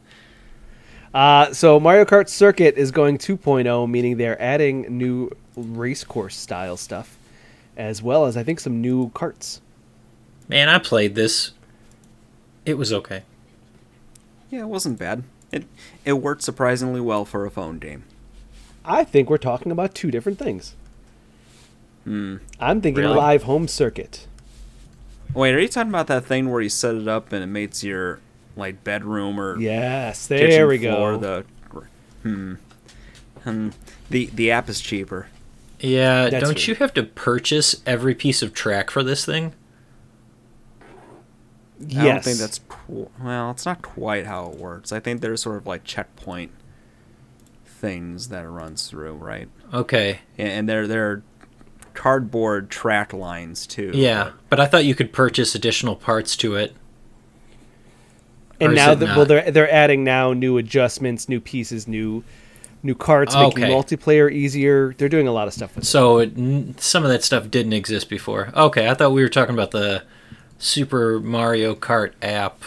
Uh, 1.14 1.52
so 1.52 1.78
Mario 1.78 2.04
Kart 2.04 2.28
Circuit 2.28 2.76
is 2.76 2.90
going 2.90 3.18
2.0, 3.18 3.88
meaning 3.88 4.16
they're 4.16 4.40
adding 4.42 4.98
new 4.98 5.30
race 5.56 6.02
course 6.02 6.36
style 6.36 6.76
stuff, 6.76 7.16
as 7.76 8.02
well 8.02 8.26
as 8.26 8.36
I 8.36 8.42
think 8.42 8.58
some 8.58 8.80
new 8.80 9.10
carts. 9.10 9.60
Man, 10.48 10.68
I 10.68 10.78
played 10.78 11.14
this. 11.14 11.52
It 12.66 12.76
was 12.76 12.92
okay. 12.92 13.22
Yeah, 14.50 14.60
it 14.62 14.68
wasn't 14.68 14.98
bad. 14.98 15.22
It 15.52 15.64
it 16.04 16.14
worked 16.14 16.42
surprisingly 16.42 17.00
well 17.00 17.24
for 17.24 17.46
a 17.46 17.50
phone 17.50 17.78
game. 17.78 18.04
I 18.84 19.04
think 19.04 19.30
we're 19.30 19.38
talking 19.38 19.70
about 19.70 19.94
two 19.94 20.10
different 20.10 20.38
things. 20.38 20.74
Hmm. 22.04 22.36
I'm 22.58 22.80
thinking 22.80 23.04
Really? 23.04 23.16
live 23.16 23.44
home 23.44 23.68
circuit. 23.68 24.26
Wait, 25.32 25.54
are 25.54 25.60
you 25.60 25.68
talking 25.68 25.90
about 25.90 26.06
that 26.08 26.24
thing 26.24 26.50
where 26.50 26.60
you 26.60 26.68
set 26.68 26.94
it 26.94 27.08
up 27.08 27.32
and 27.32 27.42
it 27.42 27.46
makes 27.46 27.82
your 27.84 28.20
like 28.56 28.84
bedroom 28.84 29.38
or 29.40 29.58
Yes, 29.58 30.26
there 30.26 30.66
we 30.66 30.78
floor 30.78 31.18
go. 31.18 31.18
the 31.18 31.44
hmm. 32.22 32.54
hmm. 33.42 33.68
The 34.10 34.26
the 34.26 34.50
app 34.50 34.68
is 34.68 34.80
cheaper. 34.80 35.28
Yeah, 35.80 36.30
That's 36.30 36.44
don't 36.44 36.56
true. 36.56 36.72
you 36.74 36.78
have 36.78 36.94
to 36.94 37.02
purchase 37.02 37.82
every 37.84 38.14
piece 38.14 38.42
of 38.42 38.54
track 38.54 38.90
for 38.90 39.02
this 39.02 39.24
thing? 39.26 39.52
yes. 41.80 42.00
I 42.00 42.04
don't 42.12 42.24
think 42.24 42.38
that's 42.38 42.60
well. 43.20 43.50
It's 43.50 43.66
not 43.66 43.82
quite 43.82 44.26
how 44.26 44.50
it 44.50 44.56
works. 44.58 44.92
I 44.92 45.00
think 45.00 45.20
there's 45.20 45.42
sort 45.42 45.56
of 45.56 45.66
like 45.66 45.84
checkpoint 45.84 46.52
things 47.66 48.28
that 48.28 48.44
it 48.44 48.48
runs 48.48 48.88
through, 48.88 49.14
right? 49.14 49.48
Okay. 49.72 50.20
And, 50.38 50.48
and 50.48 50.68
there 50.68 50.86
there 50.86 51.10
are 51.10 51.22
cardboard 51.92 52.70
track 52.70 53.12
lines 53.12 53.66
too. 53.66 53.90
Yeah, 53.94 54.32
but 54.48 54.60
I 54.60 54.66
thought 54.66 54.84
you 54.84 54.94
could 54.94 55.12
purchase 55.12 55.54
additional 55.54 55.96
parts 55.96 56.36
to 56.38 56.54
it. 56.54 56.74
Or 58.60 58.66
and 58.68 58.74
now 58.76 58.94
that 58.94 59.16
well 59.16 59.26
they're 59.26 59.50
they're 59.50 59.72
adding 59.72 60.04
now 60.04 60.32
new 60.32 60.58
adjustments, 60.58 61.28
new 61.28 61.40
pieces, 61.40 61.88
new 61.88 62.22
new 62.82 62.94
carts, 62.94 63.34
oh, 63.34 63.48
making 63.48 63.64
multiplayer 63.64 64.30
easier. 64.30 64.94
They're 64.98 65.08
doing 65.08 65.26
a 65.26 65.32
lot 65.32 65.48
of 65.48 65.54
stuff 65.54 65.74
with. 65.74 65.86
So 65.86 66.18
it, 66.18 66.36
n- 66.36 66.74
some 66.78 67.02
of 67.04 67.10
that 67.10 67.24
stuff 67.24 67.50
didn't 67.50 67.72
exist 67.72 68.08
before. 68.08 68.52
Okay, 68.54 68.88
I 68.88 68.94
thought 68.94 69.12
we 69.12 69.22
were 69.22 69.28
talking 69.28 69.54
about 69.54 69.70
the 69.72 70.04
Super 70.58 71.18
Mario 71.18 71.74
Kart 71.74 72.12
app. 72.22 72.60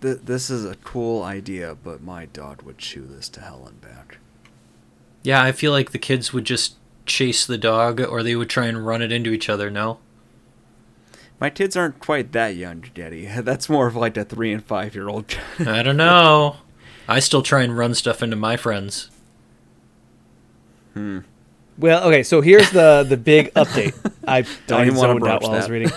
Th- 0.00 0.18
this 0.24 0.48
is 0.50 0.64
a 0.64 0.76
cool 0.76 1.22
idea, 1.22 1.76
but 1.82 2.02
my 2.02 2.26
dog 2.26 2.62
would 2.62 2.78
chew 2.78 3.04
this 3.04 3.28
to 3.30 3.40
hell 3.40 3.64
and 3.66 3.80
back. 3.80 4.18
Yeah, 5.22 5.42
I 5.42 5.52
feel 5.52 5.72
like 5.72 5.90
the 5.90 5.98
kids 5.98 6.32
would 6.32 6.44
just 6.44 6.76
chase 7.04 7.46
the 7.46 7.58
dog 7.58 8.00
or 8.00 8.22
they 8.22 8.36
would 8.36 8.48
try 8.50 8.66
and 8.66 8.86
run 8.86 9.02
it 9.02 9.12
into 9.12 9.30
each 9.30 9.48
other, 9.48 9.70
no? 9.70 9.98
My 11.40 11.50
kids 11.50 11.76
aren't 11.76 12.00
quite 12.00 12.32
that 12.32 12.56
young, 12.56 12.84
Daddy. 12.94 13.26
That's 13.40 13.68
more 13.68 13.86
of 13.86 13.96
like 13.96 14.16
a 14.16 14.24
three 14.24 14.52
and 14.52 14.64
five 14.64 14.94
year 14.94 15.08
old. 15.08 15.36
I 15.60 15.82
don't 15.82 15.96
know. 15.96 16.56
I 17.06 17.20
still 17.20 17.42
try 17.42 17.62
and 17.62 17.76
run 17.76 17.94
stuff 17.94 18.22
into 18.22 18.36
my 18.36 18.56
friends. 18.56 19.10
Hmm. 20.94 21.20
Well, 21.78 22.02
okay, 22.08 22.22
so 22.24 22.40
here's 22.40 22.70
the 22.70 23.06
the 23.08 23.16
big 23.16 23.54
update. 23.54 23.94
I, 24.26 24.44
Don't 24.66 24.86
even 24.86 24.96
wanna 24.96 25.14
zoned 25.14 25.24
out 25.24 25.40
broach 25.40 25.42
while 25.42 25.52
I 25.52 25.58
was 25.58 25.70
reading. 25.70 25.90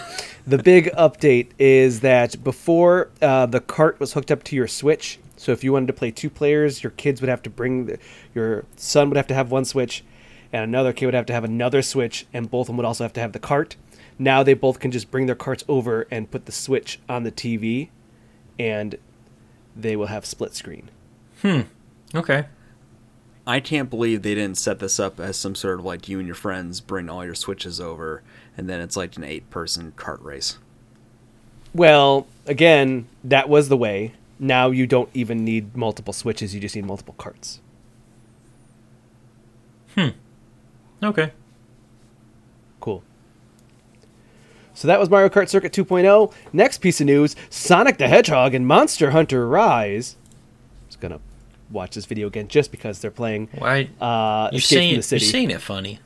The 0.47 0.57
big 0.57 0.91
update 0.93 1.49
is 1.59 1.99
that 1.99 2.43
before 2.43 3.09
uh, 3.21 3.45
the 3.45 3.59
cart 3.59 3.99
was 3.99 4.13
hooked 4.13 4.31
up 4.31 4.43
to 4.45 4.55
your 4.55 4.67
Switch, 4.67 5.19
so 5.37 5.51
if 5.51 5.63
you 5.63 5.73
wanted 5.73 5.87
to 5.87 5.93
play 5.93 6.11
two 6.11 6.29
players, 6.29 6.83
your 6.83 6.91
kids 6.91 7.21
would 7.21 7.29
have 7.29 7.41
to 7.43 7.49
bring 7.49 7.85
the, 7.87 7.99
your 8.33 8.65
son 8.75 9.09
would 9.09 9.17
have 9.17 9.27
to 9.27 9.33
have 9.33 9.51
one 9.51 9.65
Switch, 9.65 10.03
and 10.53 10.63
another 10.63 10.93
kid 10.93 11.05
would 11.05 11.13
have 11.13 11.25
to 11.27 11.33
have 11.33 11.43
another 11.43 11.81
Switch, 11.81 12.25
and 12.33 12.49
both 12.49 12.61
of 12.61 12.67
them 12.67 12.77
would 12.77 12.85
also 12.85 13.03
have 13.03 13.13
to 13.13 13.19
have 13.19 13.33
the 13.33 13.39
cart. 13.39 13.75
Now 14.21 14.43
they 14.43 14.53
both 14.53 14.79
can 14.79 14.91
just 14.91 15.09
bring 15.09 15.25
their 15.25 15.33
carts 15.33 15.63
over 15.67 16.05
and 16.11 16.29
put 16.29 16.45
the 16.45 16.51
Switch 16.51 16.99
on 17.09 17.23
the 17.23 17.31
TV, 17.31 17.89
and 18.59 18.99
they 19.75 19.95
will 19.95 20.05
have 20.05 20.27
split 20.27 20.53
screen. 20.53 20.91
Hmm. 21.41 21.61
Okay. 22.13 22.45
I 23.47 23.59
can't 23.59 23.89
believe 23.89 24.21
they 24.21 24.35
didn't 24.35 24.59
set 24.59 24.77
this 24.77 24.99
up 24.99 25.19
as 25.19 25.37
some 25.37 25.55
sort 25.55 25.79
of 25.79 25.85
like 25.85 26.07
you 26.07 26.19
and 26.19 26.27
your 26.27 26.35
friends 26.35 26.81
bring 26.81 27.09
all 27.09 27.25
your 27.25 27.33
switches 27.33 27.81
over, 27.81 28.21
and 28.55 28.69
then 28.69 28.79
it's 28.79 28.95
like 28.95 29.17
an 29.17 29.23
eight 29.23 29.49
person 29.49 29.91
cart 29.95 30.21
race. 30.21 30.59
Well, 31.73 32.27
again, 32.45 33.07
that 33.23 33.49
was 33.49 33.69
the 33.69 33.77
way. 33.77 34.13
Now 34.37 34.69
you 34.69 34.85
don't 34.85 35.09
even 35.15 35.43
need 35.43 35.75
multiple 35.75 36.13
switches, 36.13 36.53
you 36.53 36.61
just 36.61 36.75
need 36.75 36.85
multiple 36.85 37.15
carts. 37.17 37.59
Hmm. 39.95 40.09
Okay. 41.01 41.31
Cool. 42.79 43.01
So 44.73 44.87
that 44.87 44.99
was 44.99 45.09
Mario 45.09 45.29
Kart 45.29 45.49
Circuit 45.49 45.73
2.0. 45.73 46.33
Next 46.53 46.79
piece 46.79 47.01
of 47.01 47.07
news 47.07 47.35
Sonic 47.49 47.97
the 47.97 48.07
Hedgehog 48.07 48.53
and 48.53 48.65
Monster 48.65 49.11
Hunter 49.11 49.47
Rise. 49.47 50.15
I 50.25 50.87
was 50.87 50.95
going 50.95 51.11
to 51.11 51.19
watch 51.69 51.95
this 51.95 52.05
video 52.05 52.27
again 52.27 52.47
just 52.47 52.71
because 52.71 52.99
they're 52.99 53.11
playing 53.11 53.49
Why? 53.57 53.89
uh, 53.99 54.49
you're 54.51 54.59
Escape 54.59 54.77
saying 54.77 55.01
from 55.01 55.01
the 55.01 55.15
you're 55.23 55.31
saying 55.31 55.51
it 55.51 55.61
funny. 55.61 55.99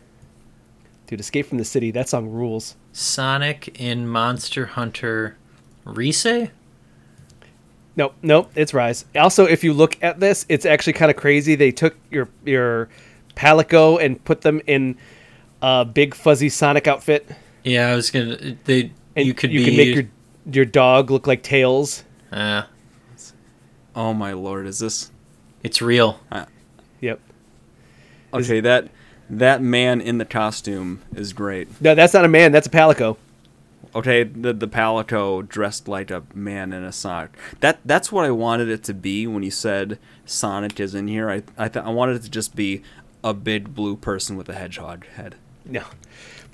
Dude, 1.08 1.20
Escape 1.20 1.46
from 1.46 1.60
the 1.60 1.66
City, 1.66 1.92
that 1.92 2.10
song 2.10 2.28
rules. 2.30 2.76
Sonic 2.92 3.80
in 3.80 4.08
Monster 4.08 4.66
Hunter 4.66 5.38
Rise? 5.84 6.26
Nope, 7.96 8.16
nope, 8.22 8.52
it's 8.56 8.74
Rise. 8.74 9.06
Also, 9.16 9.46
if 9.46 9.64
you 9.64 9.72
look 9.72 10.02
at 10.04 10.20
this, 10.20 10.46
it's 10.50 10.66
actually 10.66 10.94
kind 10.94 11.10
of 11.12 11.16
crazy. 11.16 11.56
They 11.56 11.72
took 11.72 11.96
your 12.10 12.28
your 12.44 12.90
Palico 13.36 14.04
and 14.04 14.24
put 14.26 14.42
them 14.42 14.62
in 14.68 14.98
a 15.62 15.86
big 15.86 16.14
fuzzy 16.16 16.50
Sonic 16.50 16.88
outfit. 16.88 17.30
Yeah, 17.66 17.90
I 17.90 17.96
was 17.96 18.12
gonna. 18.12 18.56
They 18.64 18.92
And 19.16 19.26
you 19.26 19.34
could 19.34 19.52
you 19.52 19.60
be. 19.60 19.66
can 19.66 19.76
make 19.78 19.96
your 19.96 20.06
your 20.52 20.66
dog 20.66 21.12
look 21.12 21.28
like 21.28 21.42
Tails. 21.44 22.04
uh, 22.32 22.64
Oh 23.96 24.14
my 24.14 24.34
lord, 24.34 24.68
is 24.68 24.80
this 24.80 25.12
it's 25.64 25.82
real. 25.82 26.20
Yep. 27.02 27.20
okay? 28.34 28.60
That 28.60 28.90
that 29.30 29.62
man 29.62 30.00
in 30.02 30.18
the 30.20 30.26
costume 30.26 31.02
is 31.16 31.34
great. 31.34 31.68
No, 31.82 31.96
that's 31.96 32.14
not 32.14 32.24
a 32.26 32.28
man. 32.30 32.52
That's 32.52 32.68
a 32.68 32.70
Palico. 32.70 33.18
Okay, 33.96 34.24
the 34.24 34.52
the 34.52 34.68
palico 34.68 35.48
dressed 35.48 35.88
like 35.88 36.12
a 36.12 36.24
man 36.34 36.74
in 36.74 36.84
a 36.84 36.92
sock. 36.92 37.38
That 37.62 37.80
that's 37.86 38.12
what 38.12 38.26
I 38.26 38.32
wanted 38.32 38.68
it 38.68 38.84
to 38.86 38.94
be 38.94 39.26
when 39.26 39.42
you 39.42 39.52
said 39.52 39.98
Sonic 40.26 40.80
is 40.82 40.94
in 40.94 41.08
here. 41.08 41.30
I 41.30 41.44
I 41.58 41.70
th- 41.70 41.86
I 41.86 41.90
wanted 41.90 42.18
it 42.18 42.24
to 42.24 42.30
just 42.30 42.56
be 42.58 42.82
a 43.24 43.34
big 43.34 43.74
blue 43.74 43.96
person 43.96 44.36
with 44.36 44.50
a 44.50 44.54
hedgehog 44.54 45.06
head. 45.16 45.36
No. 45.64 45.84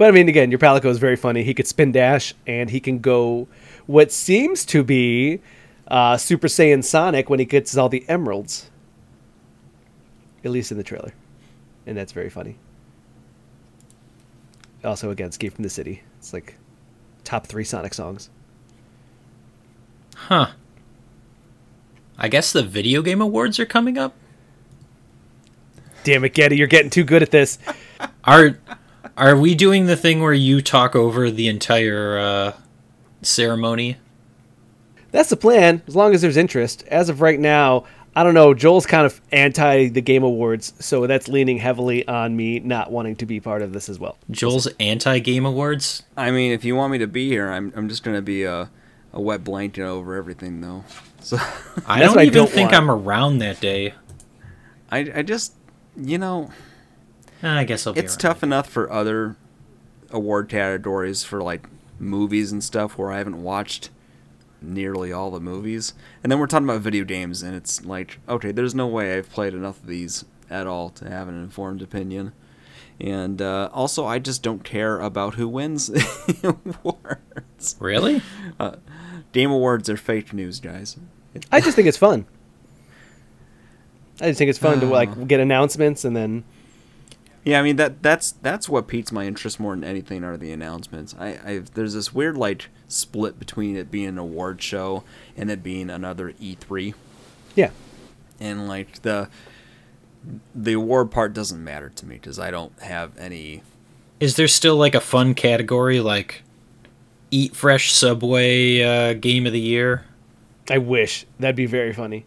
But 0.01 0.07
I 0.07 0.11
mean, 0.13 0.27
again, 0.27 0.49
your 0.49 0.57
Palico 0.57 0.85
is 0.85 0.97
very 0.97 1.15
funny. 1.15 1.43
He 1.43 1.53
could 1.53 1.67
spin 1.67 1.91
dash, 1.91 2.33
and 2.47 2.71
he 2.71 2.79
can 2.79 2.97
go 2.97 3.47
what 3.85 4.11
seems 4.11 4.65
to 4.65 4.83
be 4.83 5.41
uh, 5.89 6.17
Super 6.17 6.47
Saiyan 6.47 6.83
Sonic 6.83 7.29
when 7.29 7.37
he 7.37 7.45
gets 7.45 7.77
all 7.77 7.87
the 7.87 8.03
emeralds. 8.07 8.71
At 10.43 10.49
least 10.49 10.71
in 10.71 10.79
the 10.79 10.83
trailer. 10.83 11.13
And 11.85 11.95
that's 11.95 12.13
very 12.13 12.31
funny. 12.31 12.57
Also, 14.83 15.11
again, 15.11 15.29
Escape 15.29 15.53
from 15.53 15.61
the 15.61 15.69
City. 15.69 16.01
It's 16.17 16.33
like 16.33 16.55
top 17.23 17.45
three 17.45 17.63
Sonic 17.63 17.93
songs. 17.93 18.31
Huh. 20.15 20.47
I 22.17 22.27
guess 22.27 22.51
the 22.51 22.63
video 22.63 23.03
game 23.03 23.21
awards 23.21 23.59
are 23.59 23.67
coming 23.67 23.99
up. 23.99 24.15
Damn 26.03 26.23
it, 26.23 26.33
Getty, 26.33 26.57
you're 26.57 26.65
getting 26.65 26.89
too 26.89 27.03
good 27.03 27.21
at 27.21 27.29
this. 27.29 27.59
Are 28.23 28.57
are 29.21 29.37
we 29.37 29.53
doing 29.53 29.85
the 29.85 29.95
thing 29.95 30.19
where 30.19 30.33
you 30.33 30.63
talk 30.63 30.95
over 30.95 31.29
the 31.29 31.47
entire 31.47 32.17
uh, 32.17 32.53
ceremony? 33.21 33.97
That's 35.11 35.29
the 35.29 35.37
plan, 35.37 35.83
as 35.85 35.95
long 35.95 36.15
as 36.15 36.23
there's 36.23 36.37
interest. 36.37 36.83
As 36.87 37.07
of 37.07 37.21
right 37.21 37.39
now, 37.39 37.85
I 38.15 38.23
don't 38.23 38.33
know. 38.33 38.55
Joel's 38.55 38.87
kind 38.87 39.05
of 39.05 39.21
anti 39.31 39.89
the 39.89 40.01
Game 40.01 40.23
Awards, 40.23 40.73
so 40.79 41.05
that's 41.05 41.27
leaning 41.27 41.57
heavily 41.57 42.07
on 42.07 42.35
me 42.35 42.61
not 42.61 42.91
wanting 42.91 43.15
to 43.17 43.27
be 43.27 43.39
part 43.39 43.61
of 43.61 43.73
this 43.73 43.89
as 43.89 43.99
well. 43.99 44.17
Joel's 44.31 44.65
anti 44.79 45.19
game 45.19 45.45
awards. 45.45 46.01
I 46.17 46.31
mean, 46.31 46.51
if 46.51 46.65
you 46.65 46.75
want 46.75 46.91
me 46.91 46.97
to 46.97 47.07
be 47.07 47.29
here, 47.29 47.47
I'm 47.51 47.71
I'm 47.75 47.89
just 47.89 48.03
gonna 48.03 48.23
be 48.23 48.43
a 48.43 48.71
a 49.13 49.21
wet 49.21 49.43
blanket 49.43 49.83
over 49.83 50.15
everything 50.15 50.61
though. 50.61 50.83
So 51.23 51.37
I 51.85 51.99
don't 51.99 52.15
what 52.15 52.17
I 52.17 52.23
even 52.23 52.33
don't 52.33 52.49
think 52.49 52.71
want. 52.71 52.83
I'm 52.83 52.89
around 52.89 53.37
that 53.37 53.59
day. 53.59 53.93
I 54.91 55.11
I 55.17 55.21
just 55.21 55.53
you 55.95 56.17
know 56.17 56.49
I 57.43 57.63
guess 57.63 57.85
I'll 57.87 57.93
be. 57.93 57.99
it's 57.99 58.13
around. 58.13 58.19
tough 58.19 58.43
enough 58.43 58.69
for 58.69 58.91
other 58.91 59.35
award 60.11 60.49
categories 60.49 61.23
for 61.23 61.41
like 61.41 61.67
movies 61.99 62.51
and 62.51 62.63
stuff 62.63 62.97
where 62.97 63.11
I 63.11 63.17
haven't 63.17 63.41
watched 63.41 63.89
nearly 64.61 65.11
all 65.11 65.31
the 65.31 65.39
movies. 65.39 65.93
And 66.23 66.31
then 66.31 66.39
we're 66.39 66.47
talking 66.47 66.67
about 66.67 66.81
video 66.81 67.03
games 67.03 67.41
and 67.41 67.55
it's 67.55 67.83
like, 67.85 68.19
okay, 68.29 68.51
there's 68.51 68.75
no 68.75 68.87
way 68.87 69.17
I've 69.17 69.29
played 69.29 69.53
enough 69.53 69.79
of 69.79 69.87
these 69.87 70.25
at 70.49 70.67
all 70.67 70.89
to 70.91 71.09
have 71.09 71.27
an 71.27 71.41
informed 71.41 71.81
opinion. 71.81 72.33
And 72.99 73.41
uh, 73.41 73.69
also, 73.73 74.05
I 74.05 74.19
just 74.19 74.43
don't 74.43 74.63
care 74.63 74.99
about 74.99 75.33
who 75.35 75.47
wins 75.47 75.89
awards. 76.43 77.75
Really? 77.79 78.21
Game 79.31 79.49
awards 79.49 79.89
are 79.89 79.97
fake 79.97 80.33
news, 80.33 80.59
guys. 80.59 80.97
I 81.51 81.61
just 81.61 81.75
think 81.75 81.87
it's 81.87 81.97
fun. 81.97 82.25
I 84.19 84.27
just 84.27 84.37
think 84.37 84.49
it's 84.49 84.59
fun 84.59 84.79
to 84.81 84.85
like 84.87 85.27
get 85.27 85.39
announcements 85.39 86.05
and 86.05 86.15
then 86.15 86.43
Yeah, 87.43 87.59
I 87.59 87.63
mean 87.63 87.77
that 87.77 88.03
that's 88.03 88.33
that's 88.33 88.69
what 88.69 88.87
piques 88.87 89.11
my 89.11 89.25
interest 89.25 89.59
more 89.59 89.73
than 89.73 89.83
anything 89.83 90.23
are 90.23 90.37
the 90.37 90.51
announcements. 90.51 91.15
I, 91.19 91.27
I 91.45 91.61
there's 91.73 91.93
this 91.95 92.13
weird 92.13 92.37
like 92.37 92.67
split 92.87 93.39
between 93.39 93.75
it 93.75 93.89
being 93.89 94.09
an 94.09 94.17
award 94.19 94.61
show 94.61 95.03
and 95.35 95.49
it 95.49 95.63
being 95.63 95.89
another 95.89 96.33
E3. 96.33 96.93
yeah. 97.55 97.71
and 98.39 98.67
like 98.67 99.01
the 99.01 99.27
the 100.53 100.73
award 100.73 101.09
part 101.09 101.33
doesn't 101.33 101.63
matter 101.63 101.89
to 101.89 102.05
me 102.05 102.15
because 102.15 102.37
I 102.37 102.51
don't 102.51 102.77
have 102.81 103.17
any. 103.17 103.63
Is 104.19 104.35
there 104.35 104.47
still 104.47 104.75
like 104.75 104.93
a 104.93 105.01
fun 105.01 105.33
category 105.33 105.99
like 105.99 106.43
eat 107.31 107.55
fresh 107.55 107.91
Subway 107.91 108.83
uh, 108.83 109.13
game 109.13 109.47
of 109.47 109.53
the 109.53 109.59
year? 109.59 110.05
I 110.69 110.77
wish 110.77 111.25
that'd 111.39 111.55
be 111.55 111.65
very 111.65 111.91
funny. 111.91 112.25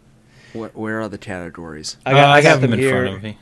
Where, 0.51 0.69
where 0.73 0.99
are 1.01 1.07
the 1.07 1.17
categories? 1.17 1.95
I 2.05 2.11
got, 2.11 2.27
Uh, 2.27 2.31
I 2.31 2.41
got 2.41 2.49
have 2.49 2.61
them 2.61 2.73
in 2.73 2.79
here. 2.79 2.89
front 2.91 3.15
of 3.15 3.23
me. 3.23 3.37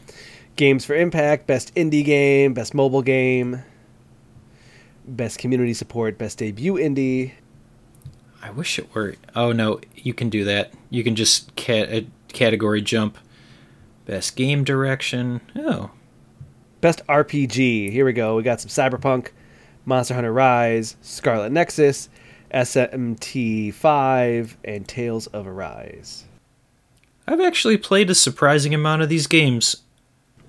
Games 0.55 0.85
for 0.85 0.95
Impact, 0.95 1.47
Best 1.47 1.73
Indie 1.75 2.05
Game, 2.05 2.53
Best 2.53 2.73
Mobile 2.73 3.01
Game, 3.01 3.63
Best 5.05 5.39
Community 5.39 5.73
Support, 5.73 6.17
Best 6.17 6.37
Debut 6.37 6.75
Indie. 6.75 7.33
I 8.41 8.51
wish 8.51 8.77
it 8.77 8.93
were. 8.93 9.15
Oh 9.35 9.51
no, 9.51 9.79
you 9.95 10.13
can 10.13 10.29
do 10.29 10.43
that. 10.43 10.73
You 10.89 11.03
can 11.03 11.15
just 11.15 11.55
cat 11.55 11.89
a 11.89 11.99
uh, 11.99 12.01
category 12.29 12.81
jump. 12.81 13.17
Best 14.05 14.35
game 14.35 14.63
direction. 14.63 15.41
Oh, 15.55 15.91
Best 16.81 17.05
RPG. 17.07 17.91
Here 17.91 18.03
we 18.03 18.11
go. 18.11 18.35
We 18.35 18.43
got 18.43 18.59
some 18.59 18.67
Cyberpunk, 18.67 19.29
Monster 19.85 20.15
Hunter 20.15 20.33
Rise, 20.33 20.97
Scarlet 21.01 21.53
Nexus, 21.53 22.09
SMT5, 22.53 24.55
and 24.65 24.85
Tales 24.85 25.27
of 25.27 25.47
Arise. 25.47 26.25
I've 27.25 27.39
actually 27.39 27.77
played 27.77 28.09
a 28.09 28.15
surprising 28.15 28.73
amount 28.73 29.01
of 29.01 29.07
these 29.07 29.27
games. 29.27 29.82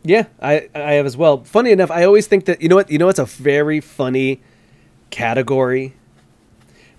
Yeah, 0.05 0.27
I 0.41 0.69
I 0.75 0.93
have 0.93 1.07
as 1.07 1.17
well. 1.17 1.45
Funny 1.45 1.71
enough, 1.71 1.91
I 1.91 2.05
always 2.05 2.27
think 2.27 2.45
that 2.45 2.61
you 2.61 2.69
know 2.69 2.77
what 2.77 2.91
you 2.91 2.99
know 2.99 3.07
what's 3.07 3.19
a 3.19 3.25
very 3.25 3.81
funny 3.81 4.41
category. 5.11 5.95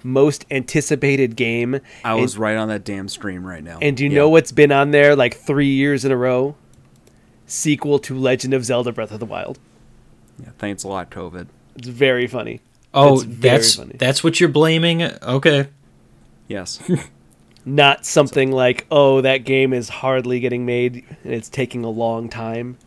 Most 0.03 0.45
anticipated 0.51 1.35
game. 1.35 1.79
I 2.03 2.13
And- 2.13 2.21
was 2.21 2.37
right 2.37 2.55
on 2.57 2.67
that 2.67 2.83
damn 2.83 3.07
stream 3.09 3.45
right 3.45 3.63
now. 3.63 3.79
And 3.81 3.97
do 3.97 4.03
you 4.03 4.09
Yeah. 4.09 4.17
know 4.17 4.29
what's 4.29 4.51
been 4.51 4.71
on 4.71 4.91
there 4.91 5.15
like 5.15 5.35
three 5.35 5.69
years 5.73 6.05
in 6.05 6.11
a 6.11 6.17
row? 6.17 6.55
Sequel 7.47 7.99
to 7.99 8.15
Legend 8.17 8.53
of 8.53 8.65
Zelda: 8.65 8.91
Breath 8.91 9.11
of 9.11 9.19
the 9.19 9.25
Wild. 9.25 9.59
Yeah, 10.39 10.49
thanks 10.57 10.83
a 10.83 10.87
lot, 10.87 11.09
COVID. 11.11 11.47
It's 11.75 11.87
very 11.87 12.27
funny. 12.27 12.61
Oh, 12.93 13.15
It's 13.15 13.23
very 13.23 13.57
that's 13.57 13.75
funny. 13.75 13.95
that's 13.97 14.23
what 14.23 14.39
you're 14.39 14.49
blaming. 14.49 15.03
Okay. 15.03 15.67
Yes. 16.47 16.79
Not 17.65 18.05
something 18.05 18.51
like, 18.51 18.85
oh, 18.91 19.21
that 19.21 19.39
game 19.39 19.73
is 19.73 19.89
hardly 19.89 20.39
getting 20.39 20.65
made 20.65 21.03
and 21.23 21.33
it's 21.33 21.49
taking 21.49 21.83
a 21.83 21.89
long 21.89 22.29
time. 22.29 22.77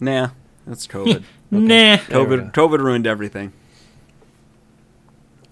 Nah, 0.00 0.30
that's 0.66 0.86
COVID. 0.86 1.22
Nah. 1.52 1.96
COVID. 1.96 2.52
COVID 2.52 2.78
ruined 2.78 3.08
everything. 3.08 3.52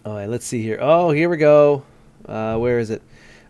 All 0.04 0.14
right, 0.14 0.28
let's 0.28 0.46
see 0.46 0.62
here. 0.62 0.78
Oh, 0.80 1.10
here 1.10 1.28
we 1.28 1.36
go. 1.36 1.82
Uh, 2.24 2.56
where 2.56 2.78
is 2.78 2.88
it? 2.90 3.02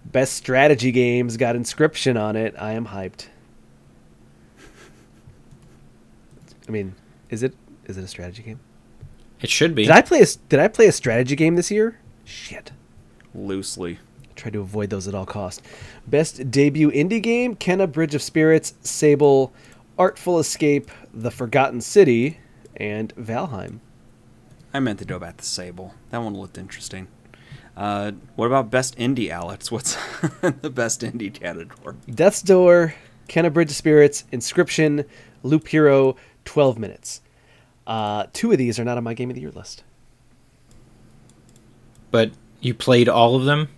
Best 0.06 0.32
strategy 0.32 0.90
games 0.90 1.36
got 1.36 1.56
Inscryption 1.56 2.18
on 2.18 2.36
it. 2.36 2.54
I 2.58 2.72
am 2.72 2.86
hyped. 2.86 3.26
I 6.66 6.70
mean, 6.70 6.94
is 7.30 7.42
it 7.42 7.54
is 7.84 7.98
it 7.98 8.04
a 8.04 8.08
strategy 8.08 8.42
game? 8.42 8.60
It 9.40 9.50
should 9.50 9.74
be. 9.74 9.84
Did 9.84 9.92
I 9.92 10.02
play 10.02 10.20
a 10.20 10.26
Did 10.48 10.60
I 10.60 10.68
play 10.68 10.86
a 10.86 10.92
strategy 10.92 11.36
game 11.36 11.56
this 11.56 11.70
year? 11.70 11.98
Shit. 12.24 12.72
Loosely. 13.34 13.98
Try 14.36 14.50
to 14.50 14.60
avoid 14.60 14.90
those 14.90 15.08
at 15.08 15.14
all 15.14 15.26
costs. 15.26 15.62
Best 16.06 16.50
debut 16.50 16.90
indie 16.90 17.22
game: 17.22 17.56
Kena 17.56 17.90
Bridge 17.90 18.14
of 18.14 18.22
Spirits, 18.22 18.74
Sable, 18.82 19.52
Artful 19.98 20.38
Escape, 20.38 20.90
The 21.12 21.30
Forgotten 21.30 21.80
City, 21.80 22.38
and 22.76 23.14
Valheim. 23.16 23.80
I 24.72 24.80
meant 24.80 24.98
to 25.00 25.04
go 25.04 25.18
back 25.18 25.38
the 25.38 25.44
Sable. 25.44 25.94
That 26.10 26.18
one 26.18 26.34
looked 26.34 26.56
interesting. 26.58 27.08
Uh, 27.76 28.12
what 28.36 28.46
about 28.46 28.70
best 28.70 28.96
indie, 28.98 29.30
Alex? 29.30 29.70
What's 29.72 29.94
the 30.60 30.70
best 30.70 31.00
indie 31.00 31.32
category? 31.32 31.96
Death's 32.12 32.42
Door, 32.42 32.94
Kena 33.28 33.52
Bridge 33.52 33.70
of 33.70 33.76
Spirits, 33.76 34.24
Inscryption, 34.32 35.04
Loop 35.42 35.68
Hero, 35.68 36.16
12 36.44 36.78
Minutes. 36.78 37.20
Uh, 37.86 38.26
two 38.32 38.52
of 38.52 38.58
these 38.58 38.78
are 38.78 38.84
not 38.84 38.98
on 38.98 39.04
my 39.04 39.14
Game 39.14 39.30
of 39.30 39.34
the 39.34 39.40
Year 39.40 39.50
list. 39.50 39.82
but 42.10 42.30
you 42.60 42.74
played 42.74 43.08
all 43.08 43.36
of 43.36 43.44
them. 43.44 43.68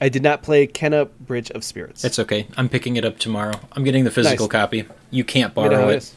I 0.00 0.08
did 0.08 0.22
not 0.22 0.42
play 0.42 0.66
Kena 0.66 1.10
Bridge 1.20 1.50
of 1.50 1.62
Spirits. 1.62 2.04
It's 2.04 2.18
okay. 2.18 2.46
I'm 2.56 2.68
picking 2.68 2.96
it 2.96 3.04
up 3.04 3.18
tomorrow. 3.18 3.60
I'm 3.72 3.84
getting 3.84 4.04
the 4.04 4.10
physical 4.10 4.46
Nice. 4.46 4.52
copy. 4.52 4.84
You 5.10 5.24
can't 5.24 5.54
You 5.56 5.62
know 5.64 5.70
borrow 5.70 5.88
it. 5.90 6.14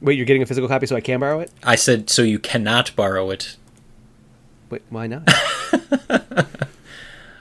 Wait, 0.00 0.16
you're 0.16 0.26
getting 0.26 0.42
a 0.42 0.46
physical 0.46 0.68
copy 0.68 0.86
so 0.86 0.96
I 0.96 1.00
can 1.00 1.20
borrow 1.20 1.40
it? 1.40 1.50
I 1.62 1.74
said 1.76 2.08
so 2.08 2.22
you 2.22 2.38
cannot 2.38 2.94
borrow 2.96 3.30
it. 3.30 3.56
Wait, 4.70 4.82
why 4.88 5.06
not? 5.06 5.28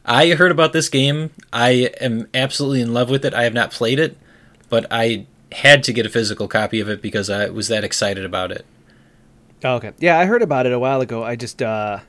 I 0.05 0.29
heard 0.31 0.51
about 0.51 0.73
this 0.73 0.89
game. 0.89 1.29
I 1.53 1.91
am 2.01 2.27
absolutely 2.33 2.81
in 2.81 2.93
love 2.93 3.09
with 3.09 3.23
it. 3.23 3.33
I 3.33 3.43
have 3.43 3.53
not 3.53 3.71
played 3.71 3.99
it, 3.99 4.17
but 4.67 4.85
I 4.91 5.27
had 5.51 5.83
to 5.83 5.93
get 5.93 6.05
a 6.05 6.09
physical 6.09 6.47
copy 6.47 6.79
of 6.79 6.89
it 6.89 7.01
because 7.01 7.29
I 7.29 7.49
was 7.49 7.67
that 7.67 7.83
excited 7.83 8.25
about 8.25 8.51
it. 8.51 8.65
oh, 9.63 9.75
okay. 9.75 9.91
Yeah, 9.99 10.17
I 10.19 10.25
heard 10.25 10.41
about 10.41 10.65
it 10.65 10.73
a 10.73 10.79
while 10.79 10.99
ago. 11.01 11.23
I 11.23 11.35
just, 11.35 11.61
uh, 11.61 11.99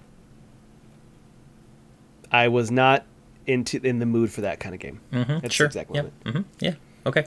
I 2.31 2.49
was 2.49 2.70
not 2.70 3.05
into 3.47 3.81
in 3.85 3.99
the 3.99 4.07
mood 4.07 4.33
for 4.33 4.43
that 4.43 4.61
kind 4.61 4.74
of 4.74 4.81
game. 4.81 5.01
Mm-hmm. 5.12 5.39
That's 5.41 5.55
sure. 5.55 5.66
exactly 5.66 5.97
yeah. 5.97 6.03
what 6.22 6.35
hmm 6.35 6.43
Yeah. 6.61 6.74
Okay. 7.07 7.26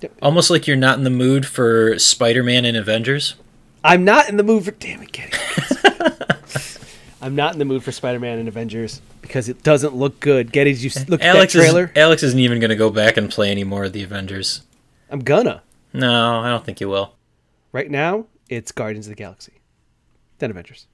Yep. 0.00 0.16
Almost 0.22 0.50
like 0.50 0.66
you're 0.66 0.76
not 0.76 0.96
in 0.98 1.04
the 1.04 1.10
mood 1.10 1.46
for 1.46 1.98
Spider-Man 1.98 2.64
and 2.64 2.76
Avengers. 2.76 3.34
I'm 3.84 4.04
not 4.04 4.28
in 4.28 4.36
the 4.38 4.42
mood 4.42 4.64
for. 4.64 4.70
Damn 4.72 5.02
it, 5.02 5.12
Kitty. 5.12 5.36
I'm 7.22 7.34
not 7.34 7.52
in 7.52 7.58
the 7.58 7.66
mood 7.66 7.84
for 7.84 7.92
Spider-Man 7.92 8.38
and 8.38 8.48
Avengers 8.48 9.02
because 9.20 9.50
it 9.50 9.62
doesn't 9.62 9.94
look 9.94 10.20
good. 10.20 10.52
Getty, 10.52 10.72
did 10.72 10.82
you 10.82 10.90
look 11.06 11.20
at 11.20 11.36
Alex 11.36 11.52
that 11.52 11.58
trailer? 11.60 11.84
is 11.84 11.96
Alex 11.96 12.22
isn't 12.22 12.38
even 12.38 12.60
going 12.60 12.70
to 12.70 12.76
go 12.76 12.88
back 12.88 13.18
and 13.18 13.30
play 13.30 13.50
any 13.50 13.62
more 13.64 13.84
of 13.84 13.92
the 13.92 14.02
Avengers. 14.02 14.62
I'm 15.10 15.20
gonna. 15.20 15.62
No, 15.92 16.40
I 16.40 16.48
don't 16.48 16.64
think 16.64 16.80
you 16.80 16.88
will. 16.88 17.14
Right 17.72 17.90
now, 17.90 18.26
it's 18.48 18.72
Guardians 18.72 19.06
of 19.06 19.10
the 19.10 19.16
Galaxy, 19.16 19.60
then 20.38 20.50
Avengers, 20.50 20.86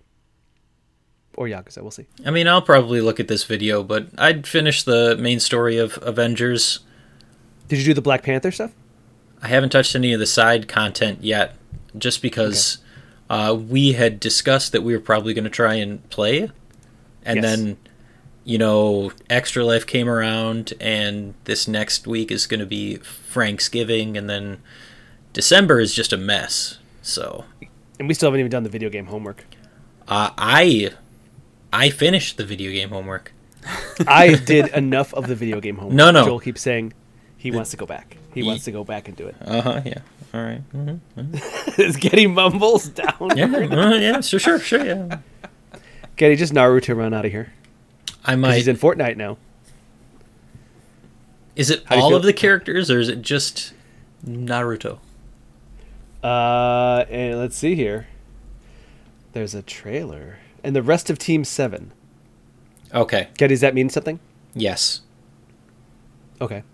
or 1.37 1.47
Yakuza. 1.47 1.83
We'll 1.83 1.91
see. 1.91 2.07
I 2.25 2.31
mean, 2.31 2.49
I'll 2.49 2.63
probably 2.63 3.01
look 3.01 3.21
at 3.21 3.29
this 3.29 3.45
video, 3.45 3.83
but 3.83 4.09
I'd 4.19 4.47
finish 4.47 4.83
the 4.83 5.17
main 5.17 5.41
story 5.41 5.77
of 5.79 5.99
Avengers. 6.03 6.81
Did 7.69 7.79
you 7.79 7.85
do 7.85 7.95
the 7.95 8.03
Black 8.03 8.23
Panther 8.23 8.51
stuff? 8.51 8.73
I 9.43 9.49
haven't 9.49 9.71
touched 9.71 9.95
any 9.95 10.13
of 10.13 10.21
the 10.21 10.27
side 10.27 10.67
content 10.69 11.19
yet, 11.23 11.55
just 11.99 12.23
because 12.23 12.79
uh, 13.29 13.57
we 13.69 13.93
had 13.93 14.19
discussed 14.19 14.73
that 14.73 14.83
we 14.83 14.93
were 14.95 15.01
probably 15.03 15.35
going 15.35 15.45
to 15.45 15.51
try 15.51 15.75
and 15.75 16.09
play, 16.11 16.51
and 17.25 17.43
Yes. 17.43 17.45
then 17.45 17.77
you 18.45 18.59
know, 18.59 19.11
Extra 19.29 19.65
Life 19.65 19.87
came 19.89 20.09
around, 20.09 20.73
and 20.81 21.35
this 21.45 21.67
next 21.67 22.07
week 22.07 22.31
is 22.31 22.47
going 22.47 22.61
to 22.61 22.67
be 22.67 22.99
Franksgiving, 22.99 24.17
and 24.17 24.31
then 24.31 24.59
December 25.33 25.81
is 25.81 25.93
just 25.93 26.13
a 26.13 26.17
mess. 26.17 26.79
So 27.03 27.45
And 27.99 28.07
we 28.07 28.15
still 28.15 28.29
haven't 28.29 28.39
even 28.41 28.51
done 28.51 28.63
the 28.63 28.69
video 28.71 28.89
game 28.89 29.07
homework. 29.07 29.45
uh, 30.07 30.31
I 30.39 30.93
I 31.73 31.91
finished 31.91 32.37
the 32.37 32.45
video 32.45 32.71
game 32.73 32.91
homework. 32.91 33.33
I 34.07 34.35
did 34.35 34.69
enough 34.69 35.13
of 35.15 35.27
the 35.27 35.35
video 35.35 35.61
game 35.61 35.77
homework. 35.77 35.95
No, 35.97 36.11
no. 36.11 36.25
Joel 36.25 36.41
keeps 36.41 36.61
saying 36.63 36.93
he 37.37 37.51
wants 37.51 37.71
to 37.73 37.77
go 37.77 37.87
back. 37.87 38.17
He 38.33 38.43
wants 38.43 38.65
to 38.65 38.73
go 38.73 38.85
back 38.85 39.09
and 39.09 39.17
do 39.17 39.27
it. 39.27 39.37
Uh 39.41 39.61
huh. 39.63 39.81
Yeah. 39.85 39.99
All 40.35 40.43
right. 40.43 40.63
Mhm. 40.73 41.79
Is 41.79 41.97
Getty 41.97 42.27
mumbles 42.27 42.89
down? 42.91 43.37
Yeah. 43.37 43.47
uh, 43.47 43.95
yeah. 43.95 44.21
Sure. 44.21 44.39
Sure. 44.41 44.59
Sure. 44.59 44.85
Yeah. 44.85 45.19
Getty, 46.17 46.37
just 46.37 46.53
Naruto 46.53 46.97
run 46.97 47.13
out 47.13 47.25
of 47.25 47.33
here. 47.33 47.53
I 48.25 48.37
might. 48.37 48.55
He's 48.57 48.69
in 48.69 48.77
Fortnite 48.77 49.17
now. 49.17 49.37
Is 51.55 51.71
it 51.71 51.85
How 51.87 52.01
all 52.01 52.15
of 52.15 52.23
the 52.23 52.33
characters, 52.33 52.91
or 52.91 53.01
is 53.01 53.09
it 53.09 53.23
just 53.23 53.73
Naruto? 54.27 54.99
Uh, 56.23 57.05
and 57.09 57.39
let's 57.39 57.57
see 57.57 57.75
here. 57.75 58.09
There's 59.33 59.55
a 59.55 59.63
trailer, 59.63 60.39
and 60.67 60.75
the 60.75 60.83
rest 60.83 61.09
of 61.11 61.17
Team 61.17 61.45
Seven. 61.45 61.93
Okay. 62.93 63.29
Getty, 63.39 63.55
does 63.55 63.61
that 63.61 63.73
mean 63.73 63.89
something? 63.89 64.19
Yes. 64.53 65.03
Okay. 66.41 66.65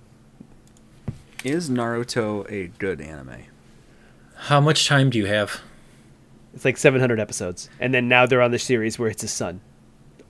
Is 1.44 1.68
Naruto 1.68 2.50
a 2.50 2.68
good 2.78 3.02
anime? 3.02 3.42
How 4.34 4.60
much 4.60 4.88
time 4.88 5.10
do 5.10 5.18
you 5.18 5.26
have? 5.26 5.60
It's 6.54 6.64
like 6.64 6.78
700 6.78 7.20
episodes, 7.20 7.68
and 7.78 7.92
then 7.92 8.08
now 8.08 8.24
they're 8.24 8.40
on 8.40 8.50
the 8.50 8.58
series 8.58 8.98
where 8.98 9.10
it's 9.10 9.22
a 9.22 9.28
son 9.28 9.60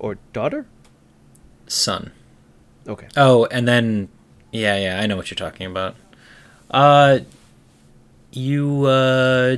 or 0.00 0.18
daughter. 0.32 0.66
Son. 1.68 2.10
Okay. 2.88 3.06
Oh, 3.16 3.46
and 3.46 3.68
then 3.68 4.08
yeah, 4.50 4.76
yeah, 4.76 5.00
I 5.00 5.06
know 5.06 5.16
what 5.16 5.30
you're 5.30 5.36
talking 5.36 5.68
about. 5.68 5.94
Uh 6.68 7.20
you 8.32 8.86
uh 8.86 9.56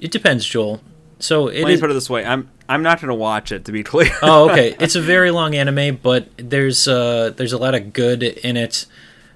it 0.00 0.10
depends, 0.10 0.46
Joel. 0.46 0.80
So 1.18 1.48
it 1.48 1.60
Let 1.62 1.68
me 1.68 1.74
is 1.74 1.80
put 1.80 1.90
it 1.90 1.94
this 1.94 2.08
way: 2.10 2.24
I'm 2.24 2.48
I'm 2.68 2.82
not 2.82 3.00
going 3.00 3.08
to 3.08 3.14
watch 3.14 3.52
it. 3.52 3.64
To 3.66 3.72
be 3.72 3.82
clear. 3.92 4.10
Oh, 4.22 4.50
okay. 4.50 4.74
It's 4.80 4.94
a 4.94 5.00
very 5.00 5.30
long 5.30 5.54
anime, 5.54 5.96
but 6.02 6.28
there's 6.36 6.86
uh 6.88 7.32
there's 7.36 7.52
a 7.52 7.58
lot 7.58 7.74
of 7.74 7.92
good 7.92 8.22
in 8.22 8.56
it. 8.56 8.86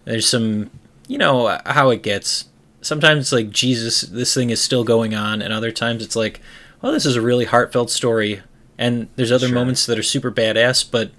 There's 0.05 0.29
some, 0.29 0.71
you 1.09 1.19
know, 1.19 1.59
how 1.67 1.91
it 1.91 2.03
gets. 2.03 2.47
Sometimes 2.81 3.21
it's 3.23 3.33
like 3.33 3.51
Jesus, 3.51 4.03
this 4.03 4.33
thing 4.33 4.51
is 4.51 4.61
still 4.61 4.85
going 4.85 5.15
on, 5.15 5.43
and 5.43 5.53
other 5.53 5.73
times 5.73 6.05
it's 6.05 6.15
like, 6.15 6.41
well, 6.81 6.93
this 6.93 7.05
is 7.05 7.17
a 7.17 7.21
really 7.21 7.45
heartfelt 7.45 7.91
story. 7.91 8.43
And 8.79 9.09
there's 9.17 9.33
other 9.33 9.49
Sure. 9.49 9.55
moments 9.55 9.87
that 9.87 9.99
are 9.99 10.03
super 10.05 10.31
badass, 10.31 10.89
but 10.89 11.11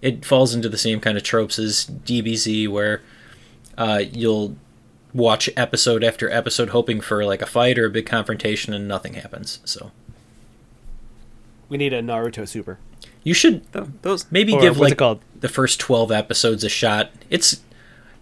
it 0.00 0.24
falls 0.24 0.54
into 0.54 0.68
the 0.68 0.78
same 0.78 0.98
kind 0.98 1.16
of 1.16 1.22
tropes 1.22 1.58
as 1.58 1.84
DBZ, 1.86 2.66
where 2.68 3.02
uh, 3.78 4.02
you'll 4.12 4.56
watch 5.14 5.48
episode 5.56 6.02
after 6.02 6.28
episode 6.30 6.70
hoping 6.70 7.00
for 7.00 7.24
like 7.24 7.42
a 7.42 7.46
fight 7.46 7.78
or 7.78 7.84
a 7.84 7.90
big 7.90 8.06
confrontation, 8.06 8.72
and 8.74 8.88
nothing 8.88 9.14
happens. 9.14 9.60
So 9.64 9.92
We 11.72 11.78
need 11.78 11.92
a 11.94 12.02
Naruto 12.02 12.46
Super. 12.46 12.78
you 13.24 13.32
should 13.34 13.72
Th- 13.72 13.86
Those 14.02 14.26
maybe 14.30 14.52
Or 14.52 14.60
give 14.60 14.76
like 14.78 14.98
called? 14.98 15.20
the 15.40 15.48
first 15.48 15.80
12 15.80 16.12
episodes 16.12 16.62
a 16.64 16.68
shot 16.68 17.10
it's 17.30 17.62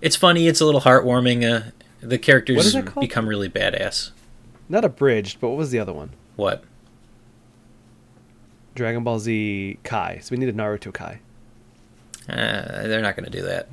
it's 0.01 0.15
funny 0.17 0.47
it's 0.47 0.61
a 0.61 0.65
little 0.65 0.83
heartwarming 0.83 1.43
uh, 1.45 1.71
the 2.01 2.17
characters 2.17 2.65
is 2.65 2.75
it 2.77 2.87
called? 2.87 3.03
become 3.03 3.29
really 3.29 3.49
badass 3.51 4.13
Not 4.69 4.85
abridged, 4.85 5.41
but 5.41 5.49
what 5.49 5.59
was 5.59 5.71
the 5.73 5.79
other 5.81 5.93
one? 5.93 6.11
what 6.37 6.63
Dragon 8.75 9.03
Ball 9.05 9.19
Z 9.19 9.79
Kai. 9.83 10.21
So 10.23 10.31
we 10.31 10.39
need 10.39 10.49
a 10.49 10.53
Naruto 10.53 10.93
Kai. 10.95 11.21
uh, 12.29 12.87
they're 12.87 13.03
not 13.03 13.17
going 13.17 13.25
to 13.31 13.37
do 13.37 13.43
that 13.43 13.69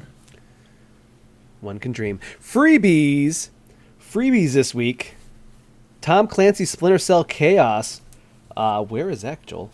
One 1.62 1.78
can 1.80 1.92
dream. 1.92 2.20
Freebies. 2.42 3.50
Freebies 4.02 4.54
this 4.54 4.74
week. 4.74 5.16
Tom 6.02 6.28
Clancy 6.28 6.66
Splinter 6.66 6.98
Cell 6.98 7.24
Chaos. 7.24 8.02
Uh, 8.58 8.84
where 8.84 9.10
is 9.10 9.22
that, 9.22 9.46
Joel? 9.46 9.70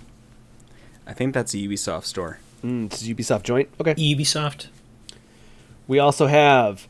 I 1.07 1.13
think 1.13 1.34
that's 1.34 1.53
a 1.53 1.57
Ubisoft 1.57 2.03
store. 2.03 2.39
Mm, 2.63 2.86
it's 2.86 3.01
a 3.01 3.13
Ubisoft 3.15 3.43
joint. 3.43 3.69
Okay. 3.79 3.93
ubisoft 3.95 4.67
We 5.88 5.99
also 5.99 6.27
have 6.27 6.88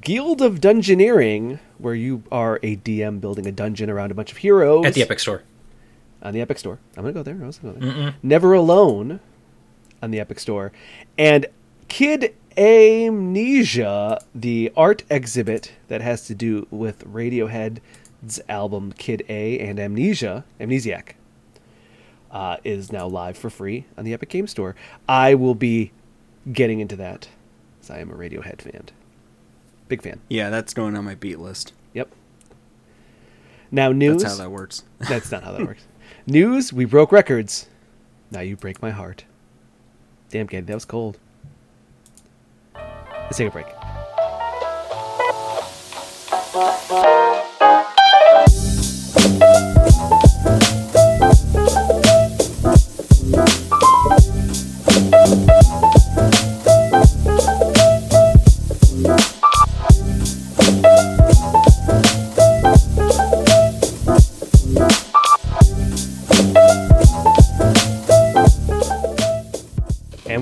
Guild 0.00 0.40
of 0.40 0.60
Dungeoneering, 0.60 1.58
where 1.78 1.94
you 1.94 2.22
are 2.32 2.58
a 2.62 2.76
DM 2.76 3.20
building 3.20 3.46
a 3.46 3.52
dungeon 3.52 3.90
around 3.90 4.10
a 4.10 4.14
bunch 4.14 4.30
of 4.32 4.38
heroes. 4.38 4.86
at 4.86 4.94
the 4.94 5.02
epic 5.02 5.18
store 5.20 5.42
on 6.22 6.32
the 6.34 6.40
Epic 6.40 6.58
Store. 6.58 6.78
I'm 6.96 7.02
gonna 7.04 7.12
go 7.12 7.22
there. 7.22 7.38
I 7.42 7.46
was 7.46 7.58
gonna 7.58 7.78
go 7.78 7.86
there. 7.86 8.14
Never 8.22 8.52
Alone 8.54 9.20
on 10.02 10.10
the 10.10 10.18
Epic 10.20 10.40
Store, 10.40 10.72
and 11.16 11.46
Kid 11.88 12.34
A 12.56 13.08
Mnesia, 13.10 14.18
the 14.34 14.72
art 14.76 15.04
exhibit 15.08 15.72
that 15.88 16.00
has 16.00 16.26
to 16.26 16.34
do 16.34 16.66
with 16.70 17.04
Radiohead's 17.06 18.40
album 18.48 18.92
Kid 18.92 19.24
A 19.28 19.58
and 19.60 19.78
Amnesia, 19.78 20.44
Amnesiac, 20.60 21.12
uh, 22.36 22.58
is 22.64 22.92
now 22.92 23.06
live 23.06 23.38
for 23.38 23.48
free 23.48 23.86
on 23.96 24.04
the 24.04 24.12
Epic 24.12 24.28
Game 24.28 24.46
Store. 24.46 24.76
I 25.08 25.34
will 25.34 25.54
be 25.54 25.92
getting 26.52 26.80
into 26.80 26.94
that, 26.96 27.30
as 27.80 27.90
I 27.90 28.00
am 28.00 28.10
a 28.10 28.14
Radiohead 28.14 28.60
fan. 28.60 28.90
Big 29.88 30.02
fan. 30.02 30.20
Yeah, 30.28 30.50
that's 30.50 30.74
going 30.74 30.98
on 30.98 31.06
my 31.06 31.14
beat 31.14 31.38
list. 31.38 31.72
Yep. 31.94 32.12
Now 33.70 33.90
news. 33.90 34.22
That's 34.22 34.36
how 34.36 34.44
that 34.44 34.50
works. 34.50 34.82
That's 35.08 35.32
not 35.32 35.44
how 35.44 35.52
that 35.52 35.66
works. 35.66 35.86
News, 36.26 36.74
we 36.74 36.84
broke 36.84 37.10
records. 37.10 37.68
Now 38.30 38.40
you 38.40 38.54
break 38.54 38.82
my 38.82 38.90
heart. 38.90 39.24
Damn, 40.28 40.46
Katie, 40.46 40.66
that 40.66 40.74
was 40.74 40.84
cold. 40.84 41.18
Let's 42.74 43.38
take 43.38 43.48
a 43.48 43.50
break. 43.50 43.66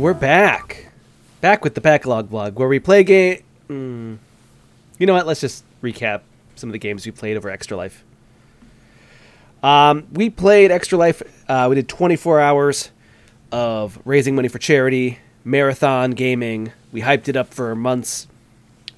We're 0.04 0.12
back. 0.12 0.88
Back 1.40 1.64
with 1.64 1.74
the 1.74 1.80
Backlog 1.80 2.28
Blog, 2.28 2.58
where 2.58 2.68
we 2.68 2.78
play 2.78 3.04
game. 3.04 3.42
Mm. 3.70 4.18
You 4.98 5.06
know 5.06 5.14
what? 5.14 5.26
Let's 5.26 5.40
just 5.40 5.64
recap 5.82 6.20
some 6.56 6.68
of 6.68 6.72
the 6.74 6.78
games 6.78 7.06
we 7.06 7.12
played 7.12 7.38
over 7.38 7.48
Extra 7.48 7.74
Life. 7.74 8.04
Um, 9.62 10.06
we 10.12 10.28
played 10.28 10.70
Extra 10.70 10.98
Life. 10.98 11.22
Uh, 11.48 11.68
we 11.70 11.76
did 11.76 11.88
24 11.88 12.38
hours 12.38 12.90
of 13.50 13.98
raising 14.04 14.34
money 14.34 14.48
for 14.48 14.58
charity, 14.58 15.20
marathon 15.42 16.10
gaming. 16.10 16.70
We 16.92 17.00
hyped 17.00 17.28
it 17.28 17.36
up 17.36 17.54
for 17.54 17.74
months, 17.74 18.26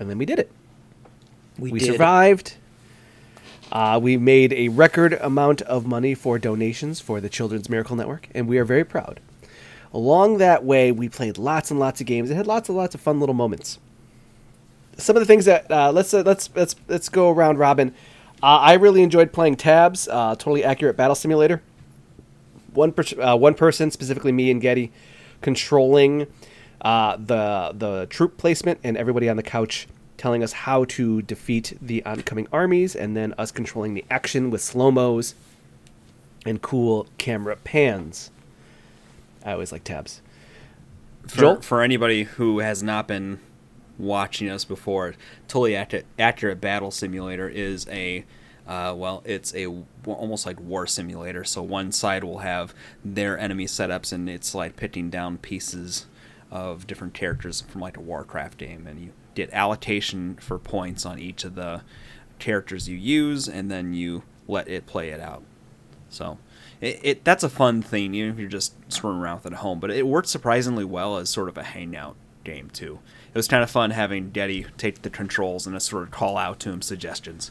and 0.01 0.11
then 0.11 0.19
we 0.19 0.27
did 0.27 0.41
it. 0.41 0.51
we, 1.57 1.71
We 1.71 1.79
did. 1.79 1.93
survived. 1.93 2.57
Uh, 3.71 4.01
we 4.03 4.17
made 4.17 4.53
a 4.55 4.71
record 4.71 5.13
amount 5.13 5.63
of 5.63 5.87
money 5.87 6.17
for 6.17 6.37
donations 6.41 7.01
for 7.01 7.21
the 7.21 7.29
Children's 7.29 7.71
Miracle 7.71 7.95
Network, 7.95 8.29
and 8.35 8.49
we 8.49 8.59
are 8.59 8.65
very 8.65 8.85
proud. 8.85 9.21
Along 9.97 10.36
that 10.36 10.62
way, 10.62 10.92
we 10.92 11.09
played 11.09 11.38
lots 11.38 11.70
and 11.70 11.80
lots 11.80 12.03
of 12.03 12.07
games. 12.07 12.30
It 12.30 12.34
had 12.34 12.47
lots 12.47 12.68
and 12.68 12.76
lots 12.76 12.94
of 12.94 13.01
fun 13.01 13.18
little 13.18 13.34
moments. 13.34 13.78
Some 14.99 15.16
of 15.16 15.20
the 15.20 15.26
things 15.26 15.47
that 15.47 15.70
uh, 15.70 15.90
let's 15.90 16.12
uh, 16.12 16.22
let's 16.22 16.51
let's 16.55 16.76
let's 16.86 17.09
go 17.09 17.30
around 17.30 17.57
robin. 17.57 17.94
Uh, 18.42 18.59
I 18.59 18.74
really 18.74 19.03
enjoyed 19.03 19.32
playing 19.32 19.57
tabs. 19.57 20.07
Uh, 20.07 20.34
totally 20.34 20.62
accurate 20.62 20.99
battle 20.99 21.14
simulator. 21.14 21.62
One 22.74 22.92
per- 22.92 23.22
uh, 23.22 23.36
one 23.36 23.55
person, 23.55 23.90
specifically 23.90 24.32
me 24.32 24.51
and 24.51 24.61
Getty, 24.61 24.92
controlling 25.40 26.26
uh, 26.82 27.16
the 27.16 27.72
the 27.72 28.07
troop 28.11 28.36
placement, 28.36 28.80
and 28.84 28.99
everybody 28.99 29.30
on 29.30 29.38
the 29.38 29.42
couch 29.42 29.88
telling 30.18 30.42
us 30.42 30.53
how 30.53 30.84
to 30.84 31.22
defeat 31.22 31.72
the 31.80 32.05
oncoming 32.05 32.49
armies, 32.53 32.94
and 32.94 33.16
then 33.16 33.32
us 33.38 33.51
controlling 33.51 33.94
the 33.94 34.05
action 34.11 34.51
with 34.51 34.61
slow 34.61 34.90
mos 34.90 35.34
and 36.44 36.61
cool 36.61 37.07
camera 37.16 37.57
pans. 37.57 38.30
I 39.47 39.53
always 39.53 39.72
like 39.72 39.84
tabs. 39.84 40.20
For, 41.28 41.40
Joel? 41.40 41.61
for 41.62 41.80
anybody 41.80 42.24
who 42.24 42.59
has 42.59 42.82
not 42.82 43.09
been 43.09 43.40
watching 43.97 44.51
us 44.51 44.64
before, 44.64 45.14
totally 45.49 45.74
accurate, 45.74 46.07
accurate 46.18 46.61
battle 46.61 46.90
simulator 46.90 47.49
is 47.49 47.88
a 47.88 48.24
uh, 48.66 48.92
well, 48.97 49.22
it's 49.24 49.55
a 49.55 49.66
almost 50.07 50.44
like 50.44 50.59
war 50.61 50.88
simulator. 50.88 51.44
So 51.44 51.62
one 51.62 51.92
side 51.92 52.24
will 52.24 52.38
have 52.38 52.74
their 53.05 53.38
enemy 53.38 53.66
setups, 53.66 54.12
and 54.12 54.28
it's 54.28 54.57
like 54.57 54.74
picking 54.74 55.09
down 55.09 55.38
pieces 55.38 56.07
of 56.51 56.86
different 56.86 57.14
characters 57.14 57.61
from 57.61 57.80
like 57.80 57.97
a 57.97 58.01
Warcraft 58.01 58.59
game, 58.59 58.88
and 58.88 59.01
you 59.01 59.12
get 59.36 59.51
allocation 59.53 60.36
for 60.40 60.59
points 60.59 61.07
on 61.07 61.20
each 61.20 61.44
of 61.44 61.55
the 61.55 61.82
characters 62.40 62.88
you 62.88 62.97
use, 62.97 63.49
and 63.49 63.70
then 63.70 63.94
you 63.94 64.24
let 64.49 64.66
it 64.66 64.86
play 64.86 65.11
it 65.11 65.20
out. 65.20 65.44
So 66.09 66.38
it, 66.81 67.01
it 67.03 67.24
that's 67.24 67.43
a 67.43 67.49
fun 67.49 67.83
thing, 67.83 68.14
even 68.14 68.33
if 68.33 68.39
you're 68.39 68.49
just 68.49 68.74
swimming 68.93 69.20
around 69.20 69.37
with 69.37 69.47
it 69.47 69.53
at 69.55 69.59
home. 69.61 69.81
But 69.81 69.91
it 69.91 70.07
worked 70.07 70.29
surprisingly 70.29 70.85
well 70.85 71.16
as 71.16 71.31
sort 71.31 71.49
of 71.49 71.57
a 71.57 71.62
hangout 71.62 72.16
game 72.45 72.70
too. 72.70 73.01
It 73.29 73.37
was 73.37 73.49
kind 73.49 73.62
of 73.62 73.70
fun 73.70 73.91
having 73.91 74.31
Daddy 74.31 74.66
take 74.79 75.03
the 75.03 75.11
controls 75.11 75.66
and 75.66 75.77
just 75.77 75.89
sort 75.89 76.05
of 76.05 76.11
call 76.11 76.39
out 76.39 76.61
to 76.61 76.70
him 76.70 76.83
suggestions. 76.83 77.51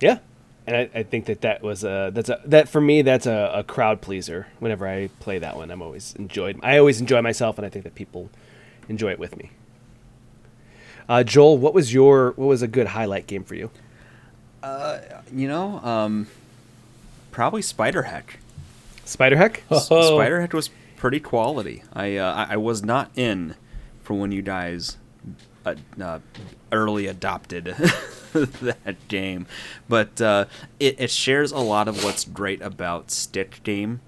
Yeah, 0.00 0.18
and 0.66 0.76
I, 0.76 0.90
I 0.94 1.02
think 1.04 1.26
that 1.26 1.42
that 1.42 1.62
was 1.62 1.84
a 1.84 2.10
that's 2.12 2.28
a 2.28 2.40
that 2.44 2.68
for 2.68 2.80
me 2.80 3.02
that's 3.02 3.26
a, 3.26 3.52
a 3.54 3.64
crowd 3.64 4.00
pleaser. 4.00 4.48
Whenever 4.58 4.86
I 4.86 5.08
play 5.20 5.38
that 5.38 5.56
one, 5.56 5.70
I'm 5.70 5.82
always 5.82 6.14
enjoyed. 6.16 6.58
I 6.62 6.78
always 6.78 7.00
enjoy 7.00 7.22
myself, 7.22 7.58
and 7.58 7.66
I 7.66 7.70
think 7.70 7.84
that 7.84 7.94
people 7.94 8.30
enjoy 8.88 9.12
it 9.12 9.18
with 9.18 9.36
me. 9.36 9.50
Uh, 11.08 11.22
Joel, 11.22 11.58
what 11.58 11.74
was 11.74 11.94
your 11.94 12.32
what 12.36 12.46
was 12.46 12.62
a 12.62 12.68
good 12.68 12.88
highlight 12.88 13.26
game 13.26 13.44
for 13.44 13.54
you? 13.54 13.70
You 15.32 15.48
know, 15.48 15.78
um, 15.80 16.26
probably 17.36 17.60
Spiderheck. 17.60 18.38
Spiderheck. 19.04 19.58
Oh. 19.70 19.76
Spiderheck 20.18 20.54
was 20.54 20.70
pretty 20.96 21.20
quality. 21.20 21.82
I, 21.92 22.16
uh, 22.16 22.32
I 22.48 22.54
I 22.54 22.56
was 22.56 22.82
not 22.82 23.10
in 23.14 23.54
for 24.02 24.14
when 24.14 24.32
you 24.32 24.40
guys 24.40 24.96
uh, 25.66 25.74
uh, 26.00 26.20
early 26.72 27.06
adopted 27.06 27.64
that 28.32 28.96
game, 29.08 29.46
but 29.86 30.18
uh, 30.20 30.46
it 30.80 30.98
it 30.98 31.10
shares 31.10 31.52
a 31.52 31.58
lot 31.58 31.88
of 31.88 32.02
what's 32.02 32.24
great 32.24 32.62
about 32.62 33.10
stick 33.10 33.60
game. 33.62 34.00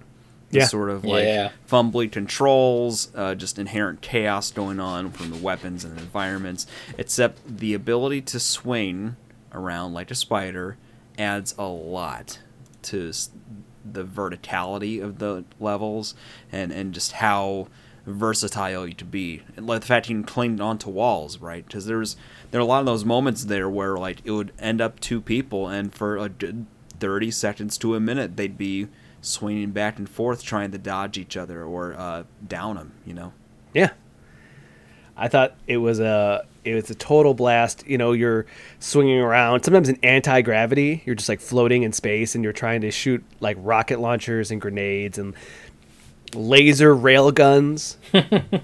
The 0.51 0.61
Yeah. 0.61 0.67
sort 0.67 0.89
of 0.89 1.05
like 1.05 1.25
Yeah. 1.27 1.51
fumbly 1.71 2.11
controls, 2.11 3.13
uh, 3.15 3.35
just 3.35 3.59
inherent 3.59 4.01
chaos 4.01 4.51
going 4.51 4.81
on 4.81 5.11
from 5.11 5.29
the 5.31 5.37
weapons 5.37 5.85
and 5.85 5.95
the 5.99 6.01
environments. 6.01 6.67
Except 6.97 7.59
the 7.59 7.75
ability 7.75 8.23
to 8.23 8.41
swing 8.41 9.17
around 9.53 9.93
like 9.93 10.11
a 10.11 10.15
spider 10.15 10.79
adds 11.19 11.55
a 11.59 11.67
lot 11.67 12.39
to 12.83 13.13
the 13.85 14.05
verticality 14.05 15.03
of 15.03 15.19
the 15.19 15.45
levels 15.59 16.15
and, 16.53 16.73
and 16.73 16.93
just 16.95 17.13
how 17.13 17.69
versatile 18.07 18.87
you 18.87 18.95
to 18.95 19.05
be. 19.05 19.43
And 19.57 19.67
like 19.67 19.83
the 19.83 19.87
fact 19.87 20.09
you 20.09 20.17
can 20.17 20.25
cling 20.25 20.61
onto 20.61 20.91
walls, 20.91 21.39
right? 21.39 21.65
Because 21.65 21.87
there's 21.87 22.17
there 22.51 22.61
are 22.61 22.63
a 22.63 22.67
lot 22.67 22.81
of 22.81 22.87
those 22.87 23.05
moments 23.05 23.45
there 23.45 23.69
where 23.69 23.97
like 23.97 24.21
it 24.25 24.31
would 24.31 24.53
end 24.59 24.81
up 24.81 24.99
two 25.01 25.21
people, 25.21 25.69
and 25.69 25.95
for 25.95 26.17
a 26.17 26.29
good 26.29 26.67
thirty 26.99 27.31
seconds 27.31 27.79
to 27.79 27.95
a 27.95 28.01
minute, 28.01 28.37
they'd 28.37 28.59
be 28.59 28.89
swinging 29.21 29.71
back 29.71 29.99
and 29.99 30.09
forth 30.09 30.43
trying 30.43 30.71
to 30.71 30.79
dodge 30.79 31.19
each 31.19 31.37
other 31.37 31.65
or 31.65 31.95
uh, 31.95 32.25
down 32.47 32.77
them. 32.77 32.93
You 33.05 33.15
know. 33.15 33.33
Yeah. 33.75 33.91
I 35.17 35.29
thought 35.29 35.57
it 35.67 35.79
was 35.79 35.99
a 36.01 36.47
it 36.69 36.75
was 36.75 36.91
a 36.91 36.95
total 36.95 37.35
blast. 37.35 37.87
You 37.87 37.99
know, 37.99 38.13
you're 38.13 38.47
swinging 38.81 39.21
around. 39.21 39.63
Sometimes 39.65 39.89
in 39.89 39.99
anti 40.03 40.43
gravity, 40.43 41.03
you're 41.07 41.15
just 41.15 41.29
like 41.29 41.41
floating 41.41 41.83
in 41.83 41.93
space, 41.93 42.35
and 42.35 42.45
you're 42.45 42.53
trying 42.53 42.83
to 42.83 42.91
shoot 42.91 43.25
like 43.41 43.57
rocket 43.61 44.01
launchers 44.01 44.51
and 44.51 44.61
grenades, 44.61 45.19
and 45.19 45.35
laser 46.35 46.95
rail 46.95 47.31
guns. 47.33 47.97
it 48.13 48.63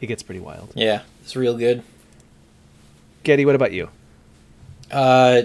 gets 0.00 0.22
pretty 0.22 0.40
wild. 0.40 0.72
Yeah, 0.74 1.02
it's 1.22 1.36
real 1.36 1.56
good. 1.56 1.82
Getty, 3.24 3.44
what 3.44 3.56
about 3.56 3.72
you? 3.72 3.88
Uh, 4.90 5.42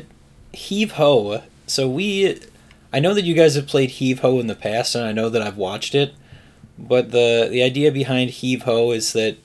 Heave 0.54 0.94
Ho. 0.94 1.42
So 1.66 1.90
we, 1.90 2.40
I 2.94 3.00
know 3.00 3.14
that 3.14 3.24
you 3.24 3.34
guys 3.34 3.56
have 3.56 3.68
played 3.68 3.92
Heave 3.92 4.20
Ho 4.20 4.40
in 4.40 4.48
the 4.48 4.56
past, 4.56 4.94
and 4.94 5.04
I 5.06 5.12
know 5.12 5.30
that 5.30 5.42
I've 5.42 5.58
watched 5.58 5.96
it. 5.96 6.14
But 6.78 7.12
the 7.12 7.48
the 7.50 7.62
idea 7.62 7.92
behind 7.92 8.32
Heave 8.32 8.64
Ho 8.64 8.92
is 8.92 9.14
that 9.14 9.38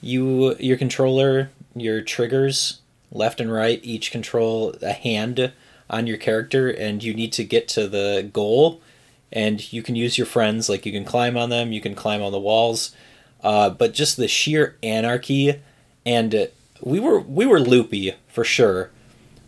you 0.00 0.56
your 0.56 0.76
controller 0.76 1.50
your 1.74 2.00
triggers 2.00 2.80
left 3.10 3.40
and 3.40 3.52
right 3.52 3.80
each 3.82 4.10
control 4.10 4.74
a 4.82 4.92
hand 4.92 5.52
on 5.90 6.06
your 6.06 6.18
character, 6.18 6.68
and 6.68 7.02
you 7.02 7.14
need 7.14 7.32
to 7.32 7.44
get 7.44 7.66
to 7.68 7.88
the 7.88 8.28
goal. 8.32 8.80
And 9.32 9.72
you 9.72 9.82
can 9.82 9.94
use 9.94 10.16
your 10.16 10.26
friends, 10.26 10.68
like 10.68 10.86
you 10.86 10.92
can 10.92 11.04
climb 11.04 11.36
on 11.36 11.50
them, 11.50 11.72
you 11.72 11.80
can 11.80 11.94
climb 11.94 12.22
on 12.22 12.32
the 12.32 12.40
walls. 12.40 12.94
Uh, 13.42 13.70
but 13.70 13.94
just 13.94 14.16
the 14.16 14.28
sheer 14.28 14.76
anarchy, 14.82 15.60
and 16.04 16.48
we 16.80 16.98
were 16.98 17.20
we 17.20 17.46
were 17.46 17.60
loopy 17.60 18.14
for 18.26 18.44
sure 18.44 18.90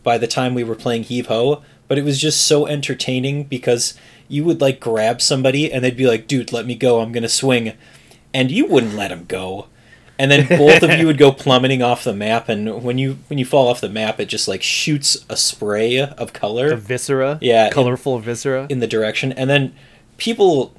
by 0.03 0.16
the 0.16 0.26
time 0.26 0.55
we 0.55 0.64
were 0.64 0.74
playing 0.74 1.03
Heave 1.05 1.26
Ho, 1.26 1.62
but 1.88 1.98
it 1.98 2.05
was 2.05 2.20
just 2.20 2.46
so 2.46 2.66
entertaining 2.66 3.44
because 3.44 3.94
you 4.28 4.44
would 4.44 4.61
like 4.61 4.80
grab 4.80 5.20
somebody 5.20 5.72
and 5.72 5.82
they'd 5.82 5.96
be 5.96 6.07
like, 6.07 6.26
dude, 6.26 6.53
let 6.53 6.66
me 6.66 6.74
go, 6.74 7.01
I'm 7.01 7.12
gonna 7.12 7.28
swing. 7.28 7.72
And 8.32 8.51
you 8.51 8.66
wouldn't 8.66 8.94
let 8.94 9.11
him 9.11 9.24
go. 9.24 9.66
And 10.21 10.31
then 10.31 10.47
both 10.47 10.83
of 10.83 10.91
you 10.99 11.07
would 11.07 11.18
go 11.18 11.33
plummeting 11.45 11.83
off 11.83 12.05
the 12.05 12.12
map 12.12 12.49
and 12.49 12.83
when 12.83 12.99
you 12.99 13.18
when 13.29 13.39
you 13.39 13.45
fall 13.45 13.68
off 13.68 13.81
the 13.81 13.89
map 13.89 14.21
it 14.21 14.27
just 14.27 14.47
like 14.47 14.62
shoots 14.62 15.25
a 15.29 15.37
spray 15.37 15.99
of 15.99 16.33
color. 16.33 16.71
The 16.71 16.77
viscera. 16.77 17.39
Yeah. 17.41 17.71
Colorful 17.71 18.18
viscera. 18.18 18.66
In 18.68 18.81
the 18.81 18.87
direction. 18.87 19.33
And 19.33 19.49
then 19.49 19.75
people 20.16 20.75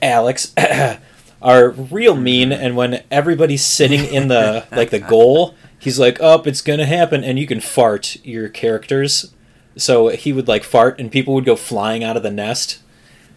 Alex 0.00 0.54
are 1.42 1.70
real 1.70 2.16
mean 2.16 2.52
and 2.52 2.76
when 2.76 3.02
everybody's 3.10 3.64
sitting 3.64 4.04
in 4.04 4.28
the 4.28 4.66
like 4.72 4.90
the 4.90 4.98
goal 4.98 5.54
he's 5.84 5.98
like, 5.98 6.20
"Up, 6.20 6.46
oh, 6.46 6.48
it's 6.48 6.62
gonna 6.62 6.86
happen," 6.86 7.22
and 7.22 7.38
you 7.38 7.46
can 7.46 7.60
fart 7.60 8.16
your 8.24 8.48
characters. 8.48 9.32
So 9.76 10.08
he 10.08 10.32
would 10.32 10.48
like 10.48 10.64
fart, 10.64 10.98
and 10.98 11.12
people 11.12 11.34
would 11.34 11.44
go 11.44 11.56
flying 11.56 12.02
out 12.02 12.16
of 12.16 12.22
the 12.22 12.30
nest, 12.30 12.80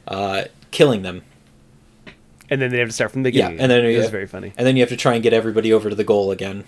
uh, 0.08 0.46
killing 0.72 1.02
them. 1.02 1.24
And 2.50 2.62
then 2.62 2.72
they 2.72 2.80
have 2.80 2.90
to 2.90 2.94
start 2.94 3.12
from 3.12 3.24
the 3.24 3.28
beginning. 3.30 3.58
Yeah, 3.58 3.64
and 3.64 3.72
then 3.72 3.86
it 3.86 3.98
was 3.98 4.10
very 4.10 4.28
funny. 4.28 4.54
And 4.58 4.66
then 4.66 4.76
you 4.76 4.82
have 4.82 4.90
to 4.90 4.98
try 4.98 5.14
and 5.14 5.24
get 5.24 5.34
everybody 5.34 5.74
over 5.74 5.90
to 5.90 5.96
the 5.96 6.04
goal 6.04 6.32
again. 6.32 6.64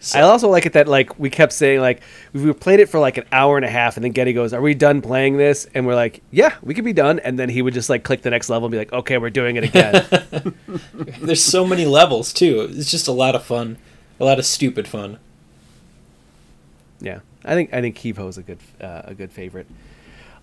So. 0.00 0.18
I 0.18 0.22
also 0.22 0.48
like 0.48 0.64
it 0.64 0.74
that 0.74 0.86
like 0.86 1.18
we 1.18 1.28
kept 1.28 1.52
saying 1.52 1.80
like 1.80 2.02
we 2.32 2.52
played 2.52 2.78
it 2.78 2.88
for 2.88 3.00
like 3.00 3.16
an 3.16 3.24
hour 3.32 3.56
and 3.56 3.64
a 3.64 3.70
half, 3.70 3.96
and 3.96 4.04
then 4.04 4.12
Getty 4.12 4.32
goes, 4.32 4.52
"Are 4.52 4.60
we 4.60 4.72
done 4.74 5.02
playing 5.02 5.38
this?" 5.38 5.66
And 5.74 5.88
we're 5.88 5.96
like, 5.96 6.22
"Yeah, 6.30 6.54
we 6.62 6.72
could 6.74 6.84
be 6.84 6.92
done." 6.92 7.18
And 7.18 7.36
then 7.36 7.48
he 7.48 7.62
would 7.62 7.74
just 7.74 7.90
like 7.90 8.04
click 8.04 8.22
the 8.22 8.30
next 8.30 8.48
level 8.48 8.66
and 8.66 8.70
be 8.70 8.78
like, 8.78 8.92
"Okay, 8.92 9.18
we're 9.18 9.30
doing 9.30 9.56
it 9.56 9.64
again." 9.64 10.54
There's 11.20 11.42
so 11.42 11.66
many 11.66 11.84
levels 11.84 12.32
too. 12.32 12.68
It's 12.70 12.92
just 12.92 13.08
a 13.08 13.12
lot 13.12 13.34
of 13.34 13.42
fun 13.42 13.76
a 14.20 14.24
lot 14.24 14.38
of 14.38 14.46
stupid 14.46 14.88
fun. 14.88 15.18
Yeah, 17.00 17.20
I 17.44 17.54
think 17.54 17.72
I 17.72 17.80
think 17.80 17.96
Heave 17.98 18.16
Ho 18.16 18.28
is 18.28 18.38
a 18.38 18.42
good 18.42 18.58
uh, 18.80 19.02
a 19.04 19.14
good 19.14 19.30
favorite. 19.30 19.66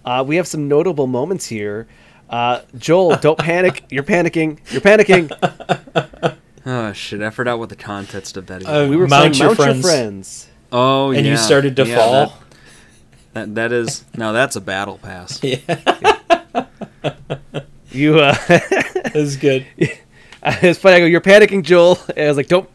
Uh, 0.03 0.24
we 0.26 0.36
have 0.36 0.47
some 0.47 0.68
notable 0.68 1.07
moments 1.07 1.47
here. 1.47 1.88
Uh, 2.30 2.61
Joel, 2.78 3.17
don't 3.17 3.38
panic. 3.38 3.84
You're 3.89 4.03
panicking. 4.03 4.59
You're 4.71 4.82
panicking. 4.82 6.36
oh 6.65 6.93
shit! 6.93 7.21
I 7.21 7.30
forgot 7.30 7.59
what 7.59 7.69
the 7.69 7.76
context 7.76 8.38
of 8.38 8.47
that 8.47 8.61
is. 8.61 8.67
Uh, 8.67 8.88
we 8.89 8.97
were 8.97 9.07
mount 9.07 9.36
playing 9.36 9.36
your 9.36 9.47
Mount 9.49 9.57
friends. 9.57 9.84
Your 9.84 9.91
Friends. 9.91 10.47
Oh, 10.71 11.11
and 11.11 11.26
yeah. 11.26 11.32
you 11.34 11.38
started 11.38 11.76
to 11.76 11.86
yeah, 11.86 11.95
fall. 11.95 12.11
That, 12.11 12.34
that, 13.34 13.55
that 13.55 13.71
is 13.71 14.05
now 14.15 14.32
that's 14.32 14.55
a 14.55 14.61
battle 14.61 14.97
pass. 14.97 15.41
Yeah. 15.43 16.65
you. 17.91 18.19
uh 18.19 18.36
That's 19.13 19.36
good. 19.36 19.65
it's 20.43 20.80
funny. 20.80 20.95
I 20.95 20.99
go, 20.99 21.05
you're 21.05 21.21
panicking, 21.21 21.63
Joel. 21.63 21.99
And 22.09 22.26
I 22.26 22.28
was 22.28 22.38
like, 22.38 22.47
don't 22.47 22.69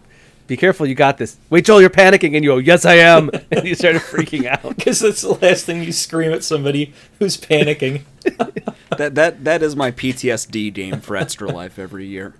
be 0.50 0.56
careful, 0.56 0.84
you 0.84 0.96
got 0.96 1.16
this. 1.16 1.36
Wait, 1.48 1.64
Joel, 1.64 1.80
you're 1.80 1.90
panicking, 1.90 2.34
and 2.34 2.42
you 2.42 2.50
go, 2.50 2.58
yes, 2.58 2.84
I 2.84 2.94
am, 2.94 3.30
and 3.52 3.64
you 3.64 3.76
started 3.76 4.02
freaking 4.02 4.46
out 4.46 4.62
because 4.76 4.98
that's 4.98 5.22
the 5.22 5.34
last 5.34 5.64
thing 5.64 5.84
you 5.84 5.92
scream 5.92 6.32
at 6.32 6.42
somebody 6.42 6.92
who's 7.20 7.36
panicking. 7.36 8.02
that 8.98 9.14
that 9.14 9.44
that 9.44 9.62
is 9.62 9.76
my 9.76 9.92
PTSD 9.92 10.74
game 10.74 11.00
for 11.00 11.14
Extra 11.16 11.48
Life 11.48 11.78
every 11.78 12.06
year, 12.06 12.34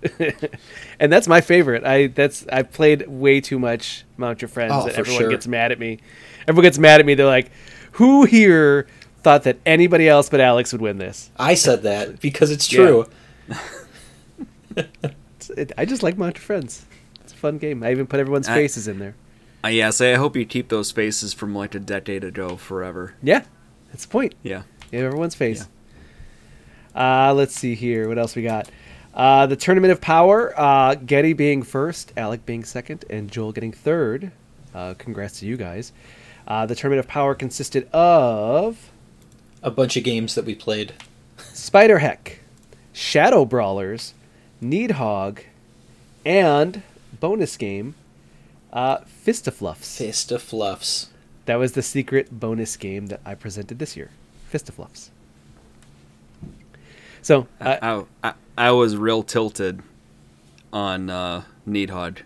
and 0.99 1.11
that's 1.11 1.25
my 1.29 1.39
favorite. 1.39 1.85
I 1.85 2.07
that's 2.07 2.45
I 2.51 2.63
played 2.63 3.07
way 3.07 3.39
too 3.39 3.57
much 3.57 4.03
Mount 4.17 4.41
Your 4.41 4.49
Friends, 4.49 4.73
oh, 4.75 4.87
and 4.87 4.91
everyone 4.91 5.21
sure. 5.21 5.29
gets 5.29 5.47
mad 5.47 5.71
at 5.71 5.79
me. 5.79 5.99
Everyone 6.49 6.63
gets 6.63 6.77
mad 6.77 6.99
at 6.99 7.05
me. 7.05 7.13
They're 7.13 7.25
like, 7.25 7.49
"Who 7.93 8.25
here 8.25 8.87
thought 9.23 9.43
that 9.43 9.57
anybody 9.65 10.09
else 10.09 10.27
but 10.27 10.41
Alex 10.41 10.73
would 10.73 10.81
win 10.81 10.97
this?" 10.97 11.31
I 11.39 11.53
said 11.53 11.83
that 11.83 12.19
because 12.19 12.51
it's 12.51 12.67
true. 12.67 13.07
Yeah. 14.75 14.83
I 15.77 15.85
just 15.85 16.03
like 16.03 16.17
Mount 16.17 16.35
Your 16.35 16.43
Friends 16.43 16.85
fun 17.41 17.57
game. 17.57 17.83
I 17.83 17.91
even 17.91 18.07
put 18.07 18.19
everyone's 18.19 18.47
I, 18.47 18.55
faces 18.55 18.87
in 18.87 18.99
there. 18.99 19.15
Uh, 19.63 19.67
yeah, 19.67 19.89
say 19.89 20.13
I 20.13 20.17
hope 20.17 20.35
you 20.35 20.45
keep 20.45 20.69
those 20.69 20.91
faces 20.91 21.33
from 21.33 21.53
like 21.53 21.75
a 21.75 21.79
decade 21.79 22.23
ago 22.23 22.55
forever. 22.55 23.15
Yeah, 23.21 23.43
that's 23.89 24.05
the 24.05 24.11
point. 24.11 24.35
Yeah, 24.43 24.63
yeah, 24.91 25.01
everyone's 25.01 25.35
face. 25.35 25.67
Yeah. 26.95 27.29
Uh, 27.29 27.33
let's 27.33 27.55
see 27.55 27.75
here. 27.75 28.07
What 28.07 28.17
else 28.17 28.35
we 28.35 28.43
got? 28.43 28.69
Uh, 29.13 29.45
the 29.45 29.55
tournament 29.55 29.91
of 29.91 30.01
power. 30.01 30.53
Uh, 30.57 30.95
Getty 30.95 31.33
being 31.33 31.63
first, 31.63 32.13
Alec 32.15 32.45
being 32.45 32.63
second, 32.63 33.05
and 33.09 33.29
Joel 33.29 33.51
getting 33.51 33.71
third. 33.71 34.31
Uh, 34.73 34.93
congrats 34.97 35.39
to 35.39 35.45
you 35.45 35.57
guys. 35.57 35.91
Uh, 36.47 36.65
the 36.65 36.75
tournament 36.75 37.05
of 37.05 37.07
power 37.07 37.35
consisted 37.35 37.89
of 37.91 38.91
a 39.61 39.71
bunch 39.71 39.95
of 39.97 40.03
games 40.03 40.35
that 40.35 40.45
we 40.45 40.55
played. 40.55 40.93
Spider 41.37 41.99
Heck, 41.99 42.39
Shadow 42.93 43.45
Brawlers, 43.45 44.13
Nidhogg, 44.61 45.43
and 46.25 46.81
bonus 47.19 47.57
game, 47.57 47.95
uh, 48.73 48.99
of 50.31 50.41
fluffs. 50.41 51.09
That 51.45 51.55
was 51.55 51.73
the 51.73 51.81
secret 51.81 52.39
bonus 52.39 52.77
game 52.77 53.07
that 53.07 53.19
I 53.25 53.35
presented 53.35 53.79
this 53.79 53.97
year. 53.97 54.11
Fistifluffs. 54.51 55.09
So 57.21 57.47
uh, 57.59 58.05
I, 58.23 58.29
I, 58.29 58.33
I 58.57 58.71
was 58.71 58.95
real 58.97 59.23
tilted 59.23 59.81
on 60.71 61.09
uh, 61.09 61.43
Nidhogg. 61.67 62.19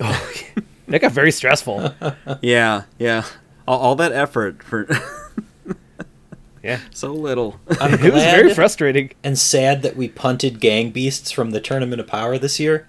Oh, 0.00 0.32
that 0.88 1.00
got 1.00 1.12
very 1.12 1.30
stressful. 1.30 1.94
yeah, 2.42 2.82
yeah. 2.98 3.24
All, 3.66 3.78
all 3.78 3.94
that 3.96 4.12
effort 4.12 4.62
for. 4.62 4.88
yeah. 6.62 6.80
So 6.90 7.12
little. 7.12 7.60
it 7.70 8.12
was 8.12 8.24
very 8.24 8.54
frustrating 8.54 9.12
and 9.22 9.38
sad 9.38 9.82
that 9.82 9.96
we 9.96 10.08
punted 10.08 10.60
Gang 10.60 10.90
Beasts 10.90 11.30
from 11.30 11.50
the 11.50 11.60
Tournament 11.60 12.00
of 12.00 12.06
Power 12.06 12.38
this 12.38 12.58
year 12.58 12.86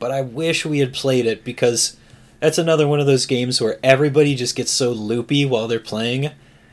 but 0.00 0.10
I 0.10 0.20
wish 0.22 0.66
we 0.66 0.80
had 0.80 0.92
played 0.92 1.26
it 1.26 1.44
because 1.44 1.96
that's 2.40 2.58
another 2.58 2.88
one 2.88 2.98
of 2.98 3.06
those 3.06 3.26
games 3.26 3.60
where 3.60 3.78
everybody 3.84 4.34
just 4.34 4.56
gets 4.56 4.72
so 4.72 4.90
loopy 4.90 5.44
while 5.44 5.68
they're 5.68 5.78
playing, 5.78 6.30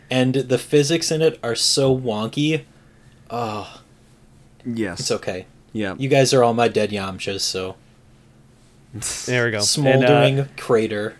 and 0.09 0.33
the 0.33 0.57
physics 0.57 1.11
in 1.11 1.21
it 1.21 1.39
are 1.43 1.53
so 1.55 1.95
wonky. 1.95 2.63
Oh, 3.29 3.81
yes, 4.65 5.01
it's 5.01 5.11
okay. 5.11 5.45
Yeah, 5.73 5.93
you 5.99 6.09
guys 6.09 6.33
are 6.33 6.43
all 6.43 6.55
my 6.55 6.67
dead 6.69 6.89
Yamchas, 6.89 7.41
so 7.41 7.75
there 9.25 9.45
we 9.45 9.51
go. 9.51 9.59
Smoldering 9.59 10.39
and, 10.39 10.49
uh, 10.49 10.51
crater. 10.57 11.17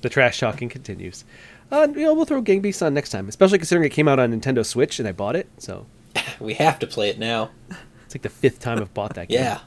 The 0.00 0.08
trash 0.08 0.40
talking 0.40 0.68
continues. 0.68 1.24
Uh, 1.70 1.88
you 1.94 2.02
know, 2.02 2.14
we'll 2.14 2.24
throw 2.24 2.40
Gang 2.40 2.60
Beasts 2.60 2.82
on 2.82 2.92
next 2.94 3.10
time, 3.10 3.28
especially 3.28 3.58
considering 3.58 3.86
it 3.86 3.90
came 3.90 4.08
out 4.08 4.18
on 4.18 4.32
Nintendo 4.38 4.64
Switch 4.64 4.98
and 4.98 5.08
I 5.08 5.12
bought 5.12 5.36
it. 5.36 5.48
So 5.58 5.86
we 6.40 6.54
have 6.54 6.78
to 6.80 6.86
play 6.86 7.08
it 7.08 7.18
now. 7.18 7.50
It's 8.04 8.14
like 8.14 8.22
the 8.22 8.28
fifth 8.28 8.60
time 8.60 8.78
I've 8.78 8.92
bought 8.94 9.14
that 9.14 9.28
game. 9.28 9.40
yeah. 9.40 9.60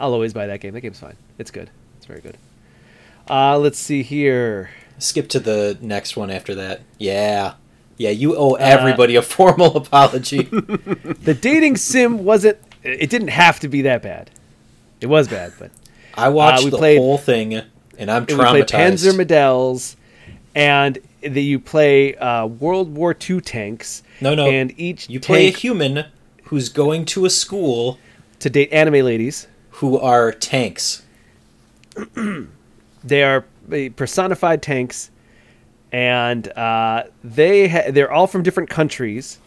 I'll 0.00 0.14
always 0.14 0.32
buy 0.32 0.46
that 0.46 0.60
game. 0.60 0.72
That 0.72 0.80
game's 0.80 0.98
fine. 0.98 1.16
It's 1.38 1.50
good. 1.50 1.70
It's 1.98 2.06
very 2.06 2.20
good. 2.20 2.38
Uh, 3.28 3.58
let's 3.58 3.78
see 3.78 4.02
here. 4.02 4.70
Skip 4.98 5.28
to 5.28 5.40
the 5.40 5.78
next 5.80 6.16
one 6.16 6.30
after 6.30 6.54
that. 6.54 6.80
Yeah. 6.98 7.54
Yeah, 7.98 8.10
you 8.10 8.34
owe 8.34 8.52
uh, 8.52 8.58
everybody 8.58 9.16
uh, 9.16 9.20
a 9.20 9.22
formal 9.22 9.76
apology. 9.76 10.42
the 10.44 11.36
dating 11.38 11.76
sim 11.76 12.24
wasn't 12.24 12.58
it 12.82 13.10
didn't 13.10 13.28
have 13.28 13.60
to 13.60 13.68
be 13.68 13.82
that 13.82 14.02
bad. 14.02 14.30
It 15.02 15.06
was 15.06 15.28
bad, 15.28 15.52
but 15.58 15.70
I 16.14 16.30
watched 16.30 16.66
uh, 16.66 16.70
the 16.70 16.78
played, 16.78 16.98
whole 16.98 17.18
thing 17.18 17.54
and 17.98 18.10
I'm 18.10 18.24
traumatized. 18.24 18.54
We 18.54 18.62
played 18.62 18.66
Panzer 18.68 19.16
Models 19.16 19.96
and 20.54 20.98
the, 21.20 21.42
you 21.42 21.58
play 21.58 22.16
uh, 22.16 22.46
World 22.46 22.94
War 22.94 23.14
II 23.28 23.42
tanks. 23.42 24.02
No, 24.22 24.34
no. 24.34 24.48
And 24.48 24.72
each 24.80 25.10
you 25.10 25.20
play 25.20 25.48
a 25.48 25.50
human 25.50 26.06
who's 26.44 26.70
going 26.70 27.04
to 27.06 27.26
a 27.26 27.30
school 27.30 27.98
to 28.38 28.48
date 28.48 28.72
anime 28.72 29.04
ladies 29.04 29.46
who 29.80 29.98
are 29.98 30.30
tanks. 30.30 31.02
they 33.02 33.22
are 33.22 33.46
personified 33.96 34.60
tanks, 34.60 35.10
and 35.90 36.48
uh, 36.48 37.04
they 37.24 37.66
ha- 37.66 37.90
they're 37.90 38.12
all 38.12 38.26
from 38.26 38.42
different 38.42 38.68
countries, 38.68 39.38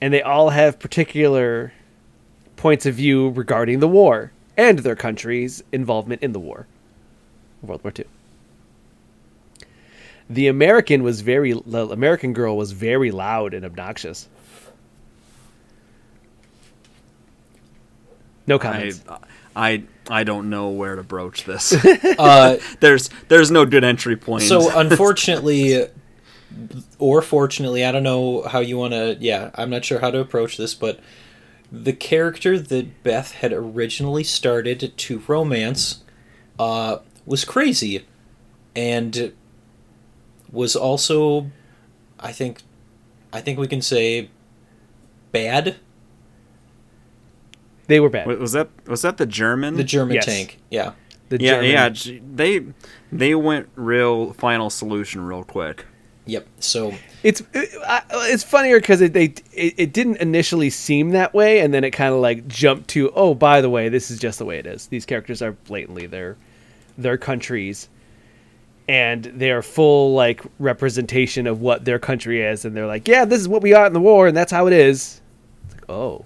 and 0.00 0.14
they 0.14 0.22
all 0.22 0.48
have 0.48 0.78
particular 0.78 1.74
points 2.56 2.86
of 2.86 2.94
view 2.94 3.28
regarding 3.28 3.80
the 3.80 3.88
war 3.88 4.32
and 4.56 4.78
their 4.78 4.96
country's 4.96 5.62
involvement 5.70 6.22
in 6.22 6.32
the 6.32 6.40
war, 6.40 6.66
World 7.60 7.84
War 7.84 7.92
II. 7.94 8.06
The 10.30 10.46
American 10.46 11.02
was 11.02 11.20
very 11.20 11.52
the 11.52 11.90
American 11.90 12.32
girl 12.32 12.56
was 12.56 12.72
very 12.72 13.10
loud 13.10 13.52
and 13.52 13.66
obnoxious. 13.66 14.30
No 18.46 18.58
comments. 18.58 19.04
I, 19.06 19.18
I 19.56 19.84
I 20.08 20.24
don't 20.24 20.50
know 20.50 20.68
where 20.70 20.96
to 20.96 21.02
broach 21.02 21.44
this. 21.44 21.74
Uh, 22.18 22.58
there's 22.80 23.10
there's 23.28 23.50
no 23.50 23.66
good 23.66 23.82
entry 23.84 24.16
point. 24.16 24.44
so 24.44 24.70
unfortunately, 24.78 25.86
or 26.98 27.22
fortunately, 27.22 27.84
I 27.84 27.92
don't 27.92 28.02
know 28.02 28.42
how 28.42 28.60
you 28.60 28.78
want 28.78 28.92
to. 28.92 29.16
Yeah, 29.20 29.50
I'm 29.54 29.70
not 29.70 29.84
sure 29.84 29.98
how 29.98 30.10
to 30.10 30.20
approach 30.20 30.56
this, 30.56 30.74
but 30.74 31.00
the 31.72 31.92
character 31.92 32.58
that 32.58 33.02
Beth 33.02 33.32
had 33.32 33.52
originally 33.52 34.22
started 34.22 34.96
to 34.96 35.22
romance 35.26 36.02
uh, 36.58 36.98
was 37.26 37.44
crazy, 37.44 38.06
and 38.76 39.32
was 40.52 40.76
also, 40.76 41.50
I 42.20 42.30
think, 42.30 42.62
I 43.32 43.40
think 43.40 43.58
we 43.58 43.66
can 43.66 43.82
say, 43.82 44.30
bad. 45.32 45.76
They 47.86 48.00
were 48.00 48.08
bad. 48.08 48.26
Was 48.26 48.52
that 48.52 48.68
was 48.86 49.02
that 49.02 49.16
the 49.16 49.26
German? 49.26 49.76
The 49.76 49.84
German 49.84 50.14
Yes. 50.16 50.26
tank, 50.26 50.58
yeah. 50.70 50.92
The 51.28 51.40
yeah, 51.40 51.50
German- 51.94 52.14
yeah. 52.14 52.20
They 52.34 52.64
they 53.12 53.34
went 53.34 53.68
real 53.76 54.32
final 54.34 54.70
solution 54.70 55.24
real 55.24 55.44
quick. 55.44 55.86
Yep. 56.26 56.46
So 56.58 56.94
It's 57.22 57.42
uh, 57.42 57.44
it, 57.54 57.70
it's 58.12 58.42
funnier 58.42 58.80
because 58.80 59.02
it, 59.02 59.12
they 59.12 59.34
it, 59.52 59.74
it 59.76 59.92
didn't 59.92 60.16
initially 60.18 60.70
seem 60.70 61.10
that 61.10 61.34
way, 61.34 61.60
and 61.60 61.72
then 61.74 61.84
it 61.84 61.90
kind 61.90 62.14
of 62.14 62.20
like 62.20 62.48
jumped 62.48 62.88
to 62.90 63.10
oh 63.14 63.34
by 63.34 63.60
the 63.60 63.68
way 63.68 63.88
this 63.90 64.10
is 64.10 64.18
just 64.18 64.38
the 64.38 64.44
way 64.46 64.58
it 64.58 64.66
is. 64.66 64.86
These 64.86 65.04
characters 65.06 65.42
are 65.42 65.52
blatantly 65.52 66.06
their 66.06 66.36
their 66.96 67.18
countries, 67.18 67.88
and 68.88 69.24
they 69.24 69.50
are 69.50 69.62
full 69.62 70.14
like 70.14 70.42
representation 70.58 71.46
of 71.46 71.60
what 71.60 71.84
their 71.84 71.98
country 71.98 72.40
is, 72.42 72.64
and 72.64 72.74
they're 72.76 72.86
like 72.86 73.06
yeah 73.08 73.24
this 73.26 73.40
is 73.40 73.48
what 73.48 73.62
we 73.62 73.74
are 73.74 73.86
in 73.86 73.92
the 73.92 74.00
war, 74.00 74.26
and 74.26 74.36
that's 74.36 74.52
how 74.52 74.66
it 74.66 74.72
is. 74.72 75.20
It's 75.66 75.74
like 75.74 75.90
oh 75.90 76.24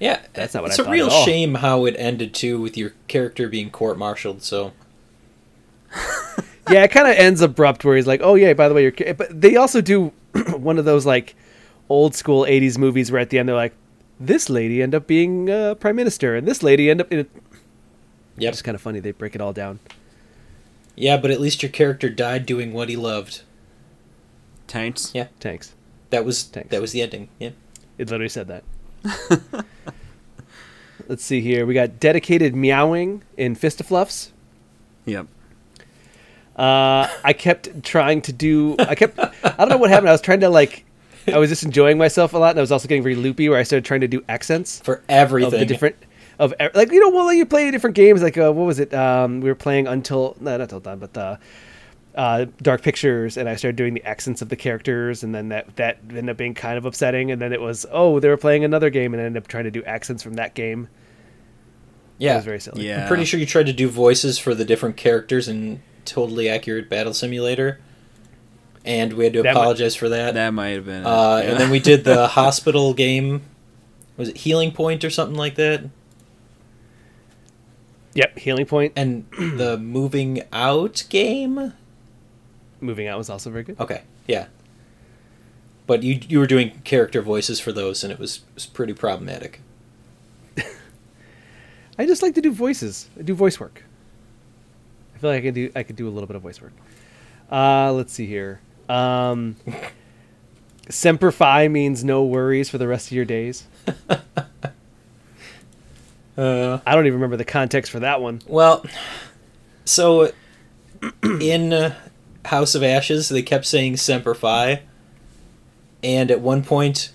yeah, 0.00 0.20
That's 0.32 0.54
not 0.54 0.62
what 0.64 0.70
it's 0.72 0.78
I 0.80 0.82
a 0.82 0.84
thought 0.86 0.92
real 0.92 1.06
at 1.06 1.12
all. 1.12 1.24
shame 1.24 1.54
how 1.56 1.84
it 1.84 1.94
ended 1.98 2.34
too, 2.34 2.60
with 2.60 2.76
your 2.76 2.94
character 3.06 3.48
being 3.48 3.70
court-martialed. 3.70 4.42
So 4.42 4.72
yeah, 6.70 6.84
it 6.84 6.90
kind 6.90 7.08
of 7.08 7.16
ends 7.16 7.40
abrupt 7.40 7.84
where 7.84 7.96
he's 7.96 8.06
like, 8.06 8.20
"Oh 8.22 8.34
yeah, 8.34 8.52
by 8.54 8.68
the 8.68 8.74
way, 8.74 8.82
you're." 8.82 9.14
But 9.14 9.40
they 9.40 9.56
also 9.56 9.80
do 9.80 10.12
one 10.56 10.78
of 10.78 10.84
those 10.84 11.04
like 11.06 11.34
old 11.88 12.14
school 12.14 12.44
'80s 12.44 12.78
movies 12.78 13.10
where 13.12 13.20
at 13.20 13.30
the 13.30 13.38
end 13.38 13.48
they're 13.48 13.56
like, 13.56 13.74
"This 14.18 14.48
lady 14.48 14.82
end 14.82 14.94
up 14.94 15.06
being 15.06 15.50
uh, 15.50 15.74
prime 15.74 15.96
minister, 15.96 16.36
and 16.36 16.46
this 16.46 16.62
lady 16.62 16.88
end 16.90 17.00
up." 17.00 17.12
In 17.12 17.26
yep. 18.38 18.52
It's 18.52 18.62
kind 18.62 18.74
of 18.74 18.80
funny 18.80 19.00
they 19.00 19.10
break 19.12 19.34
it 19.34 19.40
all 19.40 19.52
down. 19.52 19.80
Yeah, 20.96 21.16
but 21.16 21.30
at 21.30 21.40
least 21.40 21.62
your 21.62 21.70
character 21.72 22.08
died 22.08 22.46
doing 22.46 22.72
what 22.72 22.88
he 22.88 22.96
loved. 22.96 23.42
Tanks. 24.66 25.10
Yeah. 25.14 25.28
tanks. 25.40 25.74
That 26.10 26.24
was 26.24 26.44
Thanks. 26.44 26.70
that 26.70 26.80
was 26.80 26.92
the 26.92 27.02
ending. 27.02 27.28
Yeah. 27.38 27.50
It 27.98 28.08
literally 28.10 28.28
said 28.28 28.46
that. 28.48 28.62
Let's 31.08 31.24
see 31.24 31.40
here. 31.40 31.66
We 31.66 31.74
got 31.74 31.98
dedicated 31.98 32.54
meowing 32.54 33.22
in 33.36 33.56
Fistifluffs. 33.56 34.30
Yep. 35.06 35.26
Uh, 36.56 37.08
I 37.24 37.32
kept 37.32 37.82
trying 37.82 38.22
to 38.22 38.32
do. 38.32 38.76
I 38.78 38.94
kept. 38.94 39.18
I 39.18 39.54
don't 39.58 39.70
know 39.70 39.76
what 39.78 39.90
happened. 39.90 40.08
I 40.08 40.12
was 40.12 40.20
trying 40.20 40.40
to 40.40 40.48
like. 40.48 40.84
I 41.26 41.38
was 41.38 41.48
just 41.50 41.62
enjoying 41.62 41.98
myself 41.98 42.32
a 42.32 42.38
lot, 42.38 42.50
and 42.50 42.58
I 42.58 42.62
was 42.62 42.72
also 42.72 42.86
getting 42.86 43.02
very 43.02 43.14
loopy. 43.16 43.48
Where 43.48 43.58
I 43.58 43.62
started 43.62 43.84
trying 43.84 44.02
to 44.02 44.08
do 44.08 44.22
accents. 44.28 44.80
For 44.80 45.02
everything. 45.08 45.54
of 45.54 45.58
the 45.60 45.66
different 45.66 45.96
of 46.40 46.54
like 46.74 46.90
you 46.90 46.98
know 47.00 47.10
well 47.10 47.32
you 47.32 47.44
play 47.44 47.70
different 47.70 47.94
games 47.94 48.22
like 48.22 48.38
uh, 48.38 48.50
what 48.50 48.64
was 48.64 48.80
it 48.80 48.92
um 48.94 49.42
we 49.42 49.48
were 49.50 49.54
playing 49.54 49.86
until 49.86 50.36
no 50.40 50.52
not 50.52 50.60
until 50.62 50.80
dawn 50.80 50.98
but 50.98 51.16
uh 51.16 51.36
uh 52.16 52.44
dark 52.60 52.82
pictures 52.82 53.36
and 53.36 53.48
i 53.48 53.54
started 53.54 53.76
doing 53.76 53.94
the 53.94 54.04
accents 54.04 54.42
of 54.42 54.48
the 54.48 54.56
characters 54.56 55.22
and 55.22 55.32
then 55.34 55.48
that 55.50 55.76
that 55.76 55.98
ended 56.08 56.28
up 56.30 56.36
being 56.36 56.54
kind 56.54 56.76
of 56.76 56.84
upsetting 56.84 57.30
and 57.30 57.40
then 57.40 57.52
it 57.52 57.60
was 57.60 57.86
oh 57.92 58.18
they 58.18 58.28
were 58.28 58.36
playing 58.36 58.64
another 58.64 58.90
game 58.90 59.14
and 59.14 59.22
I 59.22 59.26
ended 59.26 59.42
up 59.42 59.46
trying 59.48 59.64
to 59.64 59.70
do 59.70 59.84
accents 59.84 60.22
from 60.22 60.34
that 60.34 60.54
game 60.54 60.88
it 62.18 62.24
yeah. 62.24 62.36
was 62.36 62.44
very 62.44 62.58
silly 62.60 62.86
Yeah. 62.88 63.02
I'm 63.02 63.08
pretty 63.08 63.24
sure 63.24 63.38
you 63.38 63.46
tried 63.46 63.66
to 63.66 63.72
do 63.72 63.88
voices 63.88 64.38
for 64.38 64.54
the 64.56 64.64
different 64.64 64.96
characters 64.96 65.46
in 65.48 65.82
Totally 66.04 66.48
Accurate 66.48 66.90
Battle 66.90 67.14
Simulator, 67.14 67.80
and 68.84 69.12
we 69.12 69.24
had 69.24 69.32
to 69.34 69.42
That 69.42 69.54
might- 69.54 69.60
apologize 69.60 69.94
for 69.94 70.08
that. 70.08 70.34
That 70.34 70.50
might 70.52 70.70
have 70.70 70.86
been. 70.86 71.06
uh, 71.06 71.40
yeah. 71.42 71.50
And 71.52 71.60
then 71.60 71.70
we 71.70 71.78
did 71.78 72.04
the 72.04 72.26
hospital 72.40 72.92
game. 72.94 73.42
Was 74.16 74.28
it 74.30 74.38
Healing 74.38 74.72
Point 74.72 75.04
or 75.04 75.10
something 75.10 75.36
like 75.36 75.54
that? 75.54 75.84
yep 78.12 78.36
healing 78.38 78.66
point 78.66 78.92
And 78.96 79.24
the 79.30 79.78
Moving 79.78 80.42
Out 80.52 81.04
game. 81.08 81.72
Moving 82.80 83.06
out 83.06 83.18
was 83.18 83.30
also 83.30 83.50
very 83.50 83.64
good. 83.64 83.78
Okay, 83.80 84.02
yeah. 84.26 84.46
But 85.86 86.02
you 86.02 86.20
you 86.28 86.38
were 86.38 86.46
doing 86.46 86.80
character 86.84 87.20
voices 87.22 87.58
for 87.60 87.72
those, 87.72 88.04
and 88.04 88.12
it 88.12 88.18
was, 88.18 88.40
was 88.54 88.66
pretty 88.66 88.92
problematic. 88.92 89.60
i 91.98 92.06
just 92.06 92.22
like 92.22 92.34
to 92.34 92.40
do 92.40 92.52
voices. 92.52 93.08
I 93.18 93.22
do 93.22 93.34
voice 93.34 93.58
work. 93.58 93.84
I 95.14 95.18
feel 95.18 95.30
like 95.30 95.38
i 95.38 95.42
can 95.42 95.54
do 95.54 95.72
i 95.76 95.82
could 95.82 95.96
do 95.96 96.08
a 96.08 96.10
little 96.10 96.26
bit 96.26 96.36
of 96.36 96.42
voice 96.42 96.60
work. 96.60 96.72
Uh 97.50 97.92
let's 97.92 98.12
see 98.12 98.26
here. 98.26 98.60
Um 98.88 99.56
semper 100.88 101.30
fi 101.30 101.68
means 101.68 102.02
no 102.04 102.24
worries 102.24 102.70
for 102.70 102.78
the 102.78 102.88
rest 102.88 103.08
of 103.08 103.12
your 103.12 103.24
days. 103.24 103.66
Uh, 106.38 106.78
I 106.86 106.94
don't 106.94 107.06
even 107.06 107.18
remember 107.18 107.36
the 107.36 107.44
context 107.44 107.92
for 107.92 108.00
that 108.00 108.22
one. 108.22 108.40
well, 108.46 108.82
so 109.84 110.32
in 111.22 111.72
uh, 111.72 111.94
House 112.46 112.74
of 112.74 112.82
Ashes, 112.82 113.28
they 113.28 113.42
kept 113.42 113.66
saying 113.66 113.96
Semper 113.96 114.34
Fi, 114.34 114.82
and 116.02 116.30
at 116.30 116.40
one 116.40 116.62
point, 116.62 117.12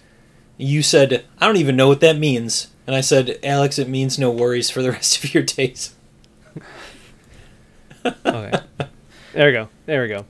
you 0.57 0.81
said, 0.81 1.25
"I 1.39 1.47
don't 1.47 1.57
even 1.57 1.75
know 1.75 1.87
what 1.87 2.01
that 2.01 2.17
means," 2.17 2.67
and 2.85 2.95
I 2.95 3.01
said, 3.01 3.39
"Alex, 3.43 3.79
it 3.79 3.89
means 3.89 4.19
no 4.19 4.29
worries 4.31 4.69
for 4.69 4.81
the 4.81 4.91
rest 4.93 5.23
of 5.23 5.33
your 5.33 5.43
days." 5.43 5.93
Okay. 8.05 8.51
there 9.33 9.47
we 9.47 9.51
go. 9.51 9.69
There 9.85 10.01
we 10.03 10.07
go. 10.07 10.25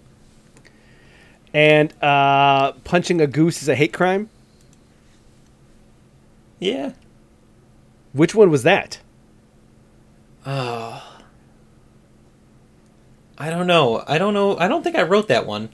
And 1.54 1.94
uh, 2.02 2.74
punching 2.84 3.22
a 3.22 3.28
goose 3.28 3.62
is 3.62 3.70
a 3.70 3.76
hate 3.76 3.94
crime. 3.94 4.30
Yeah. 6.60 6.94
Which 8.14 8.34
one 8.34 8.50
was 8.50 8.64
that? 8.64 9.00
Oh. 10.46 11.05
I 13.38 13.50
don't 13.50 13.68
know. 13.68 14.04
I 14.08 14.18
don't 14.18 14.34
know. 14.34 14.58
I 14.58 14.68
don't 14.68 14.84
think 14.84 14.96
I 14.96 15.04
wrote 15.04 15.28
that 15.28 15.46
one. 15.46 15.70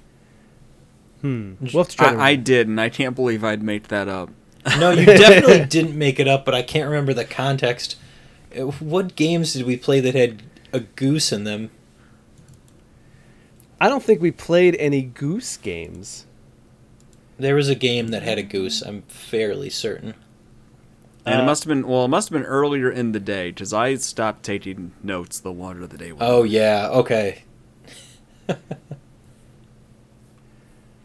Hmm. 1.22 1.53
We'll 1.62 1.84
have 1.84 1.89
to 1.89 1.97
try. 1.97 2.14
I, 2.16 2.30
I 2.32 2.36
did, 2.36 2.68
and 2.68 2.82
I 2.82 2.89
can't 2.89 3.16
believe 3.16 3.43
I'd 3.43 3.62
make 3.62 3.89
that 3.89 4.07
up. 4.07 4.30
No, 4.80 4.91
you 4.91 5.05
definitely 5.05 5.66
didn't 5.66 5.97
make 5.97 6.20
it 6.20 6.28
up, 6.28 6.45
but 6.45 6.55
I 6.55 6.64
can't 6.64 6.86
remember 6.89 7.14
the 7.14 7.26
context. 7.26 7.97
Uh, 8.57 8.66
What 8.68 9.16
games 9.16 9.53
did 9.53 9.66
we 9.66 9.78
play 9.78 9.99
that 9.99 10.16
had 10.16 10.41
a 10.74 10.80
goose 10.80 11.32
in 11.32 11.43
them? 11.43 11.70
I 13.80 13.89
don't 13.89 14.03
think 14.03 14.22
we 14.22 14.32
played 14.32 14.76
any 14.76 15.01
goose 15.01 15.57
games. 15.57 16.26
There 17.38 17.55
was 17.55 17.70
a 17.70 17.76
game 17.76 18.09
that 18.09 18.22
had 18.24 18.38
a 18.38 18.43
goose. 18.43 18.82
I'm 18.82 19.01
fairly 19.03 19.70
certain. 19.70 20.14
And 21.26 21.39
Uh, 21.39 21.43
it 21.43 21.45
must 21.45 21.64
have 21.64 21.70
been 21.70 21.88
well, 21.88 22.05
it 22.05 22.09
must 22.09 22.30
have 22.30 22.39
been 22.39 22.47
earlier 22.47 22.89
in 22.89 23.12
the 23.12 23.20
day 23.20 23.49
because 23.49 23.74
I 23.74 23.95
stopped 23.95 24.43
taking 24.43 24.91
notes 25.03 25.39
the 25.39 25.51
longer 25.51 25.86
the 25.88 25.97
day 25.97 26.12
went. 26.12 26.24
Oh 26.24 26.43
yeah. 26.43 26.89
Okay. 26.91 27.43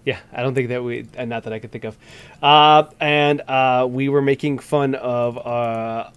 Yeah, 0.07 0.21
I 0.33 0.43
don't 0.43 0.55
think 0.55 0.69
that 0.69 0.85
we, 0.85 1.05
uh, 1.19 1.25
not 1.25 1.43
that 1.43 1.53
I 1.53 1.59
could 1.59 1.73
think 1.73 1.83
of. 1.83 1.99
Uh, 2.41 2.85
and 3.01 3.41
uh, 3.41 3.89
we 3.91 4.09
were 4.09 4.23
making 4.23 4.61
fun 4.61 4.95
of 4.95 5.37
uh, 5.37 6.11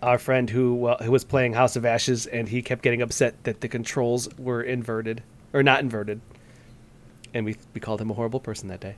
our 0.00 0.18
friend 0.18 0.48
who 0.48 0.88
who 1.02 1.10
was 1.10 1.24
playing 1.24 1.52
House 1.52 1.74
of 1.74 1.84
Ashes, 1.84 2.26
and 2.26 2.48
he 2.48 2.62
kept 2.62 2.82
getting 2.82 3.02
upset 3.02 3.42
that 3.42 3.60
the 3.62 3.68
controls 3.68 4.28
were 4.38 4.62
inverted 4.62 5.24
or 5.52 5.64
not 5.64 5.80
inverted, 5.80 6.20
and 7.34 7.44
we 7.44 7.56
we 7.74 7.80
called 7.80 8.00
him 8.00 8.12
a 8.12 8.14
horrible 8.14 8.38
person 8.38 8.68
that 8.68 8.78
day, 8.78 8.94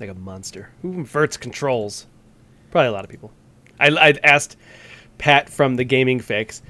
like 0.00 0.08
a 0.08 0.14
monster 0.14 0.70
who 0.80 0.94
inverts 0.94 1.36
controls. 1.36 2.06
Probably 2.70 2.88
a 2.88 2.92
lot 2.92 3.04
of 3.04 3.10
people. 3.10 3.30
I 3.78 3.88
I 3.88 4.14
asked 4.24 4.56
Pat 5.18 5.50
from 5.50 5.76
the 5.76 5.84
Gaming 5.84 6.20
Fix. 6.20 6.62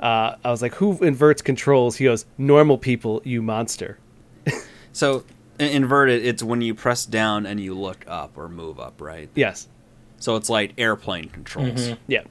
Uh, 0.00 0.36
I 0.44 0.50
was 0.50 0.60
like, 0.62 0.74
"Who 0.74 0.98
inverts 1.02 1.40
controls?" 1.42 1.96
He 1.96 2.04
goes, 2.04 2.26
"Normal 2.38 2.78
people, 2.78 3.22
you 3.24 3.42
monster." 3.42 3.98
So 4.92 5.24
in- 5.58 5.68
inverted, 5.68 6.24
it's 6.24 6.42
when 6.42 6.62
you 6.62 6.74
press 6.74 7.04
down 7.04 7.44
and 7.44 7.60
you 7.60 7.74
look 7.74 8.04
up 8.08 8.38
or 8.38 8.48
move 8.48 8.80
up, 8.80 9.00
right? 9.00 9.28
Yes. 9.34 9.68
So 10.18 10.36
it's 10.36 10.48
like 10.48 10.72
airplane 10.78 11.28
controls. 11.28 11.88
Mhm. 11.88 11.98
Yeah. 12.08 12.22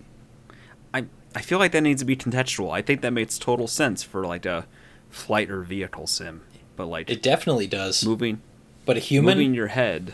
I 0.93 1.05
I 1.35 1.41
feel 1.41 1.59
like 1.59 1.71
that 1.73 1.81
needs 1.81 2.01
to 2.01 2.05
be 2.05 2.15
contextual. 2.15 2.71
I 2.73 2.81
think 2.81 3.01
that 3.01 3.11
makes 3.13 3.37
total 3.37 3.67
sense 3.67 4.01
for 4.01 4.25
like 4.25 4.45
a 4.47 4.65
flight 5.11 5.51
or 5.51 5.61
vehicle 5.61 6.07
sim, 6.07 6.41
but 6.75 6.87
like 6.87 7.07
It 7.09 7.21
definitely 7.21 7.67
does. 7.67 8.03
moving 8.03 8.41
But 8.85 8.97
a 8.97 8.99
human. 8.99 9.37
moving 9.37 9.53
your 9.53 9.67
head. 9.67 10.13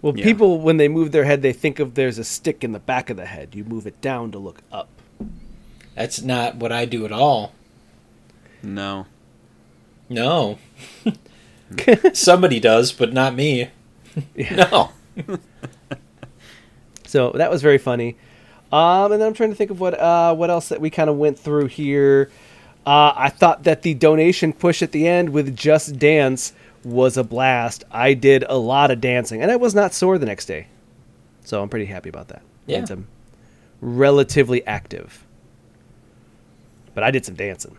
Well, 0.00 0.16
Yeah. 0.16 0.24
people 0.24 0.60
when 0.60 0.78
they 0.78 0.88
move 0.88 1.12
their 1.12 1.24
head, 1.24 1.42
they 1.42 1.52
think 1.52 1.78
of 1.78 1.94
there's 1.94 2.18
a 2.18 2.24
stick 2.24 2.64
in 2.64 2.72
the 2.72 2.80
back 2.80 3.08
of 3.08 3.16
the 3.16 3.26
head. 3.26 3.54
You 3.54 3.62
move 3.64 3.86
it 3.86 4.00
down 4.00 4.32
to 4.32 4.38
look 4.38 4.62
up. 4.72 4.88
That's 5.94 6.22
not 6.22 6.56
what 6.56 6.72
I 6.72 6.84
do 6.84 7.04
at 7.04 7.12
all. 7.12 7.52
No. 8.62 9.06
No. 10.08 10.58
Somebody 12.12 12.60
does, 12.60 12.92
but 12.92 13.12
not 13.12 13.34
me. 13.34 13.70
No. 14.36 14.92
So 17.12 17.30
that 17.32 17.50
was 17.50 17.60
very 17.60 17.76
funny. 17.76 18.16
Um, 18.72 19.12
and 19.12 19.20
then 19.20 19.28
I'm 19.28 19.34
trying 19.34 19.50
to 19.50 19.54
think 19.54 19.70
of 19.70 19.78
what 19.80 20.00
uh, 20.00 20.34
what 20.34 20.48
else 20.48 20.70
that 20.70 20.80
we 20.80 20.88
kind 20.88 21.10
of 21.10 21.18
went 21.18 21.38
through 21.38 21.66
here. 21.66 22.30
Uh, 22.86 23.12
I 23.14 23.28
thought 23.28 23.64
that 23.64 23.82
the 23.82 23.92
donation 23.92 24.54
push 24.54 24.80
at 24.82 24.92
the 24.92 25.06
end 25.06 25.28
with 25.28 25.54
Just 25.54 25.98
Dance 25.98 26.54
was 26.84 27.18
a 27.18 27.22
blast. 27.22 27.84
I 27.90 28.14
did 28.14 28.44
a 28.48 28.56
lot 28.56 28.90
of 28.90 29.02
dancing, 29.02 29.42
and 29.42 29.52
I 29.52 29.56
was 29.56 29.74
not 29.74 29.92
sore 29.92 30.16
the 30.16 30.24
next 30.24 30.46
day, 30.46 30.68
so 31.44 31.62
I'm 31.62 31.68
pretty 31.68 31.84
happy 31.84 32.08
about 32.08 32.28
that. 32.28 32.40
Yeah. 32.64 32.78
And 32.78 32.90
I'm 32.90 33.06
relatively 33.82 34.66
active, 34.66 35.22
but 36.94 37.02
I 37.04 37.10
did 37.10 37.24
some 37.24 37.34
dancing. 37.34 37.76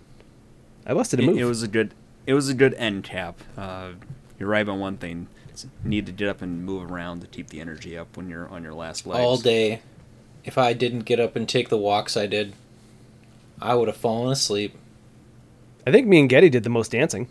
I 0.85 0.93
busted 0.93 1.19
a 1.19 1.23
It, 1.23 1.25
move. 1.27 1.37
it 1.37 1.45
was 1.45 1.63
a 1.63 1.67
good. 1.67 1.93
It 2.25 2.33
was 2.33 2.49
a 2.49 2.53
good 2.53 2.73
end 2.75 3.03
cap. 3.03 3.39
Uh, 3.57 3.91
you're 4.39 4.49
right 4.49 4.67
on 4.67 4.79
one 4.79 4.97
thing. 4.97 5.27
It's- 5.49 5.65
need 5.83 6.05
to 6.07 6.11
get 6.11 6.27
up 6.29 6.41
and 6.41 6.65
move 6.65 6.89
around 6.91 7.21
to 7.21 7.27
keep 7.27 7.49
the 7.49 7.59
energy 7.61 7.97
up 7.97 8.15
when 8.17 8.29
you're 8.29 8.47
on 8.49 8.63
your 8.63 8.73
last 8.73 9.05
legs. 9.05 9.19
all 9.19 9.37
day. 9.37 9.81
If 10.43 10.57
I 10.57 10.73
didn't 10.73 11.01
get 11.01 11.19
up 11.19 11.35
and 11.35 11.47
take 11.47 11.69
the 11.69 11.77
walks 11.77 12.17
I 12.17 12.25
did, 12.25 12.53
I 13.61 13.75
would 13.75 13.87
have 13.87 13.95
fallen 13.97 14.31
asleep. 14.31 14.75
I 15.87 15.91
think 15.91 16.07
me 16.07 16.19
and 16.19 16.27
Getty 16.29 16.49
did 16.49 16.63
the 16.63 16.69
most 16.69 16.91
dancing. 16.91 17.27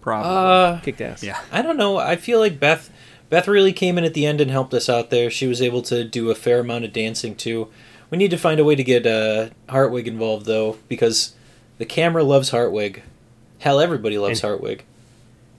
Probably. 0.00 0.30
Uh, 0.30 0.80
Kicked 0.80 1.00
ass. 1.00 1.22
yeah. 1.22 1.40
I 1.52 1.62
don't 1.62 1.76
know. 1.76 1.98
I 1.98 2.16
feel 2.16 2.38
like 2.38 2.58
Beth 2.60 2.90
Beth 3.28 3.48
really 3.48 3.72
came 3.72 3.98
in 3.98 4.04
at 4.04 4.14
the 4.14 4.24
end 4.24 4.40
and 4.40 4.50
helped 4.50 4.72
us 4.72 4.88
out 4.88 5.10
there. 5.10 5.30
She 5.30 5.46
was 5.48 5.60
able 5.60 5.82
to 5.82 6.04
do 6.04 6.30
a 6.30 6.34
fair 6.34 6.60
amount 6.60 6.84
of 6.84 6.92
dancing 6.92 7.34
too. 7.34 7.68
We 8.10 8.18
need 8.18 8.30
to 8.30 8.38
find 8.38 8.60
a 8.60 8.64
way 8.64 8.74
to 8.76 8.84
get 8.84 9.06
uh, 9.06 9.48
Hartwig 9.68 10.06
involved 10.06 10.46
though, 10.46 10.78
because 10.88 11.34
the 11.78 11.84
camera 11.84 12.22
loves 12.22 12.50
Hartwig. 12.50 13.02
Hell, 13.58 13.80
everybody 13.80 14.18
loves 14.18 14.40
And- 14.40 14.48
Hartwig. 14.48 14.84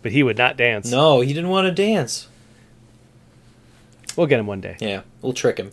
But 0.03 0.11
he 0.11 0.23
would 0.23 0.37
not 0.37 0.55
dance. 0.57 0.89
No, 0.89 1.21
he 1.21 1.33
didn't 1.33 1.49
want 1.49 1.65
to 1.67 1.71
dance. 1.73 2.27
We'll 4.15 4.27
get 4.27 4.39
him 4.39 4.47
one 4.47 4.61
day. 4.61 4.77
Yeah, 4.79 5.01
we'll 5.21 5.33
trick 5.33 5.57
him. 5.57 5.71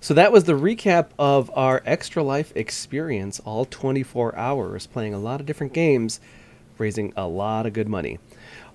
So 0.00 0.14
that 0.14 0.30
was 0.32 0.44
the 0.44 0.52
recap 0.52 1.08
of 1.18 1.50
our 1.54 1.82
Extra 1.84 2.22
Life 2.22 2.52
experience, 2.54 3.40
all 3.40 3.64
24 3.64 4.36
hours, 4.36 4.86
playing 4.86 5.14
a 5.14 5.18
lot 5.18 5.40
of 5.40 5.46
different 5.46 5.72
games, 5.72 6.20
raising 6.78 7.12
a 7.16 7.26
lot 7.26 7.66
of 7.66 7.72
good 7.72 7.88
money. 7.88 8.18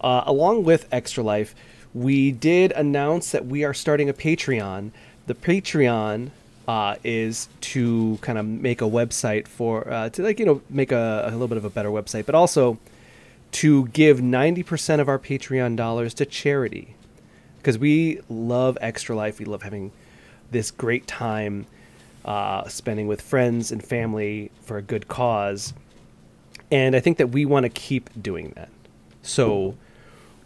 Uh, 0.01 0.23
along 0.25 0.63
with 0.63 0.87
Extra 0.91 1.23
Life, 1.23 1.55
we 1.93 2.31
did 2.31 2.71
announce 2.73 3.31
that 3.31 3.45
we 3.45 3.63
are 3.63 3.73
starting 3.73 4.09
a 4.09 4.13
Patreon. 4.13 4.91
The 5.27 5.35
Patreon 5.35 6.31
uh, 6.67 6.95
is 7.03 7.49
to 7.61 8.17
kind 8.21 8.37
of 8.37 8.45
make 8.45 8.81
a 8.81 8.85
website 8.85 9.47
for, 9.47 9.91
uh, 9.91 10.09
to 10.09 10.23
like, 10.23 10.39
you 10.39 10.45
know, 10.45 10.61
make 10.69 10.91
a, 10.91 11.25
a 11.27 11.31
little 11.31 11.47
bit 11.47 11.57
of 11.57 11.65
a 11.65 11.69
better 11.69 11.89
website, 11.89 12.25
but 12.25 12.35
also 12.35 12.77
to 13.51 13.87
give 13.87 14.19
90% 14.19 14.99
of 14.99 15.09
our 15.09 15.19
Patreon 15.19 15.75
dollars 15.75 16.13
to 16.15 16.25
charity 16.25 16.95
because 17.57 17.77
we 17.77 18.19
love 18.29 18.77
Extra 18.81 19.15
Life. 19.15 19.39
We 19.39 19.45
love 19.45 19.61
having 19.61 19.91
this 20.49 20.71
great 20.71 21.07
time 21.07 21.67
uh, 22.25 22.67
spending 22.67 23.07
with 23.07 23.21
friends 23.21 23.71
and 23.71 23.83
family 23.83 24.51
for 24.63 24.77
a 24.77 24.81
good 24.81 25.07
cause. 25.07 25.73
And 26.71 26.95
I 26.95 26.99
think 26.99 27.17
that 27.17 27.27
we 27.27 27.45
want 27.45 27.65
to 27.65 27.69
keep 27.69 28.09
doing 28.21 28.53
that. 28.55 28.69
So 29.21 29.75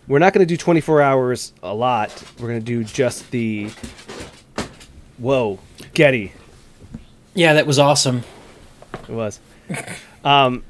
we're 0.08 0.20
not 0.20 0.34
going 0.34 0.46
to 0.46 0.52
do 0.52 0.58
24 0.58 1.02
hours 1.02 1.54
a 1.64 1.74
lot. 1.74 2.24
We're 2.40 2.50
going 2.50 2.60
to 2.60 2.66
do 2.66 2.84
just 2.84 3.32
the. 3.32 3.70
Whoa, 5.18 5.60
Getty. 5.94 6.34
Yeah, 7.34 7.54
that 7.54 7.66
was 7.68 7.80
awesome. 7.80 8.24
It 8.94 9.10
was. 9.10 9.40
Um, 10.24 10.64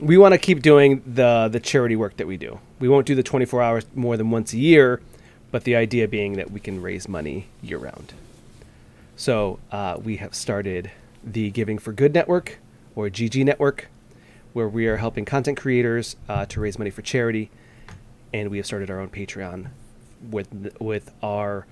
we 0.00 0.18
want 0.18 0.32
to 0.32 0.38
keep 0.38 0.60
doing 0.60 1.02
the 1.06 1.48
the 1.50 1.60
charity 1.60 1.96
work 1.96 2.16
that 2.16 2.26
we 2.26 2.36
do. 2.36 2.58
We 2.80 2.88
won't 2.88 3.06
do 3.06 3.14
the 3.14 3.22
24 3.22 3.62
hours 3.62 3.86
more 3.94 4.16
than 4.16 4.30
once 4.30 4.52
a 4.52 4.58
year, 4.58 5.00
but 5.50 5.64
the 5.64 5.76
idea 5.76 6.08
being 6.08 6.34
that 6.34 6.50
we 6.50 6.60
can 6.60 6.82
raise 6.82 7.08
money 7.08 7.46
year 7.62 7.78
round. 7.78 8.12
So 9.16 9.58
uh, 9.70 9.98
we 10.02 10.16
have 10.16 10.34
started 10.34 10.90
the 11.22 11.50
Giving 11.50 11.78
for 11.78 11.92
Good 11.92 12.12
Network, 12.12 12.58
or 12.96 13.08
GG 13.08 13.44
Network, 13.44 13.88
where 14.52 14.68
we 14.68 14.86
are 14.88 14.96
helping 14.96 15.24
content 15.24 15.58
creators 15.58 16.16
uh, 16.28 16.44
to 16.46 16.60
raise 16.60 16.78
money 16.78 16.90
for 16.90 17.02
charity, 17.02 17.50
and 18.34 18.50
we 18.50 18.56
have 18.56 18.66
started 18.66 18.90
our 18.90 18.98
own 19.00 19.08
Patreon 19.08 19.68
with 20.30 20.76
with 20.80 21.12
our 21.22 21.66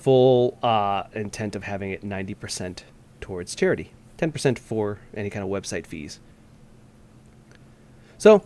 full 0.00 0.58
uh, 0.62 1.04
intent 1.12 1.54
of 1.54 1.64
having 1.64 1.90
it 1.90 2.02
90% 2.02 2.82
towards 3.20 3.54
charity, 3.54 3.92
10% 4.18 4.58
for 4.58 4.98
any 5.14 5.28
kind 5.28 5.44
of 5.44 5.50
website 5.50 5.86
fees. 5.86 6.20
So 8.16 8.42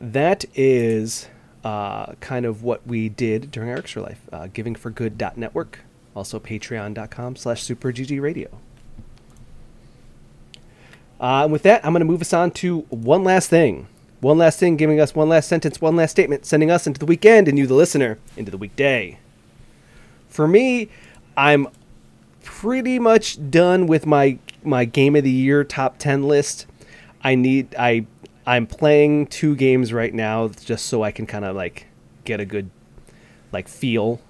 that 0.00 0.44
is 0.54 1.28
uh, 1.64 2.14
kind 2.14 2.46
of 2.46 2.62
what 2.62 2.86
we 2.86 3.08
did 3.08 3.50
during 3.50 3.70
our 3.70 3.76
extra 3.76 4.02
life. 4.02 4.20
Uh, 4.32 4.48
givingforgood.network, 4.48 5.80
also 6.14 6.38
patreon.com 6.40 7.36
slash 7.36 7.64
superggradio. 7.64 8.48
Uh, 11.20 11.42
and 11.44 11.52
with 11.52 11.62
that, 11.62 11.84
I'm 11.84 11.92
going 11.92 12.00
to 12.00 12.06
move 12.06 12.20
us 12.20 12.32
on 12.32 12.50
to 12.52 12.80
one 12.90 13.24
last 13.24 13.50
thing. 13.50 13.88
One 14.20 14.38
last 14.38 14.58
thing, 14.58 14.76
giving 14.76 15.00
us 15.00 15.14
one 15.14 15.28
last 15.28 15.48
sentence, 15.48 15.80
one 15.80 15.94
last 15.94 16.10
statement, 16.10 16.44
sending 16.44 16.72
us 16.72 16.88
into 16.88 16.98
the 16.98 17.06
weekend 17.06 17.46
and 17.46 17.56
you, 17.56 17.68
the 17.68 17.74
listener, 17.74 18.18
into 18.36 18.50
the 18.50 18.56
weekday. 18.56 19.18
For 20.28 20.46
me, 20.46 20.88
I'm 21.36 21.68
pretty 22.42 22.98
much 22.98 23.50
done 23.50 23.86
with 23.86 24.06
my 24.06 24.38
my 24.64 24.84
game 24.84 25.16
of 25.16 25.24
the 25.24 25.30
year 25.30 25.64
top 25.64 25.98
10 25.98 26.24
list. 26.24 26.66
I 27.22 27.34
need 27.34 27.74
I 27.78 28.06
I'm 28.46 28.66
playing 28.66 29.26
two 29.26 29.54
games 29.54 29.92
right 29.92 30.12
now 30.12 30.48
just 30.48 30.86
so 30.86 31.02
I 31.02 31.10
can 31.10 31.26
kind 31.26 31.44
of 31.44 31.54
like 31.54 31.86
get 32.24 32.40
a 32.40 32.44
good 32.44 32.70
like 33.52 33.68
feel 33.68 34.20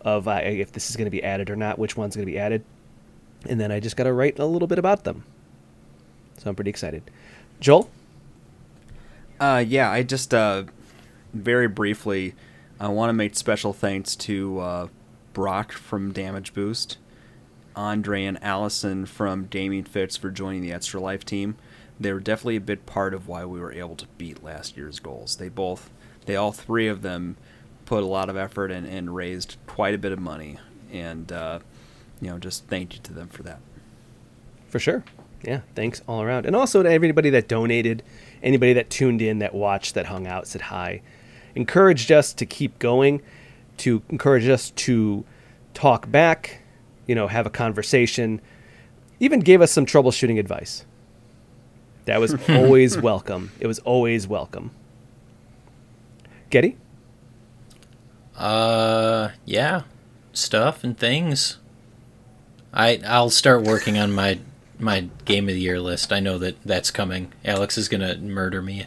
of 0.00 0.28
uh, 0.28 0.40
if 0.42 0.72
this 0.72 0.90
is 0.90 0.96
going 0.96 1.06
to 1.06 1.10
be 1.10 1.22
added 1.22 1.50
or 1.50 1.56
not, 1.56 1.78
which 1.78 1.96
one's 1.96 2.16
going 2.16 2.26
to 2.26 2.32
be 2.32 2.38
added. 2.38 2.64
And 3.46 3.60
then 3.60 3.72
I 3.72 3.80
just 3.80 3.96
got 3.96 4.04
to 4.04 4.12
write 4.12 4.38
a 4.38 4.44
little 4.44 4.68
bit 4.68 4.78
about 4.78 5.04
them. 5.04 5.24
So 6.38 6.48
I'm 6.48 6.56
pretty 6.56 6.70
excited. 6.70 7.02
Joel? 7.60 7.90
Uh, 9.38 9.64
yeah, 9.66 9.90
I 9.90 10.02
just 10.02 10.34
uh, 10.34 10.64
very 11.32 11.68
briefly, 11.68 12.34
I 12.78 12.88
want 12.88 13.10
to 13.10 13.14
make 13.14 13.36
special 13.36 13.72
thanks 13.72 14.16
to 14.16 14.58
uh, 14.58 14.88
Brock 15.32 15.72
from 15.72 16.12
Damage 16.12 16.54
Boost, 16.54 16.98
Andre 17.76 18.24
and 18.24 18.42
Allison 18.42 19.06
from 19.06 19.46
Gaming 19.46 19.84
Fits 19.84 20.16
for 20.16 20.30
joining 20.30 20.62
the 20.62 20.72
Extra 20.72 21.00
Life 21.00 21.24
team. 21.24 21.56
They 21.98 22.12
were 22.12 22.20
definitely 22.20 22.56
a 22.56 22.60
big 22.60 22.86
part 22.86 23.14
of 23.14 23.28
why 23.28 23.44
we 23.44 23.60
were 23.60 23.72
able 23.72 23.96
to 23.96 24.06
beat 24.18 24.42
last 24.42 24.76
year's 24.76 25.00
goals. 25.00 25.36
They 25.36 25.48
both, 25.48 25.90
they 26.26 26.36
all 26.36 26.52
three 26.52 26.88
of 26.88 27.02
them, 27.02 27.36
put 27.84 28.02
a 28.02 28.06
lot 28.06 28.28
of 28.28 28.36
effort 28.36 28.70
and, 28.70 28.86
and 28.86 29.14
raised 29.14 29.56
quite 29.66 29.94
a 29.94 29.98
bit 29.98 30.12
of 30.12 30.18
money, 30.18 30.58
and 30.92 31.30
uh, 31.32 31.58
you 32.20 32.28
know, 32.30 32.38
just 32.38 32.66
thank 32.66 32.94
you 32.94 33.00
to 33.02 33.12
them 33.12 33.28
for 33.28 33.42
that. 33.42 33.60
For 34.68 34.78
sure. 34.78 35.04
Yeah, 35.42 35.62
thanks 35.74 36.02
all 36.06 36.22
around. 36.22 36.46
And 36.46 36.54
also 36.54 36.82
to 36.82 36.90
everybody 36.90 37.30
that 37.30 37.48
donated, 37.48 38.02
anybody 38.42 38.72
that 38.74 38.90
tuned 38.90 39.22
in, 39.22 39.38
that 39.38 39.54
watched, 39.54 39.94
that 39.94 40.06
hung 40.06 40.26
out, 40.26 40.46
said 40.46 40.60
hi. 40.62 41.02
Encouraged 41.54 42.12
us 42.12 42.32
to 42.34 42.46
keep 42.46 42.78
going, 42.78 43.22
to 43.80 44.02
encourage 44.08 44.48
us 44.48 44.70
to 44.70 45.24
talk 45.74 46.10
back, 46.10 46.62
you 47.06 47.14
know, 47.14 47.26
have 47.26 47.46
a 47.46 47.50
conversation, 47.50 48.40
even 49.18 49.40
gave 49.40 49.60
us 49.60 49.70
some 49.70 49.86
troubleshooting 49.86 50.38
advice. 50.38 50.84
That 52.06 52.20
was 52.20 52.34
always 52.48 52.98
welcome. 52.98 53.52
It 53.60 53.66
was 53.66 53.78
always 53.80 54.26
welcome. 54.26 54.70
Getty? 56.48 56.76
Uh, 58.36 59.30
yeah, 59.44 59.82
stuff 60.32 60.82
and 60.82 60.96
things. 60.96 61.58
I 62.72 63.00
I'll 63.06 63.30
start 63.30 63.62
working 63.62 63.98
on 63.98 64.12
my 64.12 64.38
my 64.78 65.08
game 65.24 65.48
of 65.48 65.54
the 65.54 65.60
year 65.60 65.80
list. 65.80 66.12
I 66.12 66.20
know 66.20 66.38
that 66.38 66.56
that's 66.64 66.90
coming. 66.90 67.32
Alex 67.44 67.76
is 67.76 67.88
gonna 67.88 68.16
murder 68.16 68.62
me. 68.62 68.86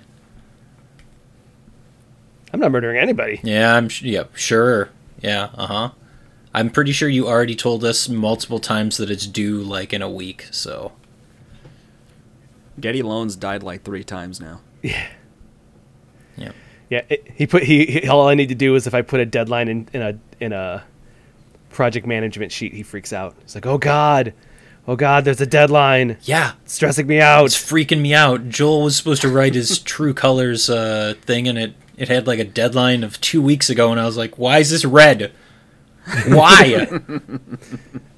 I'm 2.54 2.60
not 2.60 2.72
murdering 2.72 2.98
anybody. 2.98 3.40
Yeah, 3.44 3.76
I'm. 3.76 3.90
sh- 3.90 4.04
Yeah, 4.04 4.24
sure. 4.36 4.90
Yeah, 5.22 5.50
uh 5.56 5.68
huh. 5.68 5.90
I'm 6.54 6.70
pretty 6.70 6.92
sure 6.92 7.10
you 7.10 7.28
already 7.28 7.56
told 7.56 7.84
us 7.84 8.08
multiple 8.08 8.60
times 8.60 8.98
that 8.98 9.10
it's 9.10 9.26
due 9.26 9.62
like 9.64 9.92
in 9.92 10.04
a 10.04 10.10
week. 10.10 10.48
So 10.52 10.92
Getty 12.80 13.02
Loans 13.02 13.36
died 13.36 13.64
like 13.64 13.84
three 13.84 14.04
times 14.04 14.40
now. 14.40 14.62
yeah. 14.82 15.08
Yeah, 16.90 17.02
it, 17.10 17.26
he 17.34 17.48
put 17.48 17.64
he, 17.64 17.86
he. 17.88 18.08
All 18.08 18.28
I 18.28 18.36
need 18.36 18.50
to 18.50 18.56
do 18.56 18.76
is 18.76 18.86
if 18.86 18.94
I 18.94 19.02
put 19.02 19.20
a 19.20 19.26
deadline 19.26 19.68
in, 19.68 19.88
in 19.94 20.02
a 20.04 20.20
in 20.40 20.54
a 20.54 20.84
project 21.72 22.06
management 22.06 22.52
sheet, 22.52 22.72
he 22.74 22.84
freaks 22.84 23.12
out. 23.12 23.36
He's 23.42 23.56
like, 23.56 23.66
"Oh 23.66 23.80
God, 23.80 24.34
oh 24.88 24.96
God, 24.96 25.26
there's 25.26 25.42
a 25.42 25.48
deadline. 25.48 26.18
Yeah, 26.22 26.52
It's 26.66 26.74
stressing 26.74 27.08
me 27.08 27.20
out." 27.20 27.46
it's 27.46 27.56
freaking 27.58 28.00
me 28.02 28.14
out. 28.14 28.48
Joel 28.50 28.84
was 28.84 28.96
supposed 28.96 29.24
to 29.24 29.30
write 29.30 29.56
his 29.56 29.80
True 29.84 30.14
Colors 30.14 30.70
uh, 30.70 31.16
thing, 31.22 31.48
and 31.48 31.58
it 31.58 31.74
it 32.04 32.10
had 32.10 32.28
like 32.28 32.40
a 32.40 32.44
deadline 32.44 33.04
of 33.04 33.20
two 33.22 33.42
weeks 33.42 33.70
ago, 33.70 33.92
and 33.92 34.00
I 34.00 34.06
was 34.06 34.18
like, 34.18 34.38
"Why 34.38 34.60
is 34.60 34.70
this 34.70 34.86
red? 34.86 35.32
Why?" 36.28 36.88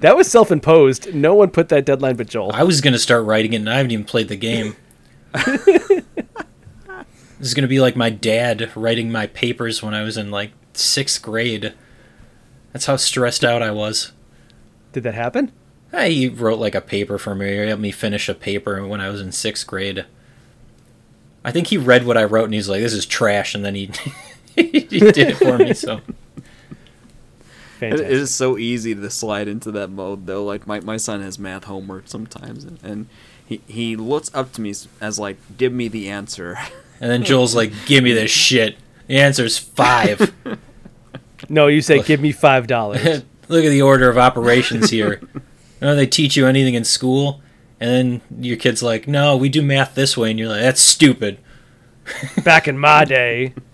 That 0.00 0.14
was 0.14 0.30
self-imposed. 0.30 1.14
No 1.14 1.34
one 1.34 1.50
put 1.50 1.70
that 1.70 1.86
deadline 1.86 2.16
but 2.16 2.28
Joel. 2.28 2.52
I 2.52 2.64
was 2.64 2.82
gonna 2.82 2.98
start 2.98 3.24
writing 3.24 3.54
it, 3.54 3.56
and 3.56 3.70
I 3.70 3.76
haven't 3.78 3.92
even 3.92 4.04
played 4.04 4.28
the 4.28 4.36
game. 4.36 4.76
this 5.32 6.04
is 7.40 7.54
gonna 7.54 7.66
be 7.66 7.80
like 7.80 7.96
my 7.96 8.10
dad 8.10 8.70
writing 8.76 9.10
my 9.10 9.26
papers 9.26 9.82
when 9.82 9.94
I 9.94 10.02
was 10.02 10.18
in 10.18 10.30
like 10.30 10.52
sixth 10.74 11.22
grade. 11.22 11.72
That's 12.72 12.86
how 12.86 12.96
stressed 12.96 13.42
out 13.42 13.62
I 13.62 13.70
was. 13.70 14.12
Did 14.92 15.04
that 15.04 15.14
happen? 15.14 15.50
He 15.92 16.28
wrote 16.28 16.58
like 16.58 16.74
a 16.74 16.82
paper 16.82 17.16
for 17.16 17.34
me. 17.34 17.48
He 17.48 17.66
helped 17.68 17.80
me 17.80 17.90
finish 17.90 18.28
a 18.28 18.34
paper 18.34 18.86
when 18.86 19.00
I 19.00 19.08
was 19.08 19.22
in 19.22 19.32
sixth 19.32 19.66
grade. 19.66 20.04
I 21.46 21.52
think 21.52 21.68
he 21.68 21.78
read 21.78 22.04
what 22.04 22.18
I 22.18 22.24
wrote 22.24 22.44
and 22.44 22.54
he's 22.54 22.68
like, 22.68 22.80
"This 22.80 22.92
is 22.92 23.06
trash," 23.06 23.54
and 23.54 23.64
then 23.64 23.74
he 23.74 23.90
he 24.56 24.80
did 24.80 25.16
it 25.18 25.36
for 25.36 25.56
me. 25.56 25.72
So 25.72 26.00
Fantastic. 27.78 28.06
It 28.06 28.12
is 28.12 28.34
so 28.34 28.56
easy 28.56 28.94
to 28.94 29.10
slide 29.10 29.48
into 29.48 29.70
that 29.72 29.90
mode 29.90 30.26
though. 30.26 30.44
Like 30.44 30.66
my, 30.66 30.80
my 30.80 30.96
son 30.96 31.20
has 31.20 31.38
math 31.38 31.64
homework 31.64 32.08
sometimes, 32.08 32.64
and, 32.64 32.78
and 32.82 33.06
he 33.44 33.60
he 33.66 33.96
looks 33.96 34.30
up 34.34 34.52
to 34.52 34.62
me 34.62 34.72
as 35.00 35.18
like, 35.18 35.36
"Give 35.56 35.72
me 35.72 35.88
the 35.88 36.08
answer." 36.08 36.58
And 36.98 37.10
then 37.10 37.24
Joel's 37.24 37.54
like, 37.54 37.72
"Give 37.84 38.02
me 38.02 38.14
this 38.14 38.30
shit." 38.30 38.78
The 39.06 39.18
answer 39.18 39.44
is 39.44 39.58
five. 39.58 40.32
no, 41.50 41.66
you 41.66 41.82
say, 41.82 42.02
"Give 42.02 42.22
me 42.22 42.32
five 42.32 42.66
dollars." 42.66 43.22
Look 43.48 43.66
at 43.66 43.68
the 43.68 43.82
order 43.82 44.08
of 44.08 44.16
operations 44.16 44.88
here. 44.88 45.20
you 45.34 45.40
know 45.82 45.94
they 45.94 46.06
teach 46.06 46.38
you 46.38 46.46
anything 46.46 46.72
in 46.72 46.84
school, 46.84 47.42
and 47.80 48.20
then 48.30 48.44
your 48.44 48.56
kid's 48.56 48.82
like, 48.82 49.06
"No, 49.06 49.36
we 49.36 49.48
do 49.48 49.62
math 49.62 49.94
this 49.94 50.16
way," 50.16 50.30
and 50.30 50.38
you're 50.38 50.48
like, 50.48 50.62
"That's 50.62 50.80
stupid." 50.80 51.38
Back 52.44 52.68
in 52.68 52.78
my 52.78 53.04
day. 53.04 53.54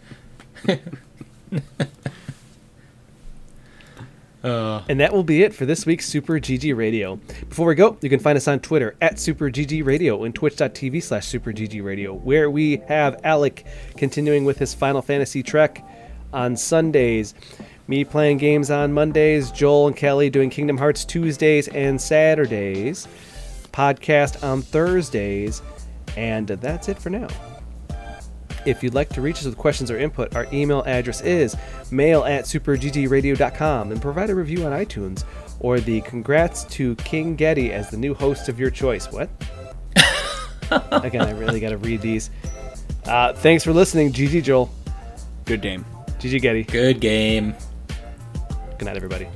Uh, 4.42 4.82
and 4.88 4.98
that 4.98 5.12
will 5.12 5.22
be 5.22 5.42
it 5.44 5.54
for 5.54 5.66
this 5.66 5.86
week's 5.86 6.06
Super 6.06 6.34
GG 6.34 6.76
Radio. 6.76 7.16
Before 7.48 7.68
we 7.68 7.76
go, 7.76 7.96
you 8.00 8.08
can 8.08 8.18
find 8.18 8.36
us 8.36 8.48
on 8.48 8.58
Twitter 8.58 8.96
at 9.00 9.20
Super 9.20 9.50
GG 9.50 9.84
Radio 9.84 10.24
and 10.24 10.34
twitch.tv 10.34 11.00
slash 11.02 11.26
Super 11.28 11.52
GG 11.52 11.82
Radio, 11.84 12.12
where 12.12 12.50
we 12.50 12.78
have 12.88 13.20
Alec 13.22 13.64
continuing 13.96 14.44
with 14.44 14.58
his 14.58 14.74
Final 14.74 15.00
Fantasy 15.00 15.44
Trek 15.44 15.86
on 16.32 16.56
Sundays, 16.56 17.34
me 17.86 18.04
playing 18.04 18.38
games 18.38 18.70
on 18.70 18.92
Mondays, 18.92 19.52
Joel 19.52 19.86
and 19.86 19.96
Kelly 19.96 20.28
doing 20.28 20.50
Kingdom 20.50 20.76
Hearts 20.76 21.04
Tuesdays 21.04 21.68
and 21.68 22.00
Saturdays, 22.00 23.06
podcast 23.72 24.42
on 24.42 24.62
Thursdays, 24.62 25.62
and 26.16 26.46
that's 26.46 26.88
it 26.88 26.98
for 26.98 27.10
now. 27.10 27.28
If 28.64 28.82
you'd 28.82 28.94
like 28.94 29.08
to 29.10 29.20
reach 29.20 29.38
us 29.38 29.44
with 29.44 29.56
questions 29.56 29.90
or 29.90 29.98
input, 29.98 30.36
our 30.36 30.46
email 30.52 30.82
address 30.86 31.20
is 31.20 31.56
mail 31.90 32.24
at 32.24 32.44
superggradio.com 32.44 33.90
and 33.90 34.00
provide 34.00 34.30
a 34.30 34.34
review 34.34 34.64
on 34.64 34.72
iTunes 34.72 35.24
or 35.58 35.80
the 35.80 36.00
congrats 36.02 36.64
to 36.64 36.94
King 36.96 37.34
Getty 37.34 37.72
as 37.72 37.90
the 37.90 37.96
new 37.96 38.14
host 38.14 38.48
of 38.48 38.60
your 38.60 38.70
choice. 38.70 39.10
What? 39.10 39.28
Again, 40.90 41.22
I 41.22 41.32
really 41.32 41.60
got 41.60 41.70
to 41.70 41.76
read 41.76 42.00
these. 42.00 42.30
Uh, 43.04 43.32
thanks 43.32 43.64
for 43.64 43.72
listening, 43.72 44.12
GG 44.12 44.44
Joel. 44.44 44.72
Good 45.44 45.60
game. 45.60 45.84
GG 46.18 46.40
Getty. 46.40 46.64
Good 46.64 47.00
game. 47.00 47.54
Good 48.78 48.84
night, 48.84 48.96
everybody. 48.96 49.28